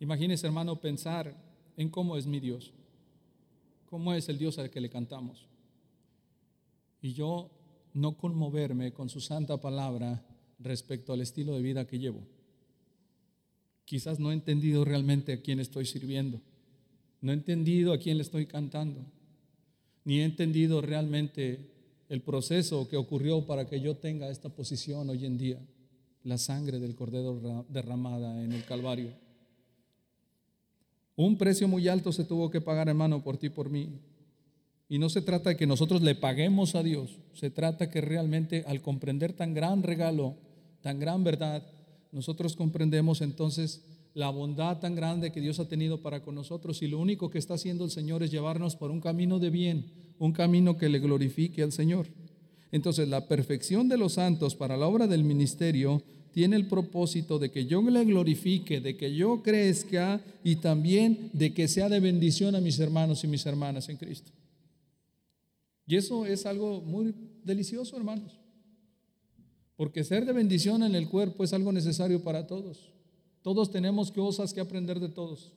Imagínese, 0.00 0.46
hermano, 0.46 0.80
pensar 0.80 1.34
en 1.76 1.88
cómo 1.88 2.16
es 2.16 2.26
mi 2.26 2.40
Dios, 2.40 2.72
cómo 3.86 4.12
es 4.14 4.28
el 4.28 4.38
Dios 4.38 4.58
al 4.58 4.70
que 4.70 4.80
le 4.80 4.90
cantamos. 4.90 5.46
Y 7.06 7.12
yo 7.12 7.50
no 7.94 8.16
conmoverme 8.16 8.92
con 8.92 9.08
su 9.08 9.20
santa 9.20 9.60
palabra 9.60 10.26
respecto 10.58 11.12
al 11.12 11.20
estilo 11.20 11.54
de 11.54 11.62
vida 11.62 11.86
que 11.86 11.98
llevo. 11.98 12.26
Quizás 13.84 14.18
no 14.18 14.30
he 14.30 14.34
entendido 14.34 14.84
realmente 14.84 15.32
a 15.32 15.40
quién 15.40 15.60
estoy 15.60 15.86
sirviendo 15.86 16.40
no 17.20 17.32
he 17.32 17.34
entendido 17.34 17.92
a 17.92 17.98
quién 17.98 18.18
le 18.18 18.22
estoy 18.22 18.46
cantando, 18.46 19.04
ni 20.04 20.20
he 20.20 20.24
entendido 20.24 20.80
realmente 20.80 21.72
el 22.08 22.20
proceso 22.20 22.88
que 22.88 22.96
ocurrió 22.96 23.46
para 23.46 23.66
que 23.66 23.80
yo 23.80 23.96
tenga 23.96 24.28
esta 24.28 24.48
posición 24.48 25.10
hoy 25.10 25.26
en 25.26 25.36
día, 25.36 25.58
la 26.22 26.38
sangre 26.38 26.78
del 26.78 26.94
Cordero 26.94 27.66
derramada 27.68 28.44
en 28.44 28.52
el 28.52 28.64
Calvario. 28.64 29.10
Un 31.16 31.36
precio 31.36 31.66
muy 31.66 31.88
alto 31.88 32.12
se 32.12 32.24
tuvo 32.24 32.50
que 32.50 32.60
pagar, 32.60 32.88
hermano, 32.88 33.24
por 33.24 33.38
ti 33.38 33.48
por 33.48 33.70
mí. 33.70 33.98
Y 34.88 34.98
no 34.98 35.08
se 35.08 35.22
trata 35.22 35.50
de 35.50 35.56
que 35.56 35.66
nosotros 35.66 36.02
le 36.02 36.14
paguemos 36.14 36.74
a 36.74 36.82
Dios, 36.82 37.18
se 37.34 37.50
trata 37.50 37.90
que 37.90 38.00
realmente 38.00 38.64
al 38.66 38.82
comprender 38.82 39.32
tan 39.32 39.52
gran 39.52 39.82
regalo, 39.82 40.36
tan 40.80 41.00
gran 41.00 41.24
verdad, 41.24 41.66
nosotros 42.12 42.54
comprendemos 42.54 43.20
entonces 43.20 43.82
la 44.14 44.30
bondad 44.30 44.78
tan 44.78 44.94
grande 44.94 45.32
que 45.32 45.40
Dios 45.40 45.60
ha 45.60 45.68
tenido 45.68 46.00
para 46.00 46.22
con 46.22 46.34
nosotros 46.34 46.80
y 46.82 46.86
lo 46.86 46.98
único 46.98 47.30
que 47.30 47.38
está 47.38 47.54
haciendo 47.54 47.84
el 47.84 47.90
Señor 47.90 48.22
es 48.22 48.30
llevarnos 48.30 48.76
por 48.76 48.90
un 48.90 49.00
camino 49.00 49.38
de 49.38 49.50
bien, 49.50 49.92
un 50.18 50.32
camino 50.32 50.78
que 50.78 50.88
le 50.88 51.00
glorifique 51.00 51.62
al 51.62 51.72
Señor. 51.72 52.06
Entonces, 52.72 53.08
la 53.08 53.28
perfección 53.28 53.88
de 53.88 53.98
los 53.98 54.14
santos 54.14 54.54
para 54.54 54.76
la 54.76 54.86
obra 54.86 55.06
del 55.06 55.24
ministerio 55.24 56.02
tiene 56.32 56.56
el 56.56 56.66
propósito 56.66 57.38
de 57.38 57.50
que 57.50 57.66
yo 57.66 57.82
le 57.82 58.04
glorifique, 58.04 58.80
de 58.80 58.96
que 58.96 59.14
yo 59.14 59.42
crezca 59.42 60.20
y 60.44 60.56
también 60.56 61.30
de 61.32 61.52
que 61.52 61.68
sea 61.68 61.88
de 61.88 62.00
bendición 62.00 62.54
a 62.54 62.60
mis 62.60 62.78
hermanos 62.78 63.24
y 63.24 63.26
mis 63.26 63.44
hermanas 63.46 63.88
en 63.88 63.96
Cristo. 63.96 64.30
Y 65.86 65.96
eso 65.96 66.26
es 66.26 66.46
algo 66.46 66.80
muy 66.80 67.14
delicioso, 67.44 67.96
hermanos. 67.96 68.38
Porque 69.76 70.04
ser 70.04 70.24
de 70.24 70.32
bendición 70.32 70.82
en 70.82 70.94
el 70.94 71.08
cuerpo 71.08 71.44
es 71.44 71.52
algo 71.52 71.70
necesario 71.70 72.22
para 72.22 72.46
todos. 72.46 72.90
Todos 73.42 73.70
tenemos 73.70 74.10
cosas 74.10 74.52
que 74.52 74.60
aprender 74.60 74.98
de 74.98 75.08
todos, 75.08 75.52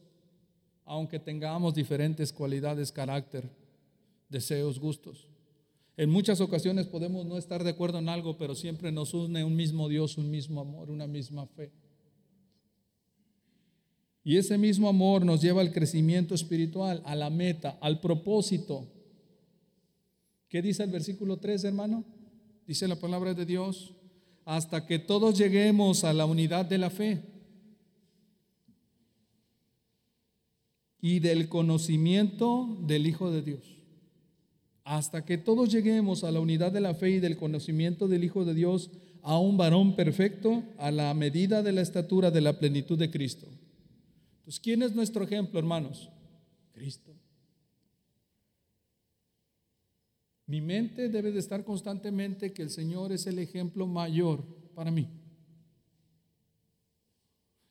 aunque 0.85 1.19
tengamos 1.19 1.73
diferentes 1.73 2.31
cualidades, 2.31 2.91
carácter, 2.91 3.49
deseos, 4.29 4.79
gustos. 4.79 5.27
En 5.97 6.09
muchas 6.09 6.39
ocasiones 6.39 6.85
podemos 6.85 7.25
no 7.25 7.37
estar 7.37 7.63
de 7.63 7.71
acuerdo 7.71 7.97
en 7.97 8.07
algo, 8.07 8.37
pero 8.37 8.55
siempre 8.55 8.91
nos 8.91 9.13
une 9.13 9.43
un 9.43 9.55
mismo 9.55 9.89
Dios, 9.89 10.17
un 10.17 10.29
mismo 10.29 10.61
amor, 10.61 10.91
una 10.91 11.07
misma 11.07 11.47
fe. 11.47 11.71
Y 14.23 14.37
ese 14.37 14.57
mismo 14.57 14.87
amor 14.87 15.25
nos 15.25 15.41
lleva 15.41 15.61
al 15.61 15.73
crecimiento 15.73 16.35
espiritual, 16.35 17.01
a 17.05 17.15
la 17.15 17.29
meta, 17.29 17.79
al 17.81 17.99
propósito. 17.99 18.87
¿Qué 20.49 20.63
dice 20.63 20.83
el 20.83 20.89
versículo 20.89 21.37
3, 21.37 21.63
hermano? 21.63 22.03
Dice 22.65 22.87
la 22.87 22.95
palabra 22.95 23.35
de 23.35 23.45
Dios, 23.45 23.93
hasta 24.45 24.87
que 24.87 24.97
todos 24.97 25.37
lleguemos 25.37 26.03
a 26.03 26.11
la 26.11 26.25
unidad 26.25 26.65
de 26.65 26.79
la 26.79 26.89
fe 26.89 27.21
y 31.01 31.19
del 31.19 31.47
conocimiento 31.49 32.77
del 32.81 33.05
Hijo 33.05 33.31
de 33.31 33.43
Dios. 33.43 33.77
Hasta 34.83 35.23
que 35.23 35.37
todos 35.37 35.71
lleguemos 35.71 36.23
a 36.23 36.31
la 36.31 36.39
unidad 36.39 36.71
de 36.71 36.81
la 36.81 36.95
fe 36.95 37.11
y 37.11 37.19
del 37.19 37.37
conocimiento 37.37 38.07
del 38.07 38.23
Hijo 38.23 38.43
de 38.43 38.55
Dios, 38.55 38.89
a 39.21 39.37
un 39.37 39.55
varón 39.55 39.95
perfecto, 39.95 40.63
a 40.77 40.89
la 40.89 41.13
medida 41.13 41.61
de 41.61 41.73
la 41.73 41.81
estatura 41.81 42.31
de 42.31 42.41
la 42.41 42.57
plenitud 42.57 42.97
de 42.97 43.11
Cristo. 43.11 43.45
Entonces, 44.39 44.59
¿quién 44.59 44.81
es 44.81 44.95
nuestro 44.95 45.23
ejemplo, 45.23 45.59
hermanos? 45.59 46.09
Cristo. 46.73 47.18
Mi 50.49 50.61
mente 50.61 51.09
debe 51.09 51.31
de 51.31 51.37
estar 51.37 51.63
constantemente 51.63 52.53
que 52.53 52.63
el 52.63 52.71
Señor 52.71 53.11
es 53.11 53.27
el 53.27 53.37
ejemplo 53.37 53.85
mayor 53.85 54.43
para 54.73 54.89
mí. 54.89 55.07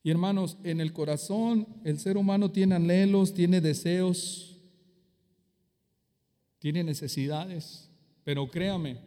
Y 0.04 0.10
hermanos, 0.12 0.58
en 0.62 0.80
el 0.80 0.92
corazón 0.92 1.66
el 1.82 1.98
ser 1.98 2.16
humano 2.16 2.52
tiene 2.52 2.76
anhelos, 2.76 3.34
tiene 3.34 3.60
deseos, 3.60 4.60
tiene 6.60 6.84
necesidades, 6.84 7.90
pero 8.22 8.48
créame, 8.48 9.00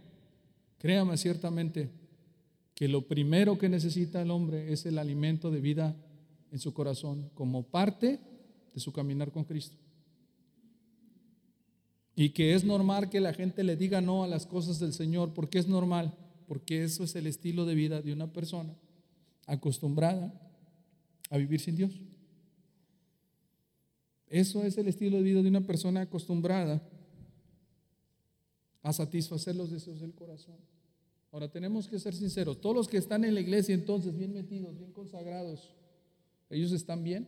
créame 0.77 1.15
ciertamente 1.15 1.91
que 2.75 2.89
lo 2.89 3.07
primero 3.07 3.57
que 3.57 3.69
necesita 3.69 4.21
el 4.21 4.31
hombre 4.31 4.73
es 4.73 4.85
el 4.85 4.97
alimento 4.97 5.49
de 5.49 5.61
vida 5.61 5.95
en 6.51 6.59
su 6.59 6.73
corazón 6.73 7.31
como 7.35 7.63
parte 7.63 8.19
de 8.73 8.79
su 8.81 8.91
caminar 8.91 9.31
con 9.31 9.45
Cristo. 9.45 9.80
Y 12.21 12.29
que 12.29 12.53
es 12.53 12.63
normal 12.63 13.09
que 13.09 13.19
la 13.19 13.33
gente 13.33 13.63
le 13.63 13.75
diga 13.75 13.99
no 13.99 14.23
a 14.23 14.27
las 14.27 14.45
cosas 14.45 14.77
del 14.77 14.93
Señor, 14.93 15.33
porque 15.33 15.57
es 15.57 15.67
normal, 15.67 16.13
porque 16.47 16.83
eso 16.83 17.03
es 17.03 17.15
el 17.15 17.25
estilo 17.25 17.65
de 17.65 17.73
vida 17.73 18.03
de 18.03 18.13
una 18.13 18.31
persona 18.31 18.75
acostumbrada 19.47 20.31
a 21.31 21.37
vivir 21.39 21.59
sin 21.59 21.77
Dios. 21.77 21.99
Eso 24.27 24.61
es 24.61 24.77
el 24.77 24.87
estilo 24.87 25.17
de 25.17 25.23
vida 25.23 25.41
de 25.41 25.49
una 25.49 25.61
persona 25.61 26.01
acostumbrada 26.01 26.87
a 28.83 28.93
satisfacer 28.93 29.55
los 29.55 29.71
deseos 29.71 29.99
del 29.99 30.13
corazón. 30.13 30.57
Ahora 31.31 31.49
tenemos 31.49 31.87
que 31.87 31.97
ser 31.97 32.13
sinceros, 32.13 32.61
todos 32.61 32.75
los 32.75 32.87
que 32.87 32.97
están 32.97 33.25
en 33.25 33.33
la 33.33 33.39
iglesia 33.39 33.73
entonces, 33.73 34.15
bien 34.15 34.31
metidos, 34.31 34.77
bien 34.77 34.91
consagrados, 34.91 35.73
¿ellos 36.51 36.71
están 36.71 37.03
bien? 37.03 37.27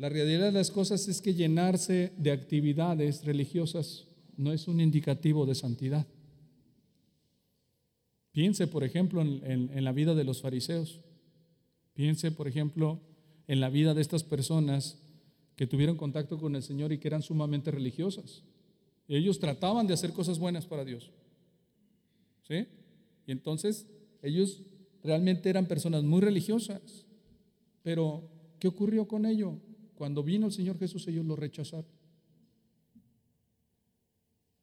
La 0.00 0.08
realidad 0.08 0.46
de 0.46 0.52
las 0.52 0.70
cosas 0.70 1.08
es 1.08 1.20
que 1.20 1.34
llenarse 1.34 2.14
de 2.16 2.32
actividades 2.32 3.22
religiosas 3.22 4.06
no 4.34 4.50
es 4.50 4.66
un 4.66 4.80
indicativo 4.80 5.44
de 5.44 5.54
santidad. 5.54 6.06
Piense, 8.32 8.66
por 8.66 8.82
ejemplo, 8.82 9.20
en, 9.20 9.84
la 9.84 9.92
vida 9.92 10.14
de 10.14 10.24
los 10.24 10.40
fariseos. 10.40 11.02
Piense, 11.92 12.32
por 12.32 12.48
ejemplo, 12.48 12.98
en 13.46 13.60
la 13.60 13.68
vida 13.68 13.92
de 13.92 14.00
estas 14.00 14.24
personas 14.24 14.96
que 15.54 15.66
tuvieron 15.66 15.98
contacto 15.98 16.38
con 16.38 16.56
el 16.56 16.62
Señor 16.62 16.92
y 16.92 16.98
que 16.98 17.08
eran 17.08 17.20
sumamente 17.20 17.70
religiosas. 17.70 18.42
Ellos 19.06 19.38
trataban 19.38 19.86
de 19.86 19.92
hacer 19.92 20.14
cosas 20.14 20.38
buenas 20.38 20.64
para 20.64 20.86
Dios. 20.86 21.10
¿Sí? 22.48 22.66
Y 23.26 23.32
entonces 23.32 23.86
ellos 24.22 24.62
realmente 25.04 25.50
eran 25.50 25.66
personas 25.66 26.04
muy 26.04 26.22
religiosas. 26.22 27.04
Pero, 27.82 28.26
¿qué 28.58 28.66
ocurrió 28.66 29.06
con 29.06 29.26
ello? 29.26 29.58
Cuando 30.00 30.22
vino 30.22 30.46
el 30.46 30.52
Señor 30.52 30.78
Jesús, 30.78 31.06
ellos 31.08 31.26
lo 31.26 31.36
rechazaron. 31.36 31.84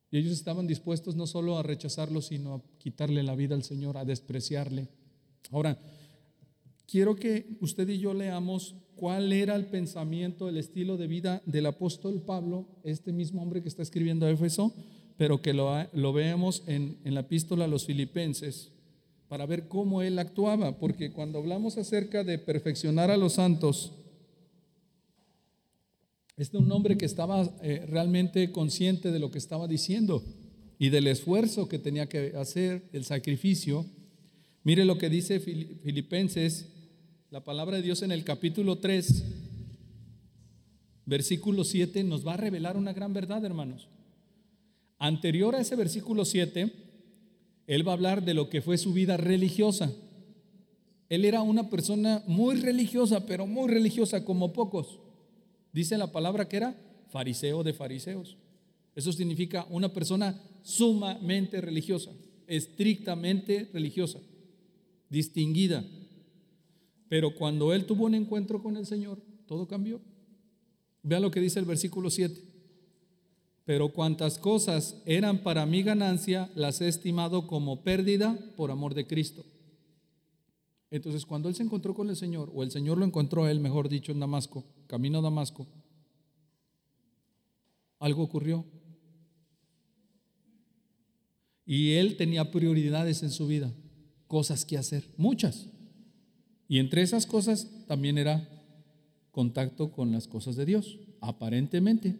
Y 0.10 0.18
ellos 0.18 0.34
estaban 0.34 0.66
dispuestos 0.66 1.16
no 1.16 1.28
solo 1.28 1.60
a 1.60 1.62
rechazarlo, 1.62 2.24
sino 2.24 2.56
a 2.56 2.62
quitarle 2.80 3.22
la 3.22 3.36
vida 3.36 3.54
al 3.54 3.62
Señor, 3.62 3.98
a 3.98 4.04
despreciarle. 4.04 4.88
Ahora, 5.52 5.78
quiero 6.88 7.16
que 7.16 7.56
usted 7.62 7.88
y 7.88 8.00
yo 8.00 8.16
leamos 8.16 8.74
cuál 8.96 9.32
era 9.32 9.56
el 9.56 9.68
pensamiento, 9.68 10.50
el 10.50 10.58
estilo 10.58 10.98
de 10.98 11.06
vida 11.06 11.44
del 11.46 11.68
apóstol 11.68 12.24
Pablo, 12.24 12.68
este 12.84 13.14
mismo 13.14 13.40
hombre 13.44 13.62
que 13.62 13.70
está 13.70 13.84
escribiendo 13.84 14.26
a 14.26 14.32
Éfeso, 14.32 14.74
pero 15.18 15.44
que 15.44 15.54
lo, 15.54 15.72
lo 15.94 16.14
veamos 16.14 16.64
en, 16.66 16.98
en 17.04 17.14
la 17.14 17.20
epístola 17.20 17.66
a 17.66 17.68
los 17.68 17.86
filipenses, 17.86 18.72
para 19.28 19.46
ver 19.46 19.68
cómo 19.68 20.02
él 20.02 20.18
actuaba, 20.18 20.80
porque 20.80 21.12
cuando 21.12 21.38
hablamos 21.38 21.78
acerca 21.78 22.24
de 22.24 22.40
perfeccionar 22.40 23.12
a 23.12 23.18
los 23.18 23.34
santos, 23.34 23.94
este 26.38 26.58
es 26.58 26.64
un 26.64 26.72
hombre 26.72 26.98
que 26.98 27.06
estaba 27.06 27.52
eh, 27.64 27.86
realmente 27.90 28.52
consciente 28.52 29.12
de 29.12 29.20
lo 29.20 29.32
que 29.32 29.40
estaba 29.40 29.68
diciendo 29.68 30.24
y 30.78 30.90
del 30.90 31.08
esfuerzo 31.08 31.68
que 31.68 31.80
tenía 31.80 32.08
que 32.08 32.34
hacer, 32.38 32.88
el 32.94 33.06
sacrificio. 33.06 33.86
Mire 34.64 34.86
lo 34.86 35.00
que 35.00 35.10
dice 35.10 35.40
Filipenses 35.40 36.68
la 37.32 37.44
palabra 37.44 37.78
de 37.78 37.82
Dios 37.82 38.04
en 38.04 38.12
el 38.14 38.24
capítulo 38.24 38.78
3, 38.78 39.24
versículo 41.06 41.66
7, 41.66 42.04
nos 42.04 42.26
va 42.26 42.36
a 42.36 42.38
revelar 42.38 42.78
una 42.78 42.94
gran 42.94 43.14
verdad, 43.14 43.44
hermanos. 43.44 43.90
Anterior 44.98 45.56
a 45.56 45.60
ese 45.60 45.76
versículo 45.76 46.24
7, 46.24 46.72
él 47.66 47.86
va 47.86 47.92
a 47.92 47.96
hablar 47.96 48.24
de 48.24 48.34
lo 48.34 48.50
que 48.50 48.62
fue 48.62 48.78
su 48.78 48.94
vida 48.94 49.18
religiosa. 49.18 49.92
Él 51.10 51.26
era 51.26 51.42
una 51.42 51.70
persona 51.70 52.24
muy 52.28 52.56
religiosa, 52.56 53.26
pero 53.26 53.46
muy 53.46 53.68
religiosa 53.70 54.24
como 54.24 54.54
pocos. 54.54 55.00
Dice 55.78 55.96
la 55.96 56.12
palabra 56.12 56.50
que 56.50 56.58
era 56.58 56.76
fariseo 57.12 57.62
de 57.62 57.72
fariseos. 57.72 58.36
Eso 58.96 59.14
significa 59.14 59.68
una 59.70 59.94
persona 59.94 60.36
sumamente 60.64 61.62
religiosa, 61.62 62.12
estrictamente 62.48 63.70
religiosa, 63.72 64.18
distinguida. 65.08 65.86
Pero 67.10 67.36
cuando 67.36 67.76
él 67.76 67.86
tuvo 67.86 68.06
un 68.06 68.16
encuentro 68.16 68.60
con 68.60 68.76
el 68.76 68.88
Señor, 68.88 69.22
todo 69.46 69.68
cambió. 69.68 70.02
Vea 71.04 71.20
lo 71.20 71.30
que 71.30 71.42
dice 71.42 71.60
el 71.60 71.66
versículo 71.66 72.10
7. 72.10 72.42
Pero 73.64 73.90
cuantas 73.90 74.40
cosas 74.40 75.00
eran 75.06 75.44
para 75.44 75.68
mi 75.68 75.84
ganancia, 75.84 76.50
las 76.56 76.82
he 76.82 76.88
estimado 76.88 77.46
como 77.46 77.84
pérdida 77.84 78.36
por 78.56 78.72
amor 78.72 78.96
de 78.96 79.06
Cristo. 79.06 79.46
Entonces, 80.90 81.26
cuando 81.26 81.50
él 81.50 81.56
se 81.56 81.64
encontró 81.64 81.94
con 81.94 82.10
el 82.10 82.16
Señor, 82.16 82.52
o 82.54 82.64
el 82.64 82.72
Señor 82.72 82.98
lo 82.98 83.06
encontró 83.06 83.44
a 83.44 83.52
él, 83.52 83.60
mejor 83.60 83.90
dicho, 83.90 84.12
en 84.12 84.20
Damasco, 84.20 84.64
camino 84.88 85.20
a 85.20 85.22
Damasco, 85.22 85.68
algo 88.00 88.24
ocurrió. 88.24 88.66
Y 91.66 91.94
él 91.94 92.16
tenía 92.16 92.52
prioridades 92.52 93.24
en 93.24 93.32
su 93.32 93.48
vida, 93.48 93.74
cosas 94.28 94.64
que 94.64 94.78
hacer, 94.78 95.04
muchas. 95.18 95.68
Y 96.70 96.80
entre 96.80 97.02
esas 97.02 97.26
cosas 97.26 97.68
también 97.88 98.18
era 98.18 98.48
contacto 99.32 99.92
con 99.92 100.12
las 100.12 100.28
cosas 100.28 100.56
de 100.56 100.66
Dios, 100.66 101.00
aparentemente. 101.20 102.18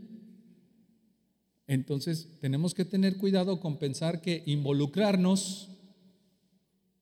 Entonces 1.68 2.30
tenemos 2.40 2.74
que 2.74 2.86
tener 2.86 3.18
cuidado 3.18 3.60
con 3.60 3.78
pensar 3.78 4.22
que 4.22 4.44
involucrarnos 4.46 5.70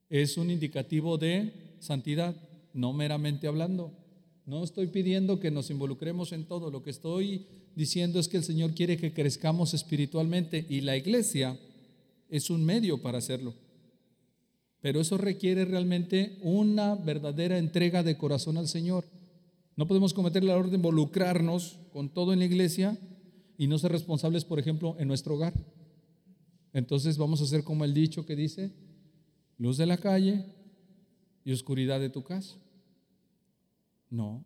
es 0.10 0.38
un 0.38 0.52
indicativo 0.52 1.18
de 1.18 1.54
santidad, 1.80 2.36
no 2.74 2.94
meramente 2.94 3.48
hablando. 3.48 3.92
No 4.46 4.64
estoy 4.64 4.88
pidiendo 4.88 5.40
que 5.40 5.52
nos 5.52 5.70
involucremos 5.70 6.32
en 6.32 6.46
todo, 6.46 6.70
lo 6.70 6.84
que 6.84 6.92
estoy 6.92 7.46
diciendo 7.76 8.20
es 8.20 8.28
que 8.28 8.38
el 8.38 8.44
Señor 8.44 8.74
quiere 8.74 8.98
que 8.98 9.14
crezcamos 9.14 9.74
espiritualmente 9.74 10.66
y 10.70 10.82
la 10.82 10.96
iglesia 10.96 11.58
es 12.30 12.50
un 12.50 12.64
medio 12.64 13.02
para 13.02 13.18
hacerlo. 13.18 13.54
Pero 14.82 15.02
eso 15.02 15.18
requiere 15.18 15.66
realmente 15.66 16.38
una 16.42 16.96
verdadera 16.96 17.58
entrega 17.58 18.04
de 18.04 18.18
corazón 18.18 18.58
al 18.58 18.68
Señor. 18.68 19.04
No 19.76 19.88
podemos 19.88 20.14
cometer 20.14 20.44
la 20.44 20.56
orden 20.56 20.72
de 20.72 20.78
involucrarnos 20.78 21.80
con 21.92 22.10
todo 22.10 22.34
en 22.34 22.40
la 22.40 22.46
iglesia 22.46 22.98
y 23.58 23.68
no 23.68 23.80
ser 23.80 23.92
responsables, 23.92 24.46
por 24.46 24.60
ejemplo, 24.60 24.96
en 25.00 25.08
nuestro 25.08 25.36
hogar. 25.36 25.54
Entonces 26.72 27.18
vamos 27.18 27.42
a 27.42 27.46
hacer 27.46 27.64
como 27.64 27.84
el 27.84 27.94
dicho 27.94 28.26
que 28.26 28.36
dice, 28.36 28.72
luz 29.58 29.78
de 29.78 29.86
la 29.86 29.98
calle 29.98 30.46
y 31.44 31.52
oscuridad 31.52 32.00
de 32.00 32.10
tu 32.10 32.24
casa. 32.24 32.56
No. 34.10 34.44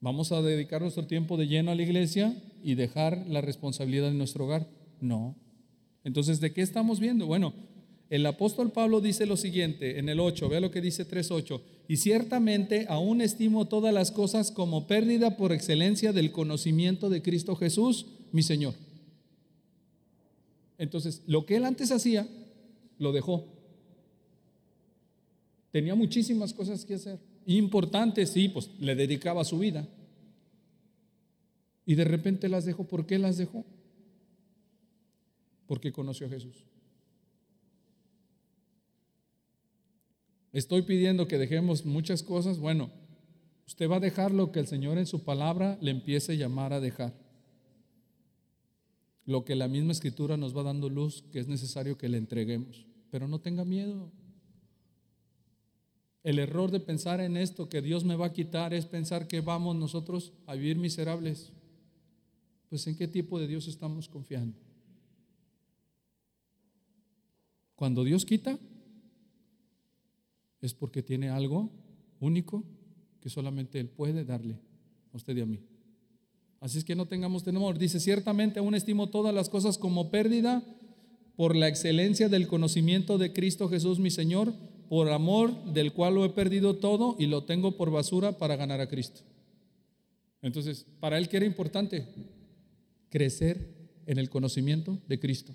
¿Vamos 0.00 0.32
a 0.32 0.42
dedicar 0.42 0.80
nuestro 0.82 1.06
tiempo 1.06 1.36
de 1.36 1.46
lleno 1.46 1.70
a 1.70 1.74
la 1.74 1.82
iglesia 1.82 2.36
y 2.62 2.74
dejar 2.74 3.24
la 3.28 3.40
responsabilidad 3.40 4.08
en 4.08 4.18
nuestro 4.18 4.46
hogar? 4.46 4.68
No. 5.00 5.36
Entonces, 6.04 6.40
¿de 6.40 6.52
qué 6.52 6.62
estamos 6.62 6.98
viendo? 6.98 7.26
Bueno, 7.26 7.54
el 8.10 8.26
apóstol 8.26 8.72
Pablo 8.72 9.00
dice 9.00 9.26
lo 9.26 9.36
siguiente 9.36 9.98
en 9.98 10.08
el 10.08 10.20
8, 10.20 10.48
vea 10.48 10.60
lo 10.60 10.70
que 10.70 10.80
dice 10.80 11.08
3.8, 11.08 11.60
y 11.88 11.96
ciertamente 11.96 12.86
aún 12.88 13.20
estimo 13.20 13.68
todas 13.68 13.94
las 13.94 14.10
cosas 14.10 14.50
como 14.50 14.86
pérdida 14.86 15.36
por 15.36 15.52
excelencia 15.52 16.12
del 16.12 16.32
conocimiento 16.32 17.08
de 17.08 17.22
Cristo 17.22 17.54
Jesús, 17.56 18.06
mi 18.32 18.42
Señor. 18.42 18.74
Entonces, 20.78 21.22
lo 21.26 21.46
que 21.46 21.56
él 21.56 21.64
antes 21.64 21.92
hacía, 21.92 22.26
lo 23.02 23.12
dejó. 23.12 23.46
Tenía 25.72 25.94
muchísimas 25.94 26.52
cosas 26.54 26.84
que 26.84 26.94
hacer, 26.94 27.18
importantes, 27.46 28.30
sí, 28.30 28.48
pues 28.48 28.70
le 28.78 28.94
dedicaba 28.94 29.44
su 29.44 29.58
vida. 29.58 29.88
Y 31.84 31.94
de 31.94 32.04
repente 32.04 32.48
las 32.48 32.64
dejó. 32.64 32.84
¿Por 32.84 33.06
qué 33.06 33.18
las 33.18 33.36
dejó? 33.36 33.64
Porque 35.66 35.92
conoció 35.92 36.26
a 36.26 36.30
Jesús. 36.30 36.64
Estoy 40.52 40.82
pidiendo 40.82 41.26
que 41.26 41.38
dejemos 41.38 41.84
muchas 41.84 42.22
cosas. 42.22 42.58
Bueno, 42.58 42.90
usted 43.66 43.90
va 43.90 43.96
a 43.96 44.00
dejar 44.00 44.32
lo 44.32 44.52
que 44.52 44.60
el 44.60 44.66
Señor 44.66 44.98
en 44.98 45.06
su 45.06 45.24
palabra 45.24 45.78
le 45.80 45.90
empiece 45.90 46.32
a 46.32 46.36
llamar 46.36 46.72
a 46.72 46.80
dejar. 46.80 47.14
Lo 49.24 49.44
que 49.44 49.56
la 49.56 49.66
misma 49.66 49.92
escritura 49.92 50.36
nos 50.36 50.56
va 50.56 50.62
dando 50.62 50.90
luz 50.90 51.24
que 51.32 51.40
es 51.40 51.48
necesario 51.48 51.96
que 51.96 52.08
le 52.08 52.18
entreguemos. 52.18 52.91
Pero 53.12 53.28
no 53.28 53.40
tenga 53.40 53.66
miedo. 53.66 54.10
El 56.22 56.38
error 56.38 56.70
de 56.70 56.80
pensar 56.80 57.20
en 57.20 57.36
esto 57.36 57.68
que 57.68 57.82
Dios 57.82 58.04
me 58.04 58.16
va 58.16 58.28
a 58.28 58.32
quitar 58.32 58.72
es 58.72 58.86
pensar 58.86 59.28
que 59.28 59.42
vamos 59.42 59.76
nosotros 59.76 60.32
a 60.46 60.54
vivir 60.54 60.78
miserables. 60.78 61.52
Pues 62.70 62.86
en 62.86 62.96
qué 62.96 63.06
tipo 63.06 63.38
de 63.38 63.46
Dios 63.46 63.68
estamos 63.68 64.08
confiando. 64.08 64.56
Cuando 67.74 68.02
Dios 68.02 68.24
quita, 68.24 68.58
es 70.62 70.72
porque 70.72 71.02
tiene 71.02 71.28
algo 71.28 71.68
único 72.18 72.64
que 73.20 73.28
solamente 73.28 73.78
Él 73.78 73.90
puede 73.90 74.24
darle 74.24 74.58
a 75.12 75.18
usted 75.18 75.36
y 75.36 75.42
a 75.42 75.46
mí. 75.46 75.60
Así 76.60 76.78
es 76.78 76.84
que 76.84 76.96
no 76.96 77.04
tengamos 77.04 77.44
temor. 77.44 77.76
Dice, 77.76 78.00
ciertamente 78.00 78.58
aún 78.58 78.74
estimo 78.74 79.10
todas 79.10 79.34
las 79.34 79.50
cosas 79.50 79.76
como 79.76 80.10
pérdida 80.10 80.64
por 81.36 81.56
la 81.56 81.68
excelencia 81.68 82.28
del 82.28 82.46
conocimiento 82.46 83.18
de 83.18 83.32
Cristo 83.32 83.68
Jesús 83.68 83.98
mi 83.98 84.10
Señor, 84.10 84.52
por 84.88 85.08
amor 85.10 85.72
del 85.72 85.92
cual 85.92 86.14
lo 86.16 86.24
he 86.24 86.30
perdido 86.30 86.76
todo 86.76 87.16
y 87.18 87.26
lo 87.26 87.44
tengo 87.44 87.76
por 87.76 87.90
basura 87.90 88.38
para 88.38 88.56
ganar 88.56 88.80
a 88.80 88.88
Cristo. 88.88 89.22
Entonces, 90.42 90.86
para 91.00 91.16
Él, 91.18 91.28
¿qué 91.28 91.38
era 91.38 91.46
importante? 91.46 92.06
Crecer 93.08 93.68
en 94.06 94.18
el 94.18 94.28
conocimiento 94.28 94.98
de 95.08 95.18
Cristo. 95.18 95.54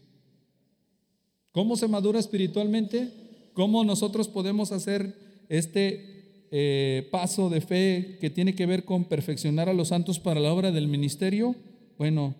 ¿Cómo 1.51 1.75
se 1.75 1.87
madura 1.87 2.19
espiritualmente? 2.19 3.11
¿Cómo 3.53 3.83
nosotros 3.83 4.27
podemos 4.27 4.71
hacer 4.71 5.15
este 5.49 6.47
eh, 6.51 7.07
paso 7.11 7.49
de 7.49 7.61
fe 7.61 8.17
que 8.21 8.29
tiene 8.29 8.55
que 8.55 8.65
ver 8.65 8.85
con 8.85 9.05
perfeccionar 9.05 9.67
a 9.67 9.73
los 9.73 9.89
santos 9.89 10.19
para 10.19 10.39
la 10.39 10.53
obra 10.53 10.71
del 10.71 10.87
ministerio? 10.87 11.55
Bueno, 11.97 12.35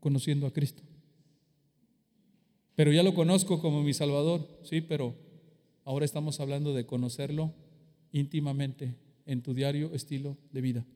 conociendo 0.00 0.46
a 0.46 0.52
Cristo. 0.52 0.82
Pero 2.78 2.92
ya 2.92 3.02
lo 3.02 3.12
conozco 3.12 3.60
como 3.60 3.82
mi 3.82 3.92
Salvador, 3.92 4.46
sí, 4.62 4.80
pero 4.80 5.16
ahora 5.84 6.04
estamos 6.04 6.38
hablando 6.38 6.74
de 6.74 6.86
conocerlo 6.86 7.52
íntimamente 8.12 8.94
en 9.26 9.42
tu 9.42 9.52
diario 9.52 9.92
estilo 9.94 10.38
de 10.52 10.60
vida. 10.60 10.86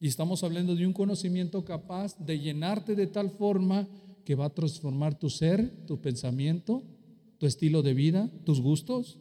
Y 0.00 0.08
estamos 0.08 0.42
hablando 0.42 0.74
de 0.74 0.84
un 0.84 0.92
conocimiento 0.92 1.64
capaz 1.64 2.18
de 2.18 2.40
llenarte 2.40 2.96
de 2.96 3.06
tal 3.06 3.30
forma 3.30 3.86
que 4.24 4.34
va 4.34 4.46
a 4.46 4.52
transformar 4.52 5.16
tu 5.16 5.30
ser, 5.30 5.86
tu 5.86 6.00
pensamiento, 6.00 6.82
tu 7.38 7.46
estilo 7.46 7.82
de 7.82 7.94
vida, 7.94 8.28
tus 8.44 8.60
gustos, 8.60 9.20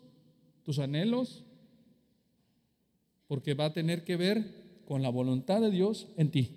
tus 0.64 0.80
anhelos, 0.80 1.46
porque 3.28 3.54
va 3.54 3.66
a 3.66 3.74
tener 3.74 4.04
que 4.04 4.18
ver 4.18 4.82
con 4.86 5.04
la 5.04 5.10
voluntad 5.10 5.62
de 5.62 5.70
Dios 5.70 6.08
en 6.18 6.32
ti. 6.32 6.50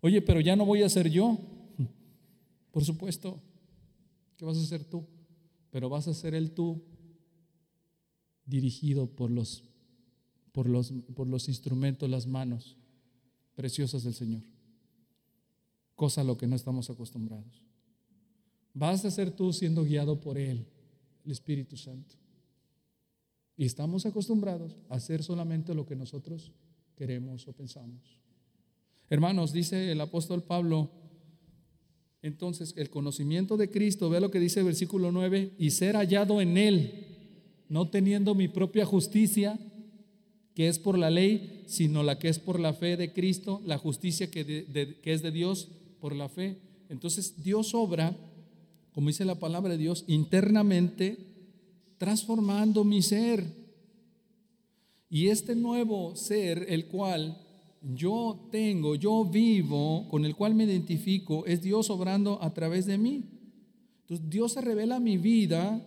Oye, 0.00 0.22
pero 0.22 0.40
ya 0.40 0.56
no 0.56 0.64
voy 0.64 0.82
a 0.82 0.88
ser 0.88 1.10
yo. 1.10 1.38
Por 2.72 2.84
supuesto, 2.84 3.40
¿qué 4.36 4.44
vas 4.44 4.56
a 4.56 4.62
hacer 4.62 4.84
tú? 4.84 5.06
Pero 5.70 5.88
vas 5.88 6.08
a 6.08 6.14
ser 6.14 6.34
el 6.34 6.52
tú 6.52 6.82
dirigido 8.44 9.06
por 9.06 9.30
los, 9.30 9.64
por 10.50 10.68
los, 10.68 10.92
por 11.14 11.28
los 11.28 11.48
instrumentos, 11.48 12.10
las 12.10 12.26
manos 12.26 12.76
preciosas 13.54 14.02
del 14.02 14.14
Señor. 14.14 14.42
Cosa 15.94 16.22
a 16.22 16.24
lo 16.24 16.36
que 16.36 16.46
no 16.46 16.56
estamos 16.56 16.90
acostumbrados. 16.90 17.62
Vas 18.74 19.04
a 19.04 19.10
ser 19.10 19.30
tú 19.30 19.52
siendo 19.52 19.84
guiado 19.84 20.20
por 20.20 20.38
Él, 20.38 20.66
el 21.24 21.30
Espíritu 21.30 21.76
Santo. 21.76 22.16
Y 23.56 23.66
estamos 23.66 24.06
acostumbrados 24.06 24.76
a 24.88 24.94
hacer 24.94 25.22
solamente 25.22 25.74
lo 25.74 25.84
que 25.84 25.94
nosotros 25.94 26.52
queremos 26.96 27.46
o 27.46 27.52
pensamos. 27.52 28.18
Hermanos, 29.10 29.52
dice 29.52 29.92
el 29.92 30.00
apóstol 30.00 30.42
Pablo, 30.42 30.90
entonces 32.22 32.74
el 32.76 32.88
conocimiento 32.90 33.56
de 33.56 33.70
Cristo, 33.70 34.08
ve 34.08 34.20
lo 34.20 34.30
que 34.30 34.40
dice 34.40 34.60
el 34.60 34.66
versículo 34.66 35.12
9, 35.12 35.52
y 35.58 35.70
ser 35.70 35.96
hallado 35.96 36.40
en 36.40 36.56
Él, 36.56 37.06
no 37.68 37.88
teniendo 37.88 38.34
mi 38.34 38.48
propia 38.48 38.86
justicia, 38.86 39.58
que 40.54 40.68
es 40.68 40.78
por 40.78 40.98
la 40.98 41.10
ley, 41.10 41.62
sino 41.66 42.02
la 42.02 42.18
que 42.18 42.28
es 42.28 42.38
por 42.38 42.60
la 42.60 42.74
fe 42.74 42.96
de 42.96 43.12
Cristo, 43.12 43.60
la 43.64 43.78
justicia 43.78 44.30
que, 44.30 44.44
que 45.02 45.12
es 45.12 45.22
de 45.22 45.30
Dios 45.30 45.68
por 46.00 46.14
la 46.14 46.28
fe. 46.28 46.58
Entonces 46.88 47.42
Dios 47.42 47.74
obra 47.74 48.16
como 48.92 49.08
dice 49.08 49.24
la 49.24 49.36
palabra 49.36 49.72
de 49.72 49.78
Dios, 49.78 50.04
internamente 50.06 51.16
transformando 51.98 52.84
mi 52.84 53.02
ser. 53.02 53.44
Y 55.08 55.28
este 55.28 55.54
nuevo 55.54 56.14
ser, 56.16 56.66
el 56.68 56.86
cual 56.86 57.41
yo 57.82 58.48
tengo, 58.50 58.94
yo 58.94 59.24
vivo, 59.24 60.06
con 60.08 60.24
el 60.24 60.36
cual 60.36 60.54
me 60.54 60.64
identifico, 60.64 61.44
es 61.46 61.62
Dios 61.62 61.90
obrando 61.90 62.40
a 62.42 62.54
través 62.54 62.86
de 62.86 62.96
mí. 62.96 63.24
Entonces 64.02 64.28
Dios 64.28 64.52
se 64.52 64.60
revela 64.60 65.00
mi 65.00 65.18
vida 65.18 65.84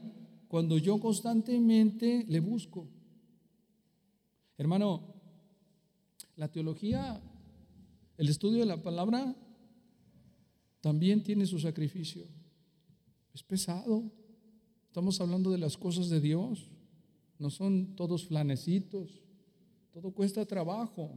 cuando 0.48 0.78
yo 0.78 1.00
constantemente 1.00 2.26
le 2.28 2.40
busco. 2.40 2.88
Hermano, 4.58 5.02
la 6.36 6.52
teología, 6.52 7.22
el 8.18 8.30
estudio 8.30 8.60
de 8.60 8.66
la 8.66 8.82
palabra, 8.82 9.36
también 10.82 11.24
tiene 11.24 11.46
su 11.46 11.60
sacrificio. 11.60 12.26
Es 13.34 13.44
pesado. 13.44 14.12
Estamos 14.88 15.20
hablando 15.20 15.52
de 15.52 15.58
las 15.58 15.78
cosas 15.78 16.10
de 16.10 16.22
Dios. 16.22 16.70
No 17.40 17.50
son 17.50 17.96
todos 17.96 18.26
flanecitos. 18.26 19.22
Todo 19.92 20.12
cuesta 20.12 20.46
trabajo. 20.46 21.12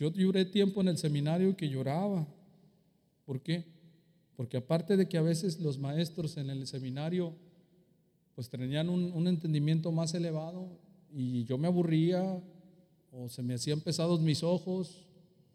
Yo 0.00 0.10
lloré 0.10 0.44
tiempo 0.44 0.80
en 0.80 0.88
el 0.88 0.98
seminario 0.98 1.56
que 1.56 1.68
lloraba. 1.68 2.26
¿Por 3.24 3.40
qué? 3.40 3.64
Porque 4.36 4.56
aparte 4.56 4.96
de 4.96 5.08
que 5.08 5.16
a 5.16 5.22
veces 5.22 5.60
los 5.60 5.78
maestros 5.78 6.36
en 6.36 6.50
el 6.50 6.66
seminario 6.66 7.32
pues 8.34 8.48
tenían 8.48 8.88
un, 8.88 9.12
un 9.12 9.28
entendimiento 9.28 9.92
más 9.92 10.14
elevado 10.14 10.66
y 11.12 11.44
yo 11.44 11.56
me 11.56 11.68
aburría 11.68 12.42
o 13.12 13.28
se 13.28 13.42
me 13.42 13.54
hacían 13.54 13.80
pesados 13.80 14.20
mis 14.20 14.42
ojos, 14.42 15.06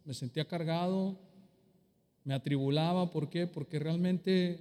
me 0.05 0.13
sentía 0.13 0.45
cargado 0.45 1.19
me 2.25 2.33
atribulaba, 2.33 3.11
¿por 3.11 3.29
qué? 3.29 3.47
Porque 3.47 3.79
realmente 3.79 4.59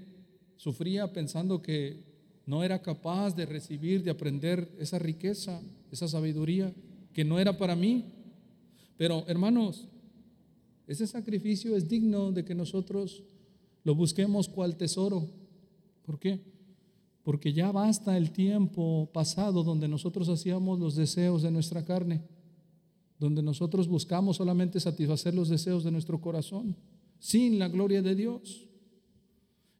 sufría 0.57 1.12
pensando 1.12 1.62
que 1.62 2.05
no 2.47 2.62
era 2.62 2.82
capaz 2.82 3.35
de 3.35 3.47
recibir, 3.47 4.05
de 4.05 4.11
aprender 4.11 4.70
esa 4.78 4.99
riqueza, 4.99 5.61
esa 5.91 6.07
sabiduría, 6.07 6.72
que 7.14 7.24
no 7.24 7.41
era 7.41 7.57
para 7.57 7.74
mí. 7.74 8.05
Pero 8.97 9.24
hermanos, 9.26 9.88
ese 10.86 11.07
sacrificio 11.07 11.76
es 11.76 11.88
digno 11.88 12.32
de 12.32 12.45
que 12.45 12.55
nosotros 12.55 13.22
lo 13.84 13.95
busquemos 13.95 14.49
cual 14.49 14.76
tesoro. 14.76 15.28
¿Por 16.03 16.18
qué? 16.18 16.40
Porque 17.22 17.53
ya 17.53 17.72
basta 17.72 18.16
el 18.16 18.30
tiempo 18.32 19.09
pasado 19.12 19.62
donde 19.62 19.88
nosotros 19.88 20.28
hacíamos 20.28 20.78
los 20.78 20.95
deseos 20.95 21.42
de 21.42 21.51
nuestra 21.51 21.84
carne, 21.84 22.22
donde 23.18 23.42
nosotros 23.42 23.88
buscamos 23.88 24.36
solamente 24.36 24.78
satisfacer 24.78 25.34
los 25.34 25.49
deseos 25.49 25.84
de 25.84 25.90
nuestro 25.90 26.20
corazón 26.20 26.76
sin 27.18 27.59
la 27.59 27.68
gloria 27.68 28.03
de 28.03 28.14
Dios. 28.14 28.68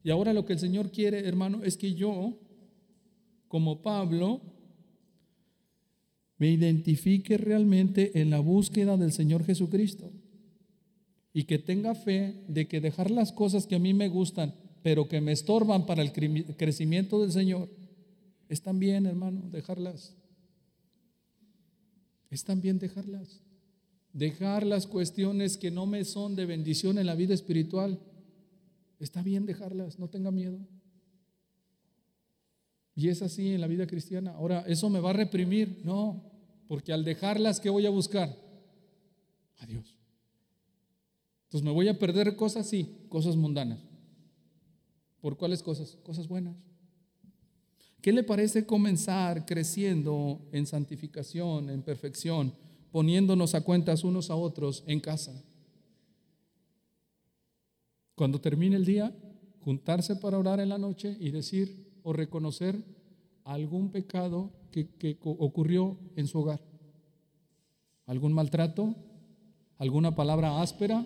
Y 0.03 0.09
ahora 0.09 0.33
lo 0.33 0.45
que 0.45 0.53
el 0.53 0.59
Señor 0.59 0.91
quiere, 0.91 1.27
hermano, 1.27 1.63
es 1.63 1.77
que 1.77 1.93
yo, 1.93 2.39
como 3.47 3.83
Pablo, 3.83 4.41
me 6.37 6.51
identifique 6.51 7.37
realmente 7.37 8.19
en 8.19 8.29
la 8.29 8.39
búsqueda 8.39 8.97
del 8.97 9.11
Señor 9.11 9.45
Jesucristo 9.45 10.11
y 11.33 11.43
que 11.43 11.59
tenga 11.59 11.95
fe 11.95 12.43
de 12.47 12.67
que 12.67 12.81
dejar 12.81 13.11
las 13.11 13.31
cosas 13.31 13.67
que 13.67 13.75
a 13.75 13.79
mí 13.79 13.93
me 13.93 14.09
gustan, 14.09 14.53
pero 14.83 15.07
que 15.07 15.21
me 15.21 15.31
estorban 15.31 15.85
para 15.85 16.01
el 16.01 16.11
crecimiento 16.11 17.21
del 17.21 17.31
Señor, 17.31 17.69
es 18.47 18.61
también, 18.61 19.05
hermano, 19.05 19.41
dejarlas. 19.51 20.15
Es 22.29 22.43
también 22.43 22.79
dejarlas 22.79 23.41
dejar 24.15 24.65
las 24.65 24.87
cuestiones 24.87 25.57
que 25.57 25.71
no 25.71 25.85
me 25.85 26.05
son 26.05 26.37
de 26.37 26.45
bendición 26.45 26.97
en 26.97 27.05
la 27.05 27.15
vida 27.15 27.33
espiritual. 27.33 27.99
Está 28.97 29.21
bien 29.21 29.45
dejarlas, 29.45 29.99
no 29.99 30.07
tenga 30.07 30.31
miedo. 30.31 30.57
Y 32.95 33.09
es 33.09 33.21
así 33.21 33.53
en 33.53 33.61
la 33.61 33.67
vida 33.67 33.85
cristiana. 33.85 34.31
Ahora, 34.31 34.63
¿eso 34.67 34.89
me 34.89 34.99
va 34.99 35.09
a 35.09 35.13
reprimir? 35.13 35.81
No, 35.83 36.23
porque 36.67 36.93
al 36.93 37.03
dejarlas, 37.03 37.59
¿qué 37.59 37.69
voy 37.69 37.85
a 37.85 37.89
buscar? 37.89 38.35
A 39.59 39.65
Dios. 39.65 39.97
Entonces 41.45 41.65
me 41.65 41.71
voy 41.71 41.87
a 41.87 41.99
perder 41.99 42.35
cosas, 42.35 42.67
sí, 42.67 43.05
cosas 43.09 43.35
mundanas. 43.35 43.79
¿Por 45.19 45.37
cuáles 45.37 45.61
cosas? 45.61 45.97
Cosas 46.03 46.27
buenas. 46.27 46.55
¿Qué 48.01 48.13
le 48.13 48.23
parece 48.23 48.65
comenzar 48.65 49.45
creciendo 49.45 50.47
en 50.51 50.65
santificación, 50.65 51.69
en 51.69 51.81
perfección? 51.81 52.53
poniéndonos 52.95 53.55
a 53.55 53.59
cuentas 53.59 54.05
unos 54.05 54.29
a 54.29 54.35
otros 54.37 54.85
en 54.87 55.01
casa. 55.01 55.43
Cuando 58.15 58.39
termine 58.39 58.77
el 58.77 58.85
día, 58.85 59.13
juntarse 59.59 60.15
para 60.15 60.39
orar 60.39 60.61
en 60.61 60.69
la 60.69 60.77
noche 60.77 61.17
y 61.19 61.29
decir, 61.29 61.84
o 62.05 62.13
reconocer 62.13 62.81
algún 63.43 63.89
pecado 63.89 64.51
que, 64.71 65.17
ocurrió 65.23 65.97
en 66.15 66.27
su 66.27 66.39
hogar. 66.39 66.61
¿Algún 68.05 68.31
maltrato? 68.31 68.93
¿Alguna 69.79 70.15
palabra 70.15 70.61
áspera? 70.61 71.03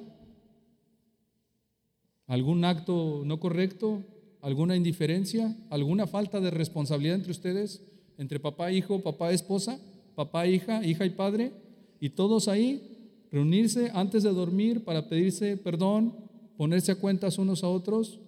¿Algún 2.27 2.65
acto 2.65 3.23
no 3.25 3.39
correcto? 3.39 4.03
¿Alguna 4.41 4.75
indiferencia? 4.75 5.55
¿Alguna 5.69 6.05
falta 6.05 6.41
de 6.41 6.51
responsabilidad 6.51 7.15
entre 7.15 7.31
ustedes? 7.31 7.81
¿Entre 8.17 8.39
papá, 8.41 8.71
hijo, 8.73 8.99
papá, 8.99 9.31
esposa? 9.31 9.79
¿Papá, 10.15 10.47
hija, 10.47 10.85
hija 10.85 11.05
y 11.05 11.11
padre? 11.11 11.53
Y 12.01 12.09
todos 12.09 12.49
ahí 12.49 13.25
reunirse 13.31 13.89
antes 13.93 14.23
de 14.23 14.33
dormir 14.33 14.83
para 14.83 15.07
pedirse 15.07 15.55
perdón, 15.55 16.13
ponerse 16.57 16.91
a 16.91 16.99
cuentas 16.99 17.37
unos 17.37 17.63
a 17.63 17.69
otros 17.69 18.19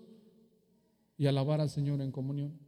y 1.17 1.27
alabar 1.27 1.59
al 1.59 1.69
Señor 1.69 1.99
en 2.01 2.11
comunión. 2.11 2.60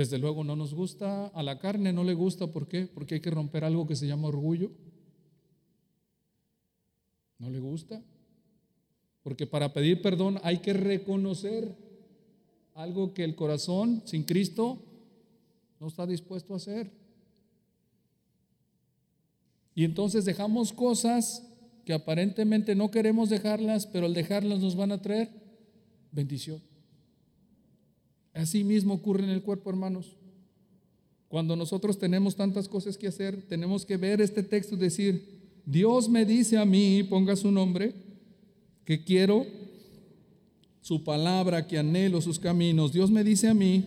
Desde 0.00 0.16
luego 0.16 0.44
no 0.44 0.56
nos 0.56 0.72
gusta, 0.72 1.26
a 1.26 1.42
la 1.42 1.58
carne 1.58 1.92
no 1.92 2.04
le 2.04 2.14
gusta, 2.14 2.46
¿por 2.46 2.66
qué? 2.66 2.86
Porque 2.86 3.16
hay 3.16 3.20
que 3.20 3.30
romper 3.30 3.64
algo 3.64 3.86
que 3.86 3.94
se 3.94 4.06
llama 4.06 4.28
orgullo. 4.28 4.70
No 7.38 7.50
le 7.50 7.60
gusta. 7.60 8.02
Porque 9.22 9.46
para 9.46 9.74
pedir 9.74 10.00
perdón 10.00 10.40
hay 10.42 10.60
que 10.60 10.72
reconocer 10.72 11.76
algo 12.72 13.12
que 13.12 13.24
el 13.24 13.34
corazón 13.34 14.00
sin 14.06 14.22
Cristo 14.22 14.82
no 15.78 15.88
está 15.88 16.06
dispuesto 16.06 16.54
a 16.54 16.56
hacer. 16.56 16.90
Y 19.74 19.84
entonces 19.84 20.24
dejamos 20.24 20.72
cosas 20.72 21.46
que 21.84 21.92
aparentemente 21.92 22.74
no 22.74 22.90
queremos 22.90 23.28
dejarlas, 23.28 23.86
pero 23.86 24.06
al 24.06 24.14
dejarlas 24.14 24.60
nos 24.60 24.76
van 24.76 24.92
a 24.92 25.02
traer 25.02 25.28
bendición. 26.10 26.69
Así 28.34 28.64
mismo 28.64 28.94
ocurre 28.94 29.24
en 29.24 29.30
el 29.30 29.42
cuerpo, 29.42 29.70
hermanos. 29.70 30.16
Cuando 31.28 31.54
nosotros 31.56 31.98
tenemos 31.98 32.36
tantas 32.36 32.68
cosas 32.68 32.96
que 32.96 33.08
hacer, 33.08 33.42
tenemos 33.48 33.86
que 33.86 33.96
ver 33.96 34.20
este 34.20 34.42
texto 34.42 34.74
y 34.74 34.78
decir, 34.78 35.40
Dios 35.64 36.08
me 36.08 36.24
dice 36.24 36.58
a 36.58 36.64
mí, 36.64 37.04
ponga 37.04 37.36
su 37.36 37.50
nombre, 37.50 37.94
que 38.84 39.04
quiero 39.04 39.46
su 40.80 41.04
palabra, 41.04 41.66
que 41.66 41.78
anhelo 41.78 42.20
sus 42.20 42.38
caminos. 42.38 42.92
Dios 42.92 43.10
me 43.10 43.22
dice 43.22 43.48
a 43.48 43.54
mí 43.54 43.84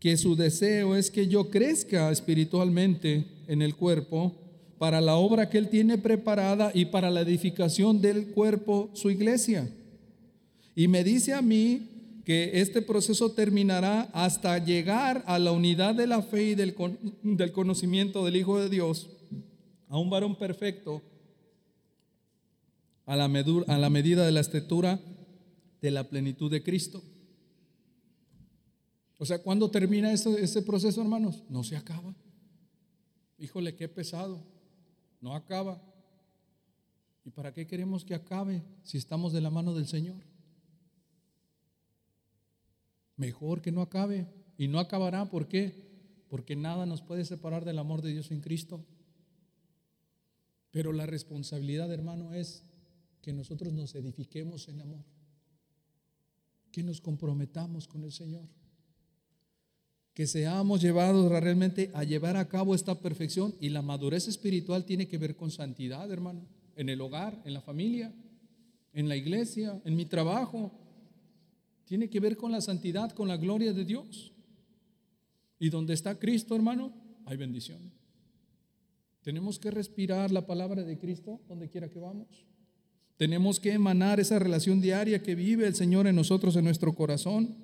que 0.00 0.16
su 0.16 0.34
deseo 0.34 0.96
es 0.96 1.10
que 1.10 1.28
yo 1.28 1.50
crezca 1.50 2.10
espiritualmente 2.10 3.26
en 3.46 3.62
el 3.62 3.76
cuerpo 3.76 4.34
para 4.78 5.00
la 5.00 5.14
obra 5.16 5.50
que 5.50 5.58
Él 5.58 5.68
tiene 5.68 5.98
preparada 5.98 6.72
y 6.74 6.86
para 6.86 7.10
la 7.10 7.20
edificación 7.20 8.00
del 8.00 8.28
cuerpo, 8.28 8.90
su 8.94 9.10
iglesia. 9.10 9.70
Y 10.74 10.88
me 10.88 11.04
dice 11.04 11.34
a 11.34 11.42
mí 11.42 11.82
que 12.24 12.60
este 12.60 12.82
proceso 12.82 13.32
terminará 13.32 14.02
hasta 14.12 14.58
llegar 14.58 15.24
a 15.26 15.38
la 15.38 15.52
unidad 15.52 15.94
de 15.94 16.06
la 16.06 16.22
fe 16.22 16.50
y 16.50 16.54
del, 16.54 16.74
del 17.22 17.52
conocimiento 17.52 18.24
del 18.24 18.36
Hijo 18.36 18.58
de 18.60 18.68
Dios, 18.68 19.10
a 19.88 19.98
un 19.98 20.10
varón 20.10 20.36
perfecto, 20.36 21.02
a 23.06 23.16
la, 23.16 23.24
a 23.24 23.78
la 23.78 23.90
medida 23.90 24.24
de 24.24 24.32
la 24.32 24.40
estatura 24.40 25.00
de 25.80 25.90
la 25.90 26.04
plenitud 26.08 26.50
de 26.50 26.62
Cristo. 26.62 27.02
O 29.18 29.24
sea, 29.26 29.42
¿cuándo 29.42 29.70
termina 29.70 30.12
ese, 30.12 30.42
ese 30.42 30.62
proceso, 30.62 31.00
hermanos? 31.02 31.42
No 31.48 31.64
se 31.64 31.76
acaba. 31.76 32.14
Híjole, 33.38 33.74
qué 33.74 33.88
pesado 33.88 34.42
no 35.20 35.34
acaba. 35.34 35.82
¿Y 37.24 37.30
para 37.30 37.52
qué 37.52 37.66
queremos 37.66 38.04
que 38.04 38.14
acabe 38.14 38.62
si 38.82 38.96
estamos 38.96 39.32
de 39.32 39.40
la 39.40 39.50
mano 39.50 39.74
del 39.74 39.86
Señor? 39.86 40.29
Mejor 43.20 43.60
que 43.60 43.70
no 43.70 43.82
acabe. 43.82 44.26
Y 44.56 44.68
no 44.68 44.78
acabará, 44.78 45.28
¿por 45.28 45.46
qué? 45.46 45.90
Porque 46.28 46.56
nada 46.56 46.86
nos 46.86 47.02
puede 47.02 47.26
separar 47.26 47.66
del 47.66 47.78
amor 47.78 48.00
de 48.00 48.12
Dios 48.12 48.30
en 48.30 48.40
Cristo. 48.40 48.82
Pero 50.70 50.92
la 50.94 51.04
responsabilidad, 51.04 51.92
hermano, 51.92 52.32
es 52.32 52.64
que 53.20 53.34
nosotros 53.34 53.74
nos 53.74 53.94
edifiquemos 53.94 54.68
en 54.68 54.80
amor. 54.80 55.04
Que 56.72 56.82
nos 56.82 57.02
comprometamos 57.02 57.86
con 57.86 58.04
el 58.04 58.12
Señor 58.12 58.48
que 60.14 60.26
seamos 60.26 60.82
llevados 60.82 61.30
realmente 61.30 61.90
a 61.94 62.04
llevar 62.04 62.36
a 62.36 62.48
cabo 62.48 62.74
esta 62.74 63.00
perfección 63.00 63.54
y 63.60 63.68
la 63.68 63.82
madurez 63.82 64.28
espiritual 64.28 64.84
tiene 64.84 65.08
que 65.08 65.18
ver 65.18 65.36
con 65.36 65.50
santidad, 65.50 66.10
hermano, 66.10 66.46
en 66.76 66.88
el 66.88 67.00
hogar, 67.00 67.40
en 67.44 67.54
la 67.54 67.60
familia, 67.60 68.12
en 68.92 69.08
la 69.08 69.16
iglesia, 69.16 69.80
en 69.84 69.96
mi 69.96 70.06
trabajo. 70.06 70.72
Tiene 71.90 72.08
que 72.08 72.20
ver 72.20 72.36
con 72.36 72.52
la 72.52 72.60
santidad, 72.60 73.10
con 73.10 73.26
la 73.26 73.36
gloria 73.36 73.72
de 73.72 73.84
Dios. 73.84 74.32
Y 75.58 75.70
donde 75.70 75.92
está 75.92 76.20
Cristo, 76.20 76.54
hermano, 76.54 76.94
hay 77.24 77.36
bendición. 77.36 77.90
Tenemos 79.22 79.58
que 79.58 79.72
respirar 79.72 80.30
la 80.30 80.46
palabra 80.46 80.84
de 80.84 81.00
Cristo 81.00 81.40
donde 81.48 81.68
quiera 81.68 81.90
que 81.90 81.98
vamos. 81.98 82.46
Tenemos 83.16 83.58
que 83.58 83.72
emanar 83.72 84.20
esa 84.20 84.38
relación 84.38 84.80
diaria 84.80 85.20
que 85.20 85.34
vive 85.34 85.66
el 85.66 85.74
Señor 85.74 86.06
en 86.06 86.14
nosotros, 86.14 86.54
en 86.54 86.62
nuestro 86.62 86.94
corazón. 86.94 87.56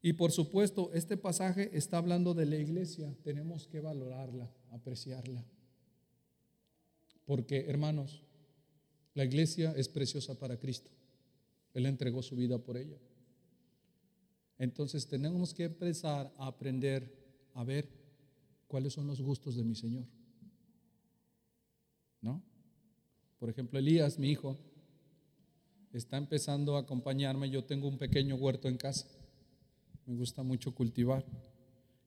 Y 0.00 0.12
por 0.12 0.30
supuesto, 0.30 0.92
este 0.94 1.16
pasaje 1.16 1.76
está 1.76 1.98
hablando 1.98 2.34
de 2.34 2.46
la 2.46 2.56
iglesia. 2.56 3.12
Tenemos 3.24 3.66
que 3.66 3.80
valorarla, 3.80 4.48
apreciarla. 4.70 5.44
Porque, 7.24 7.64
hermanos, 7.66 8.22
la 9.14 9.24
iglesia 9.24 9.72
es 9.76 9.88
preciosa 9.88 10.38
para 10.38 10.56
Cristo. 10.56 10.92
Él 11.74 11.86
entregó 11.86 12.22
su 12.22 12.36
vida 12.36 12.58
por 12.58 12.76
ella. 12.76 12.98
Entonces 14.58 15.06
tenemos 15.06 15.54
que 15.54 15.64
empezar 15.64 16.32
a 16.36 16.46
aprender 16.46 17.12
a 17.54 17.64
ver 17.64 17.88
cuáles 18.66 18.92
son 18.92 19.06
los 19.06 19.20
gustos 19.20 19.56
de 19.56 19.64
mi 19.64 19.74
Señor. 19.74 20.04
¿No? 22.20 22.42
Por 23.38 23.48
ejemplo, 23.48 23.78
Elías, 23.78 24.18
mi 24.18 24.30
hijo, 24.30 24.58
está 25.92 26.18
empezando 26.18 26.76
a 26.76 26.80
acompañarme. 26.80 27.48
Yo 27.48 27.64
tengo 27.64 27.88
un 27.88 27.96
pequeño 27.96 28.36
huerto 28.36 28.68
en 28.68 28.76
casa 28.76 29.06
me 30.10 30.16
gusta 30.16 30.42
mucho 30.42 30.74
cultivar. 30.74 31.24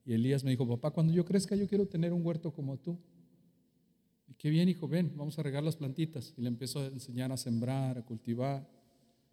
Y 0.05 0.14
Elías 0.14 0.43
me 0.43 0.51
dijo, 0.51 0.68
papá, 0.68 0.91
cuando 0.91 1.14
yo 1.14 1.24
crezca 1.24 1.55
yo 1.55 1.68
quiero 1.68 1.88
tener 1.88 2.11
un 2.11 2.26
huerto 2.26 2.51
como 2.51 2.78
tú. 2.78 2.99
Y 4.28 4.34
qué 4.34 4.49
bien, 4.49 4.68
hijo, 4.68 4.88
ven, 4.88 5.14
vamos 5.16 5.39
a 5.39 5.43
regar 5.43 5.64
las 5.64 5.78
plantitas. 5.78 6.34
Y 6.38 6.41
le 6.41 6.49
empezó 6.49 6.80
a 6.80 6.88
enseñar 6.88 7.32
a 7.32 7.38
sembrar, 7.38 7.97
a 7.97 8.01
cultivar. 8.03 8.68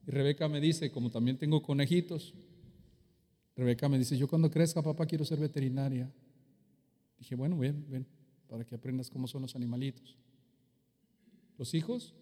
Y 0.07 0.11
Rebeca 0.11 0.49
me 0.49 0.61
dice, 0.61 0.91
como 0.91 1.11
también 1.11 1.39
tengo 1.39 1.63
conejitos, 1.63 2.35
Rebeca 3.57 3.89
me 3.89 3.99
dice, 3.99 4.17
yo 4.17 4.27
cuando 4.29 4.51
crezca, 4.51 4.83
papá, 4.83 5.07
quiero 5.07 5.25
ser 5.25 5.39
veterinaria. 5.39 6.11
Dije, 7.19 7.35
bueno, 7.35 7.59
ven, 7.59 7.85
ven, 7.89 8.07
para 8.49 8.65
que 8.65 8.75
aprendas 8.75 9.11
cómo 9.11 9.29
son 9.29 9.43
los 9.43 9.55
animalitos. 9.55 10.17
Los 11.59 11.75
hijos 11.75 12.15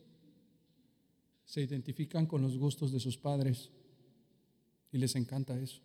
se 1.44 1.62
identifican 1.62 2.26
con 2.26 2.42
los 2.42 2.58
gustos 2.58 2.92
de 2.92 3.00
sus 3.00 3.16
padres 3.16 3.70
y 4.90 4.98
les 4.98 5.14
encanta 5.14 5.58
eso. 5.58 5.80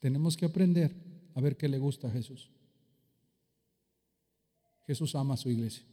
Tenemos 0.00 0.36
que 0.36 0.44
aprender 0.44 0.94
a 1.34 1.40
ver 1.40 1.56
qué 1.56 1.66
le 1.66 1.78
gusta 1.78 2.08
a 2.08 2.10
Jesús. 2.10 2.50
Jesús 4.86 5.14
ama 5.14 5.34
a 5.34 5.38
su 5.38 5.48
iglesia. 5.48 5.84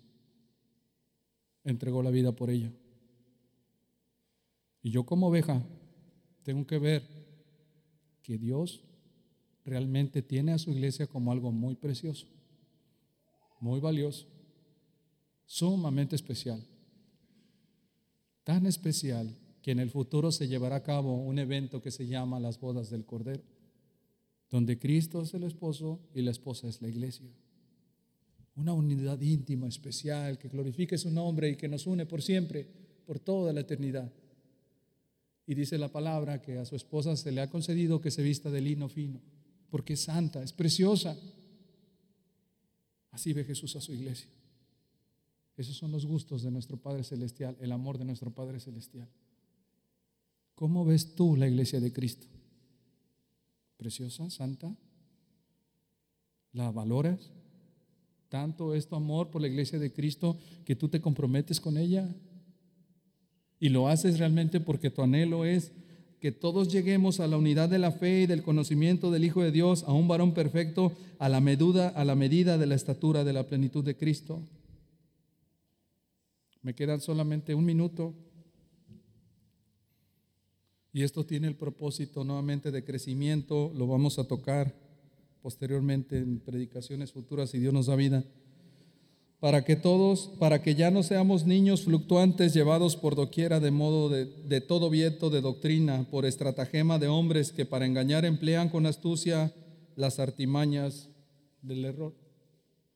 Entregó 1.64 2.04
la 2.04 2.12
vida 2.12 2.34
por 2.34 2.50
ella. 2.50 2.72
Y 4.82 4.92
yo 4.92 5.06
como 5.06 5.28
oveja 5.28 5.64
tengo 6.44 6.66
que 6.66 6.80
ver 6.80 7.04
que 8.24 8.38
Dios 8.38 8.84
realmente 9.66 10.22
tiene 10.22 10.54
a 10.54 10.58
su 10.58 10.72
iglesia 10.72 11.08
como 11.08 11.32
algo 11.32 11.52
muy 11.52 11.76
precioso, 11.76 12.28
muy 13.60 13.80
valioso, 13.80 14.28
sumamente 15.46 16.16
especial. 16.16 16.66
Tan 18.44 18.66
especial 18.66 19.38
que 19.62 19.72
en 19.72 19.80
el 19.80 19.92
futuro 19.92 20.32
se 20.32 20.48
llevará 20.48 20.78
a 20.78 20.84
cabo 20.84 21.16
un 21.16 21.38
evento 21.38 21.82
que 21.82 21.92
se 21.92 22.08
llama 22.08 22.40
las 22.40 22.60
bodas 22.60 22.90
del 22.90 23.06
Cordero 23.06 23.44
donde 24.52 24.78
Cristo 24.78 25.22
es 25.22 25.34
el 25.34 25.44
esposo 25.44 26.02
y 26.14 26.22
la 26.22 26.32
esposa 26.32 26.68
es 26.68 26.82
la 26.82 26.90
iglesia. 26.90 27.26
Una 28.56 28.74
unidad 28.74 29.20
íntima, 29.22 29.68
especial, 29.68 30.38
que 30.38 30.50
glorifique 30.50 30.98
su 30.98 31.10
nombre 31.10 31.50
y 31.50 31.56
que 31.56 31.70
nos 31.70 31.88
une 31.88 32.06
por 32.06 32.22
siempre, 32.22 32.68
por 33.06 33.20
toda 33.20 33.54
la 33.54 33.62
eternidad. 33.62 34.12
Y 35.48 35.56
dice 35.56 35.78
la 35.78 35.92
palabra 35.92 36.42
que 36.42 36.58
a 36.58 36.66
su 36.66 36.76
esposa 36.76 37.16
se 37.16 37.32
le 37.32 37.42
ha 37.42 37.50
concedido 37.50 38.02
que 38.02 38.12
se 38.12 38.24
vista 38.24 38.50
de 38.50 38.62
lino 38.62 38.88
fino, 38.88 39.20
porque 39.70 39.94
es 39.94 40.02
santa, 40.02 40.42
es 40.44 40.54
preciosa. 40.54 41.18
Así 43.12 43.34
ve 43.34 43.44
Jesús 43.44 43.76
a 43.76 43.82
su 43.82 43.94
iglesia. 43.94 44.30
Esos 45.58 45.76
son 45.76 45.92
los 45.92 46.06
gustos 46.06 46.44
de 46.44 46.52
nuestro 46.52 46.78
Padre 46.78 47.04
Celestial, 47.04 47.58
el 47.60 47.72
amor 47.72 47.98
de 47.98 48.06
nuestro 48.06 48.32
Padre 48.32 48.60
Celestial. 48.60 49.08
¿Cómo 50.56 50.86
ves 50.86 51.16
tú 51.16 51.36
la 51.36 51.48
iglesia 51.48 51.80
de 51.80 51.92
Cristo? 51.92 52.28
preciosa, 53.82 54.30
santa? 54.30 54.76
¿La 56.54 56.70
valoras? 56.70 57.32
¿Tanto 58.30 58.76
es 58.76 58.88
tu 58.88 58.96
amor 58.96 59.32
por 59.32 59.42
la 59.42 59.48
iglesia 59.48 59.80
de 59.80 59.92
Cristo 59.92 60.38
que 60.66 60.76
tú 60.76 60.88
te 60.88 61.02
comprometes 61.02 61.60
con 61.60 61.78
ella? 61.78 62.08
Y 63.62 63.70
lo 63.70 63.88
haces 63.88 64.18
realmente 64.18 64.60
porque 64.60 64.90
tu 64.90 65.04
anhelo 65.04 65.46
es 65.46 65.72
que 66.20 66.32
todos 66.32 66.74
lleguemos 66.74 67.20
a 67.20 67.28
la 67.28 67.38
unidad 67.38 67.70
de 67.70 67.78
la 67.78 67.92
fe 67.92 68.22
y 68.22 68.26
del 68.26 68.42
conocimiento 68.42 69.12
del 69.12 69.24
Hijo 69.24 69.44
de 69.44 69.52
Dios, 69.52 69.84
a 69.84 69.94
un 69.94 70.08
varón 70.08 70.34
perfecto, 70.34 70.92
a 71.20 71.30
la 71.30 71.42
medida, 71.42 71.90
a 71.90 72.04
la 72.04 72.16
medida 72.16 72.58
de 72.58 72.66
la 72.66 72.74
estatura 72.74 73.24
de 73.24 73.34
la 73.34 73.44
plenitud 73.44 73.84
de 73.84 73.96
Cristo. 73.96 74.42
Me 76.64 76.74
quedan 76.74 77.02
solamente 77.02 77.54
un 77.54 77.64
minuto. 77.64 78.16
Y 80.92 81.04
esto 81.04 81.24
tiene 81.24 81.48
el 81.48 81.56
propósito 81.56 82.24
nuevamente 82.24 82.72
de 82.72 82.84
crecimiento, 82.84 83.72
lo 83.76 83.86
vamos 83.86 84.18
a 84.18 84.24
tocar 84.24 84.76
posteriormente 85.44 86.18
en 86.18 86.40
predicaciones 86.40 87.12
futuras 87.12 87.52
si 87.52 87.60
Dios 87.60 87.74
nos 87.74 87.86
da 87.86 87.96
vida 87.96 88.26
para 89.42 89.66
que 89.66 89.76
todos, 89.76 90.30
para 90.38 90.62
que 90.62 90.76
ya 90.76 90.92
no 90.92 91.02
seamos 91.02 91.48
niños 91.48 91.82
fluctuantes 91.82 92.54
llevados 92.54 92.96
por 92.96 93.16
doquiera 93.16 93.60
de 93.60 93.72
modo 93.72 94.08
de, 94.08 94.62
todo 94.62 94.92
viento 94.92 95.32
de 95.32 95.42
doctrina, 95.42 96.08
por 96.12 96.28
estratagema 96.28 97.00
de 97.00 97.08
hombres 97.08 97.52
que 97.52 97.66
para 97.66 97.88
engañar 97.88 98.24
emplean 98.24 98.70
con 98.70 98.86
astucia 98.86 99.52
las 99.96 100.20
artimañas 100.20 101.10
del 101.64 101.86
error. 101.86 102.16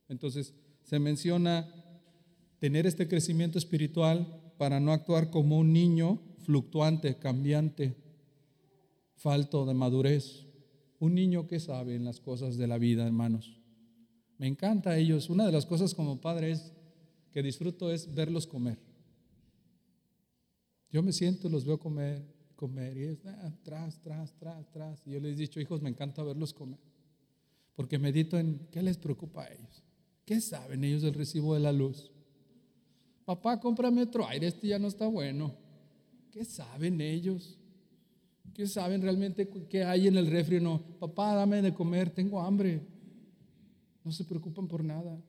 Entonces, 0.08 0.54
se 0.84 1.00
menciona 1.00 1.68
tener 2.60 2.86
este 2.86 3.08
crecimiento 3.08 3.58
espiritual 3.58 4.52
para 4.56 4.78
no 4.78 4.92
actuar 4.92 5.30
como 5.30 5.58
un 5.58 5.72
niño 5.72 6.20
fluctuante, 6.44 7.18
cambiante, 7.18 7.96
falto 9.16 9.66
de 9.66 9.74
madurez. 9.74 10.46
Un 11.00 11.16
niño 11.16 11.48
que 11.48 11.58
sabe 11.58 11.96
en 11.96 12.04
las 12.04 12.20
cosas 12.20 12.56
de 12.56 12.68
la 12.68 12.78
vida, 12.78 13.04
hermanos. 13.04 13.65
Me 14.38 14.46
encanta 14.46 14.90
a 14.90 14.98
ellos. 14.98 15.30
Una 15.30 15.46
de 15.46 15.52
las 15.52 15.66
cosas 15.66 15.94
como 15.94 16.20
padre 16.20 16.50
es 16.52 16.72
que 17.32 17.42
disfruto 17.42 17.90
es 17.90 18.12
verlos 18.12 18.46
comer. 18.46 18.78
Yo 20.90 21.02
me 21.02 21.12
siento, 21.12 21.48
los 21.48 21.64
veo 21.64 21.78
comer, 21.78 22.24
comer, 22.54 22.96
y 22.96 23.04
es 23.04 23.26
ah, 23.26 23.52
tras, 23.62 24.00
tras, 24.00 24.34
tras, 24.38 24.70
tras. 24.70 25.06
Y 25.06 25.12
yo 25.12 25.20
les 25.20 25.34
he 25.34 25.40
dicho, 25.40 25.60
hijos, 25.60 25.82
me 25.82 25.90
encanta 25.90 26.22
verlos 26.22 26.52
comer. 26.52 26.80
Porque 27.74 27.98
medito 27.98 28.38
en 28.38 28.66
qué 28.70 28.82
les 28.82 28.96
preocupa 28.96 29.44
a 29.44 29.52
ellos. 29.52 29.82
¿Qué 30.24 30.40
saben 30.40 30.84
ellos 30.84 31.02
del 31.02 31.14
recibo 31.14 31.54
de 31.54 31.60
la 31.60 31.72
luz? 31.72 32.10
Papá, 33.24 33.60
cómprame 33.60 34.02
otro 34.02 34.26
aire, 34.26 34.46
este 34.46 34.68
ya 34.68 34.78
no 34.78 34.88
está 34.88 35.06
bueno. 35.06 35.54
¿Qué 36.30 36.44
saben 36.44 37.00
ellos? 37.00 37.58
¿Qué 38.54 38.66
saben 38.66 39.02
realmente 39.02 39.48
qué 39.68 39.84
hay 39.84 40.06
en 40.06 40.16
el 40.16 40.28
refri? 40.28 40.60
No, 40.60 40.80
papá, 40.98 41.34
dame 41.34 41.60
de 41.60 41.74
comer, 41.74 42.10
tengo 42.10 42.40
hambre 42.40 42.95
no 44.06 44.12
se 44.12 44.24
preocupan 44.24 44.68
por 44.68 44.84
nada, 44.84 45.20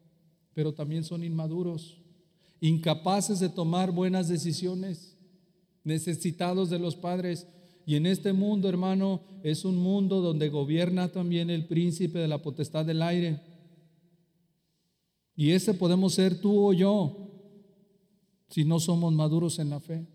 pero 0.53 0.71
también 0.71 1.03
son 1.03 1.23
inmaduros, 1.23 1.97
incapaces 2.61 3.39
de 3.39 3.49
tomar 3.49 3.91
buenas 3.91 4.28
decisiones, 4.28 5.17
necesitados 5.84 6.69
de 6.69 6.78
los 6.78 6.95
padres. 6.95 7.47
Y 7.88 7.95
en 7.95 8.05
este 8.05 8.34
mundo, 8.34 8.69
hermano, 8.69 9.21
es 9.41 9.65
un 9.65 9.78
mundo 9.78 10.21
donde 10.21 10.49
gobierna 10.49 11.07
también 11.07 11.49
el 11.49 11.65
príncipe 11.65 12.19
de 12.19 12.28
la 12.28 12.43
potestad 12.43 12.86
del 12.86 13.01
aire. 13.01 13.41
Y 15.36 15.53
ese 15.53 15.73
podemos 15.73 16.13
ser 16.13 16.39
tú 16.39 16.67
o 16.67 16.71
yo 16.71 17.32
si 18.47 18.63
no 18.63 18.80
somos 18.80 19.11
maduros 19.11 19.57
en 19.57 19.71
la 19.71 19.80
fe. 19.80 20.05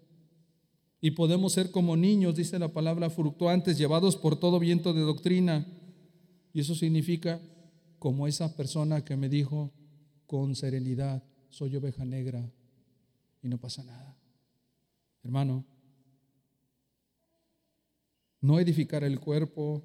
Y 1.01 1.11
podemos 1.11 1.53
ser 1.53 1.73
como 1.73 1.97
niños, 1.97 2.37
dice 2.37 2.61
la 2.61 2.69
palabra, 2.69 3.11
fluctuantes, 3.11 3.77
llevados 3.77 4.15
por 4.15 4.37
todo 4.37 4.61
viento 4.61 4.95
de 4.95 5.01
doctrina. 5.01 5.67
Y 6.55 6.61
eso 6.61 6.77
significa 6.77 7.41
como 8.03 8.27
esa 8.27 8.57
persona 8.57 9.05
que 9.05 9.17
me 9.17 9.29
dijo 9.29 9.73
con 10.27 10.57
serenidad, 10.57 11.23
soy 11.51 11.77
oveja 11.77 12.05
negra 12.05 12.53
y 13.41 13.47
no 13.47 13.59
pasa 13.59 13.85
nada. 13.85 14.19
Hermano, 15.23 15.65
no 18.41 18.59
edificar 18.59 19.05
el 19.05 19.21
cuerpo, 19.21 19.85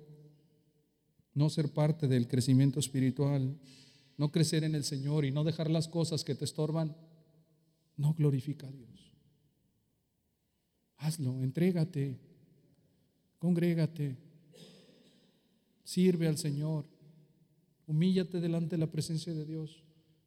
no 1.36 1.48
ser 1.52 1.72
parte 1.72 2.08
del 2.08 2.28
crecimiento 2.28 2.80
espiritual, 2.80 3.56
no 4.18 4.32
crecer 4.32 4.64
en 4.64 4.74
el 4.74 4.84
Señor 4.84 5.24
y 5.24 5.32
no 5.32 5.44
dejar 5.44 5.70
las 5.70 5.88
cosas 5.88 6.24
que 6.24 6.34
te 6.34 6.46
estorban, 6.46 6.98
no 7.98 8.16
glorifica 8.16 8.66
a 8.66 8.72
Dios. 8.72 9.14
Hazlo, 10.96 11.44
entrégate, 11.44 12.20
congrégate, 13.38 14.18
sirve 15.84 16.28
al 16.28 16.40
Señor. 16.40 16.97
Humíllate 17.88 18.40
delante 18.40 18.76
de 18.76 18.82
la 18.82 18.92
presencia 18.92 19.34
de 19.34 19.46
Dios. 19.46 19.84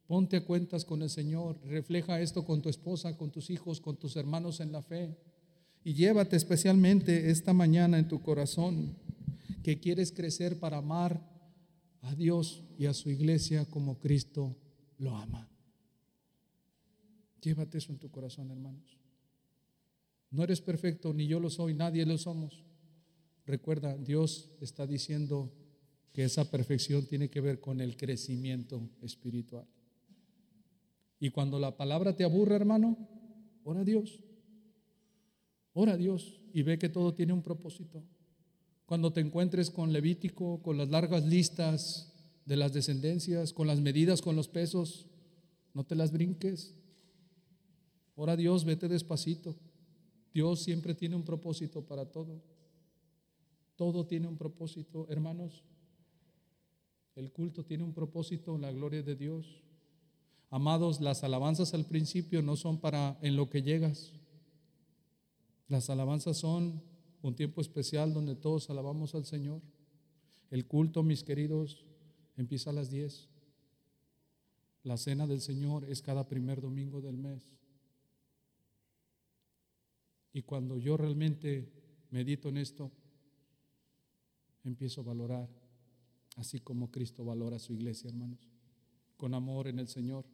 Ponte 0.07 0.35
a 0.35 0.45
cuentas 0.45 0.83
con 0.83 1.01
el 1.03 1.09
Señor. 1.09 1.57
Refleja 1.63 2.19
esto 2.19 2.43
con 2.43 2.61
tu 2.61 2.67
esposa, 2.67 3.15
con 3.15 3.31
tus 3.31 3.49
hijos, 3.49 3.79
con 3.79 3.97
tus 3.97 4.15
hermanos 4.17 4.59
en 4.59 4.71
la 4.71 4.81
fe. 4.81 5.15
Y 5.83 5.93
llévate 5.93 6.35
especialmente 6.35 7.29
esta 7.29 7.53
mañana 7.53 7.97
en 7.97 8.07
tu 8.07 8.21
corazón 8.21 8.97
que 9.63 9.79
quieres 9.79 10.11
crecer 10.11 10.59
para 10.59 10.77
amar 10.77 11.21
a 12.01 12.15
Dios 12.15 12.63
y 12.77 12.87
a 12.87 12.93
su 12.93 13.09
iglesia 13.09 13.65
como 13.65 13.99
Cristo 13.99 14.57
lo 14.97 15.15
ama. 15.15 15.47
Llévate 17.41 17.77
eso 17.77 17.91
en 17.91 17.99
tu 17.99 18.09
corazón, 18.09 18.51
hermanos. 18.51 18.97
No 20.31 20.43
eres 20.43 20.61
perfecto, 20.61 21.13
ni 21.13 21.27
yo 21.27 21.39
lo 21.39 21.49
soy, 21.49 21.73
nadie 21.73 22.05
lo 22.05 22.17
somos. 22.17 22.63
Recuerda, 23.45 23.97
Dios 23.97 24.49
está 24.61 24.87
diciendo, 24.87 25.51
que 26.13 26.23
esa 26.23 26.49
perfección 26.49 27.05
tiene 27.05 27.29
que 27.29 27.41
ver 27.41 27.59
con 27.59 27.79
el 27.81 27.95
crecimiento 27.95 28.81
espiritual. 29.01 29.65
Y 31.19 31.29
cuando 31.29 31.59
la 31.59 31.77
palabra 31.77 32.15
te 32.15 32.23
aburre, 32.23 32.55
hermano, 32.55 32.97
ora 33.63 33.81
a 33.81 33.85
Dios. 33.85 34.23
Ora 35.73 35.93
a 35.93 35.97
Dios 35.97 36.41
y 36.53 36.63
ve 36.63 36.77
que 36.77 36.89
todo 36.89 37.13
tiene 37.13 37.33
un 37.33 37.43
propósito. 37.43 38.03
Cuando 38.85 39.13
te 39.13 39.21
encuentres 39.21 39.69
con 39.69 39.93
Levítico, 39.93 40.61
con 40.61 40.77
las 40.77 40.89
largas 40.89 41.23
listas 41.25 42.11
de 42.45 42.57
las 42.57 42.73
descendencias, 42.73 43.53
con 43.53 43.67
las 43.67 43.79
medidas, 43.79 44.21
con 44.21 44.35
los 44.35 44.49
pesos, 44.49 45.05
no 45.73 45.85
te 45.85 45.95
las 45.95 46.11
brinques. 46.11 46.75
Ora 48.15 48.33
a 48.33 48.37
Dios, 48.37 48.65
vete 48.65 48.89
despacito. 48.89 49.55
Dios 50.33 50.61
siempre 50.61 50.93
tiene 50.93 51.15
un 51.15 51.23
propósito 51.23 51.85
para 51.85 52.05
todo. 52.05 52.41
Todo 53.77 54.05
tiene 54.05 54.27
un 54.27 54.37
propósito, 54.37 55.07
hermanos. 55.09 55.63
El 57.21 57.31
culto 57.31 57.63
tiene 57.63 57.83
un 57.83 57.93
propósito, 57.93 58.57
la 58.57 58.71
gloria 58.71 59.03
de 59.03 59.15
Dios. 59.15 59.61
Amados, 60.49 60.99
las 61.01 61.23
alabanzas 61.23 61.75
al 61.75 61.85
principio 61.85 62.41
no 62.41 62.55
son 62.55 62.79
para 62.79 63.19
en 63.21 63.35
lo 63.35 63.47
que 63.47 63.61
llegas. 63.61 64.11
Las 65.67 65.91
alabanzas 65.91 66.37
son 66.37 66.81
un 67.21 67.35
tiempo 67.35 67.61
especial 67.61 68.11
donde 68.11 68.35
todos 68.35 68.71
alabamos 68.71 69.13
al 69.13 69.25
Señor. 69.25 69.61
El 70.49 70.65
culto, 70.65 71.03
mis 71.03 71.23
queridos, 71.23 71.85
empieza 72.37 72.71
a 72.71 72.73
las 72.73 72.89
10. 72.89 73.29
La 74.81 74.97
cena 74.97 75.27
del 75.27 75.41
Señor 75.41 75.85
es 75.87 76.01
cada 76.01 76.27
primer 76.27 76.59
domingo 76.59 77.01
del 77.01 77.17
mes. 77.19 77.55
Y 80.33 80.41
cuando 80.41 80.79
yo 80.79 80.97
realmente 80.97 81.71
medito 82.09 82.49
en 82.49 82.57
esto, 82.57 82.91
empiezo 84.63 85.01
a 85.01 85.03
valorar 85.03 85.60
así 86.35 86.59
como 86.59 86.91
Cristo 86.91 87.25
valora 87.25 87.57
a 87.57 87.59
su 87.59 87.73
iglesia, 87.73 88.09
hermanos, 88.09 88.49
con 89.17 89.33
amor 89.33 89.67
en 89.67 89.79
el 89.79 89.87
Señor. 89.87 90.25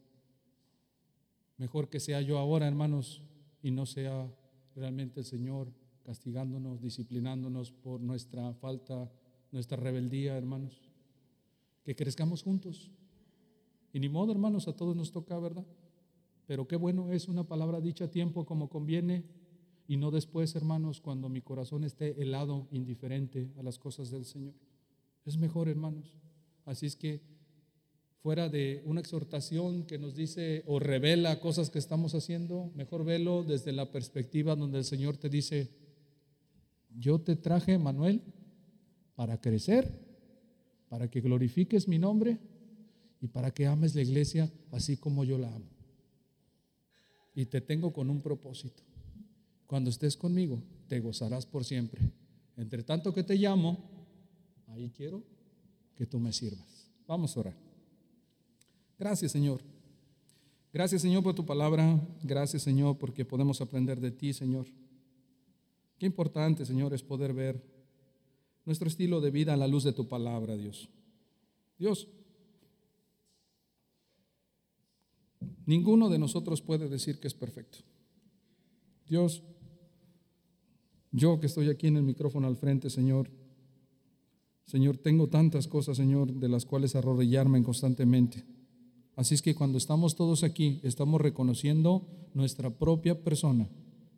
Mejor 1.56 1.88
que 1.88 2.00
sea 2.00 2.20
yo 2.20 2.38
ahora, 2.38 2.68
hermanos, 2.68 3.22
y 3.62 3.70
no 3.70 3.86
sea 3.86 4.32
realmente 4.76 5.20
el 5.20 5.26
Señor 5.26 5.72
castigándonos, 6.04 6.80
disciplinándonos 6.80 7.72
por 7.72 8.00
nuestra 8.00 8.54
falta, 8.54 9.10
nuestra 9.50 9.76
rebeldía, 9.76 10.36
hermanos. 10.38 10.80
Que 11.84 11.96
crezcamos 11.96 12.42
juntos. 12.42 12.90
Y 13.92 14.00
ni 14.00 14.08
modo, 14.08 14.32
hermanos, 14.32 14.68
a 14.68 14.76
todos 14.76 14.94
nos 14.96 15.12
toca, 15.12 15.38
¿verdad? 15.38 15.66
Pero 16.46 16.66
qué 16.66 16.76
bueno 16.76 17.10
es 17.10 17.28
una 17.28 17.44
palabra 17.44 17.80
dicha 17.80 18.06
a 18.06 18.10
tiempo 18.10 18.46
como 18.46 18.68
conviene 18.68 19.24
y 19.86 19.96
no 19.96 20.10
después, 20.10 20.54
hermanos, 20.54 21.00
cuando 21.00 21.28
mi 21.28 21.40
corazón 21.40 21.84
esté 21.84 22.20
helado, 22.22 22.68
indiferente 22.70 23.50
a 23.58 23.62
las 23.62 23.78
cosas 23.78 24.10
del 24.10 24.24
Señor. 24.24 24.54
Es 25.24 25.36
mejor, 25.36 25.68
hermanos. 25.68 26.14
Así 26.64 26.86
es 26.86 26.96
que 26.96 27.20
fuera 28.22 28.48
de 28.48 28.82
una 28.84 29.00
exhortación 29.00 29.84
que 29.84 29.98
nos 29.98 30.14
dice 30.14 30.62
o 30.66 30.78
revela 30.78 31.40
cosas 31.40 31.70
que 31.70 31.78
estamos 31.78 32.14
haciendo, 32.14 32.70
mejor 32.74 33.04
velo 33.04 33.44
desde 33.44 33.72
la 33.72 33.90
perspectiva 33.90 34.56
donde 34.56 34.78
el 34.78 34.84
Señor 34.84 35.16
te 35.16 35.28
dice, 35.28 35.70
yo 36.94 37.20
te 37.20 37.36
traje, 37.36 37.78
Manuel, 37.78 38.22
para 39.14 39.40
crecer, 39.40 39.88
para 40.88 41.08
que 41.10 41.20
glorifiques 41.20 41.88
mi 41.88 41.98
nombre 41.98 42.38
y 43.20 43.28
para 43.28 43.50
que 43.52 43.66
ames 43.66 43.94
la 43.94 44.02
iglesia 44.02 44.50
así 44.72 44.96
como 44.96 45.24
yo 45.24 45.38
la 45.38 45.48
amo. 45.54 45.70
Y 47.34 47.46
te 47.46 47.60
tengo 47.60 47.92
con 47.92 48.10
un 48.10 48.20
propósito. 48.20 48.82
Cuando 49.66 49.90
estés 49.90 50.16
conmigo, 50.16 50.62
te 50.88 50.98
gozarás 51.00 51.46
por 51.46 51.64
siempre. 51.64 52.00
Entre 52.56 52.82
tanto 52.82 53.14
que 53.14 53.22
te 53.22 53.36
llamo, 53.36 53.97
ahí 54.78 54.90
quiero 54.90 55.22
que 55.96 56.06
tú 56.06 56.18
me 56.18 56.32
sirvas. 56.32 56.90
Vamos 57.06 57.36
a 57.36 57.40
orar. 57.40 57.56
Gracias, 58.98 59.32
Señor. 59.32 59.60
Gracias, 60.72 61.02
Señor, 61.02 61.22
por 61.22 61.34
tu 61.34 61.44
palabra. 61.44 62.00
Gracias, 62.22 62.62
Señor, 62.62 62.98
porque 62.98 63.24
podemos 63.24 63.60
aprender 63.60 64.00
de 64.00 64.10
ti, 64.10 64.32
Señor. 64.32 64.66
Qué 65.98 66.06
importante, 66.06 66.64
Señor, 66.64 66.94
es 66.94 67.02
poder 67.02 67.32
ver 67.32 67.62
nuestro 68.64 68.88
estilo 68.88 69.20
de 69.20 69.30
vida 69.30 69.54
a 69.54 69.56
la 69.56 69.66
luz 69.66 69.84
de 69.84 69.92
tu 69.92 70.08
palabra, 70.08 70.56
Dios. 70.56 70.88
Dios, 71.78 72.08
ninguno 75.64 76.08
de 76.08 76.18
nosotros 76.18 76.60
puede 76.60 76.88
decir 76.88 77.18
que 77.18 77.28
es 77.28 77.34
perfecto. 77.34 77.78
Dios, 79.08 79.42
yo 81.10 81.40
que 81.40 81.46
estoy 81.46 81.70
aquí 81.70 81.86
en 81.86 81.96
el 81.96 82.02
micrófono 82.02 82.46
al 82.46 82.56
frente, 82.56 82.90
Señor, 82.90 83.30
Señor, 84.68 84.98
tengo 84.98 85.28
tantas 85.28 85.66
cosas, 85.66 85.96
Señor, 85.96 86.30
de 86.34 86.46
las 86.46 86.66
cuales 86.66 86.94
arrodillarme 86.94 87.62
constantemente. 87.62 88.44
Así 89.16 89.34
es 89.34 89.40
que 89.40 89.54
cuando 89.54 89.78
estamos 89.78 90.14
todos 90.14 90.44
aquí, 90.44 90.78
estamos 90.82 91.22
reconociendo 91.22 92.06
nuestra 92.34 92.68
propia 92.68 93.24
persona, 93.24 93.66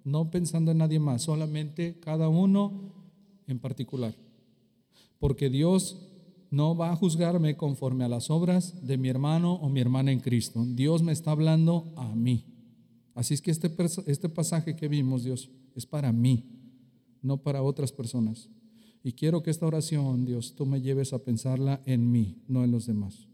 no 0.03 0.28
pensando 0.32 0.72
en 0.72 0.78
nadie 0.78 0.98
más, 0.98 1.22
solamente 1.22 2.01
cada 2.01 2.28
uno 2.28 2.92
en 3.46 3.61
particular. 3.61 4.12
Porque 5.20 5.51
Dios 5.51 5.96
no 6.51 6.76
va 6.76 6.90
a 6.90 6.96
juzgarme 6.96 7.57
conforme 7.57 8.03
a 8.03 8.09
las 8.09 8.28
obras 8.28 8.84
de 8.84 8.98
mi 8.98 9.09
hermano 9.09 9.55
o 9.55 9.68
mi 9.68 9.78
hermana 9.78 10.11
en 10.11 10.18
Cristo. 10.18 10.64
Dios 10.66 11.01
me 11.01 11.12
está 11.12 11.30
hablando 11.30 11.92
a 11.94 12.16
mí. 12.16 12.44
Así 13.14 13.34
es 13.34 13.40
que 13.40 13.53
este, 13.53 13.72
este 14.07 14.28
pasaje 14.28 14.74
que 14.74 14.88
vimos, 14.88 15.22
Dios, 15.22 15.48
es 15.76 15.86
para 15.86 16.11
mí, 16.11 16.44
no 17.22 17.36
para 17.36 17.62
otras 17.62 17.92
personas. 17.92 18.48
Y 19.03 19.12
quiero 19.12 19.42
que 19.42 19.51
esta 19.51 19.66
oración, 19.66 20.24
Dios, 20.24 20.55
tú 20.55 20.66
me 20.66 20.80
lleves 20.80 21.12
a 21.12 21.22
pensarla 21.22 21.82
en 21.86 22.11
mí, 22.11 22.42
no 22.48 22.64
en 22.64 22.70
los 22.70 22.86
demás. 22.86 23.28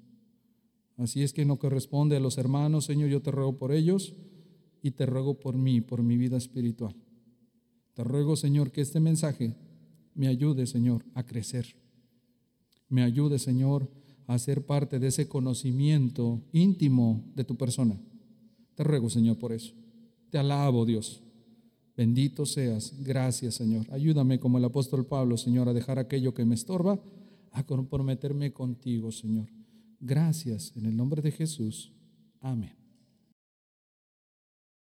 Así 0.97 1.23
es 1.23 1.33
que 1.33 1.45
no 1.45 1.59
corresponde 1.59 2.17
a 2.17 2.21
los 2.21 2.39
hermanos, 2.39 2.85
Señor, 2.85 3.11
yo 3.11 3.21
te 3.21 3.31
ruego 3.31 3.59
por 3.59 3.73
ellos 3.73 4.15
y 4.83 4.93
te 4.93 5.05
ruego 5.05 5.39
por 5.39 5.57
mí, 5.57 5.81
por 5.81 6.03
mi 6.03 6.17
vida 6.17 6.37
espiritual. 6.37 6.95
Te 7.95 8.05
ruego, 8.05 8.37
Señor, 8.37 8.73
que 8.73 8.81
este 8.81 9.01
mensaje 9.01 9.57
me 10.15 10.29
ayude, 10.29 10.67
Señor, 10.67 11.05
a 11.15 11.25
crecer. 11.25 11.67
Me 12.89 13.03
ayude, 13.03 13.39
Señor, 13.39 13.91
a 14.27 14.39
ser 14.39 14.65
parte 14.65 14.99
de 14.99 15.09
ese 15.09 15.29
conocimiento 15.29 16.43
íntimo 16.53 17.25
de 17.35 17.45
tu 17.45 17.57
persona. 17.57 18.01
Te 18.75 18.85
ruego, 18.85 19.11
Señor, 19.11 19.39
por 19.39 19.53
eso. 19.53 19.75
Te 20.31 20.39
alabo, 20.39 20.85
Dios. 20.87 21.23
Bendito 21.97 22.45
seas. 22.45 22.95
Gracias, 23.03 23.55
Señor. 23.55 23.87
Ayúdame 23.91 24.39
como 24.39 24.59
el 24.59 24.65
apóstol 24.65 25.07
Pablo, 25.07 25.37
Señor, 25.37 25.69
a 25.69 25.73
dejar 25.73 25.99
aquello 25.99 26.35
que 26.35 26.45
me 26.45 26.55
estorba, 26.55 27.01
a 27.53 27.65
comprometerme 27.65 28.53
contigo, 28.53 29.11
Señor. 29.11 29.49
Gracias 30.01 30.73
en 30.77 30.87
el 30.87 30.97
nombre 30.97 31.23
de 31.23 31.33
Jesús. 31.33 31.93
Amén. 32.41 32.86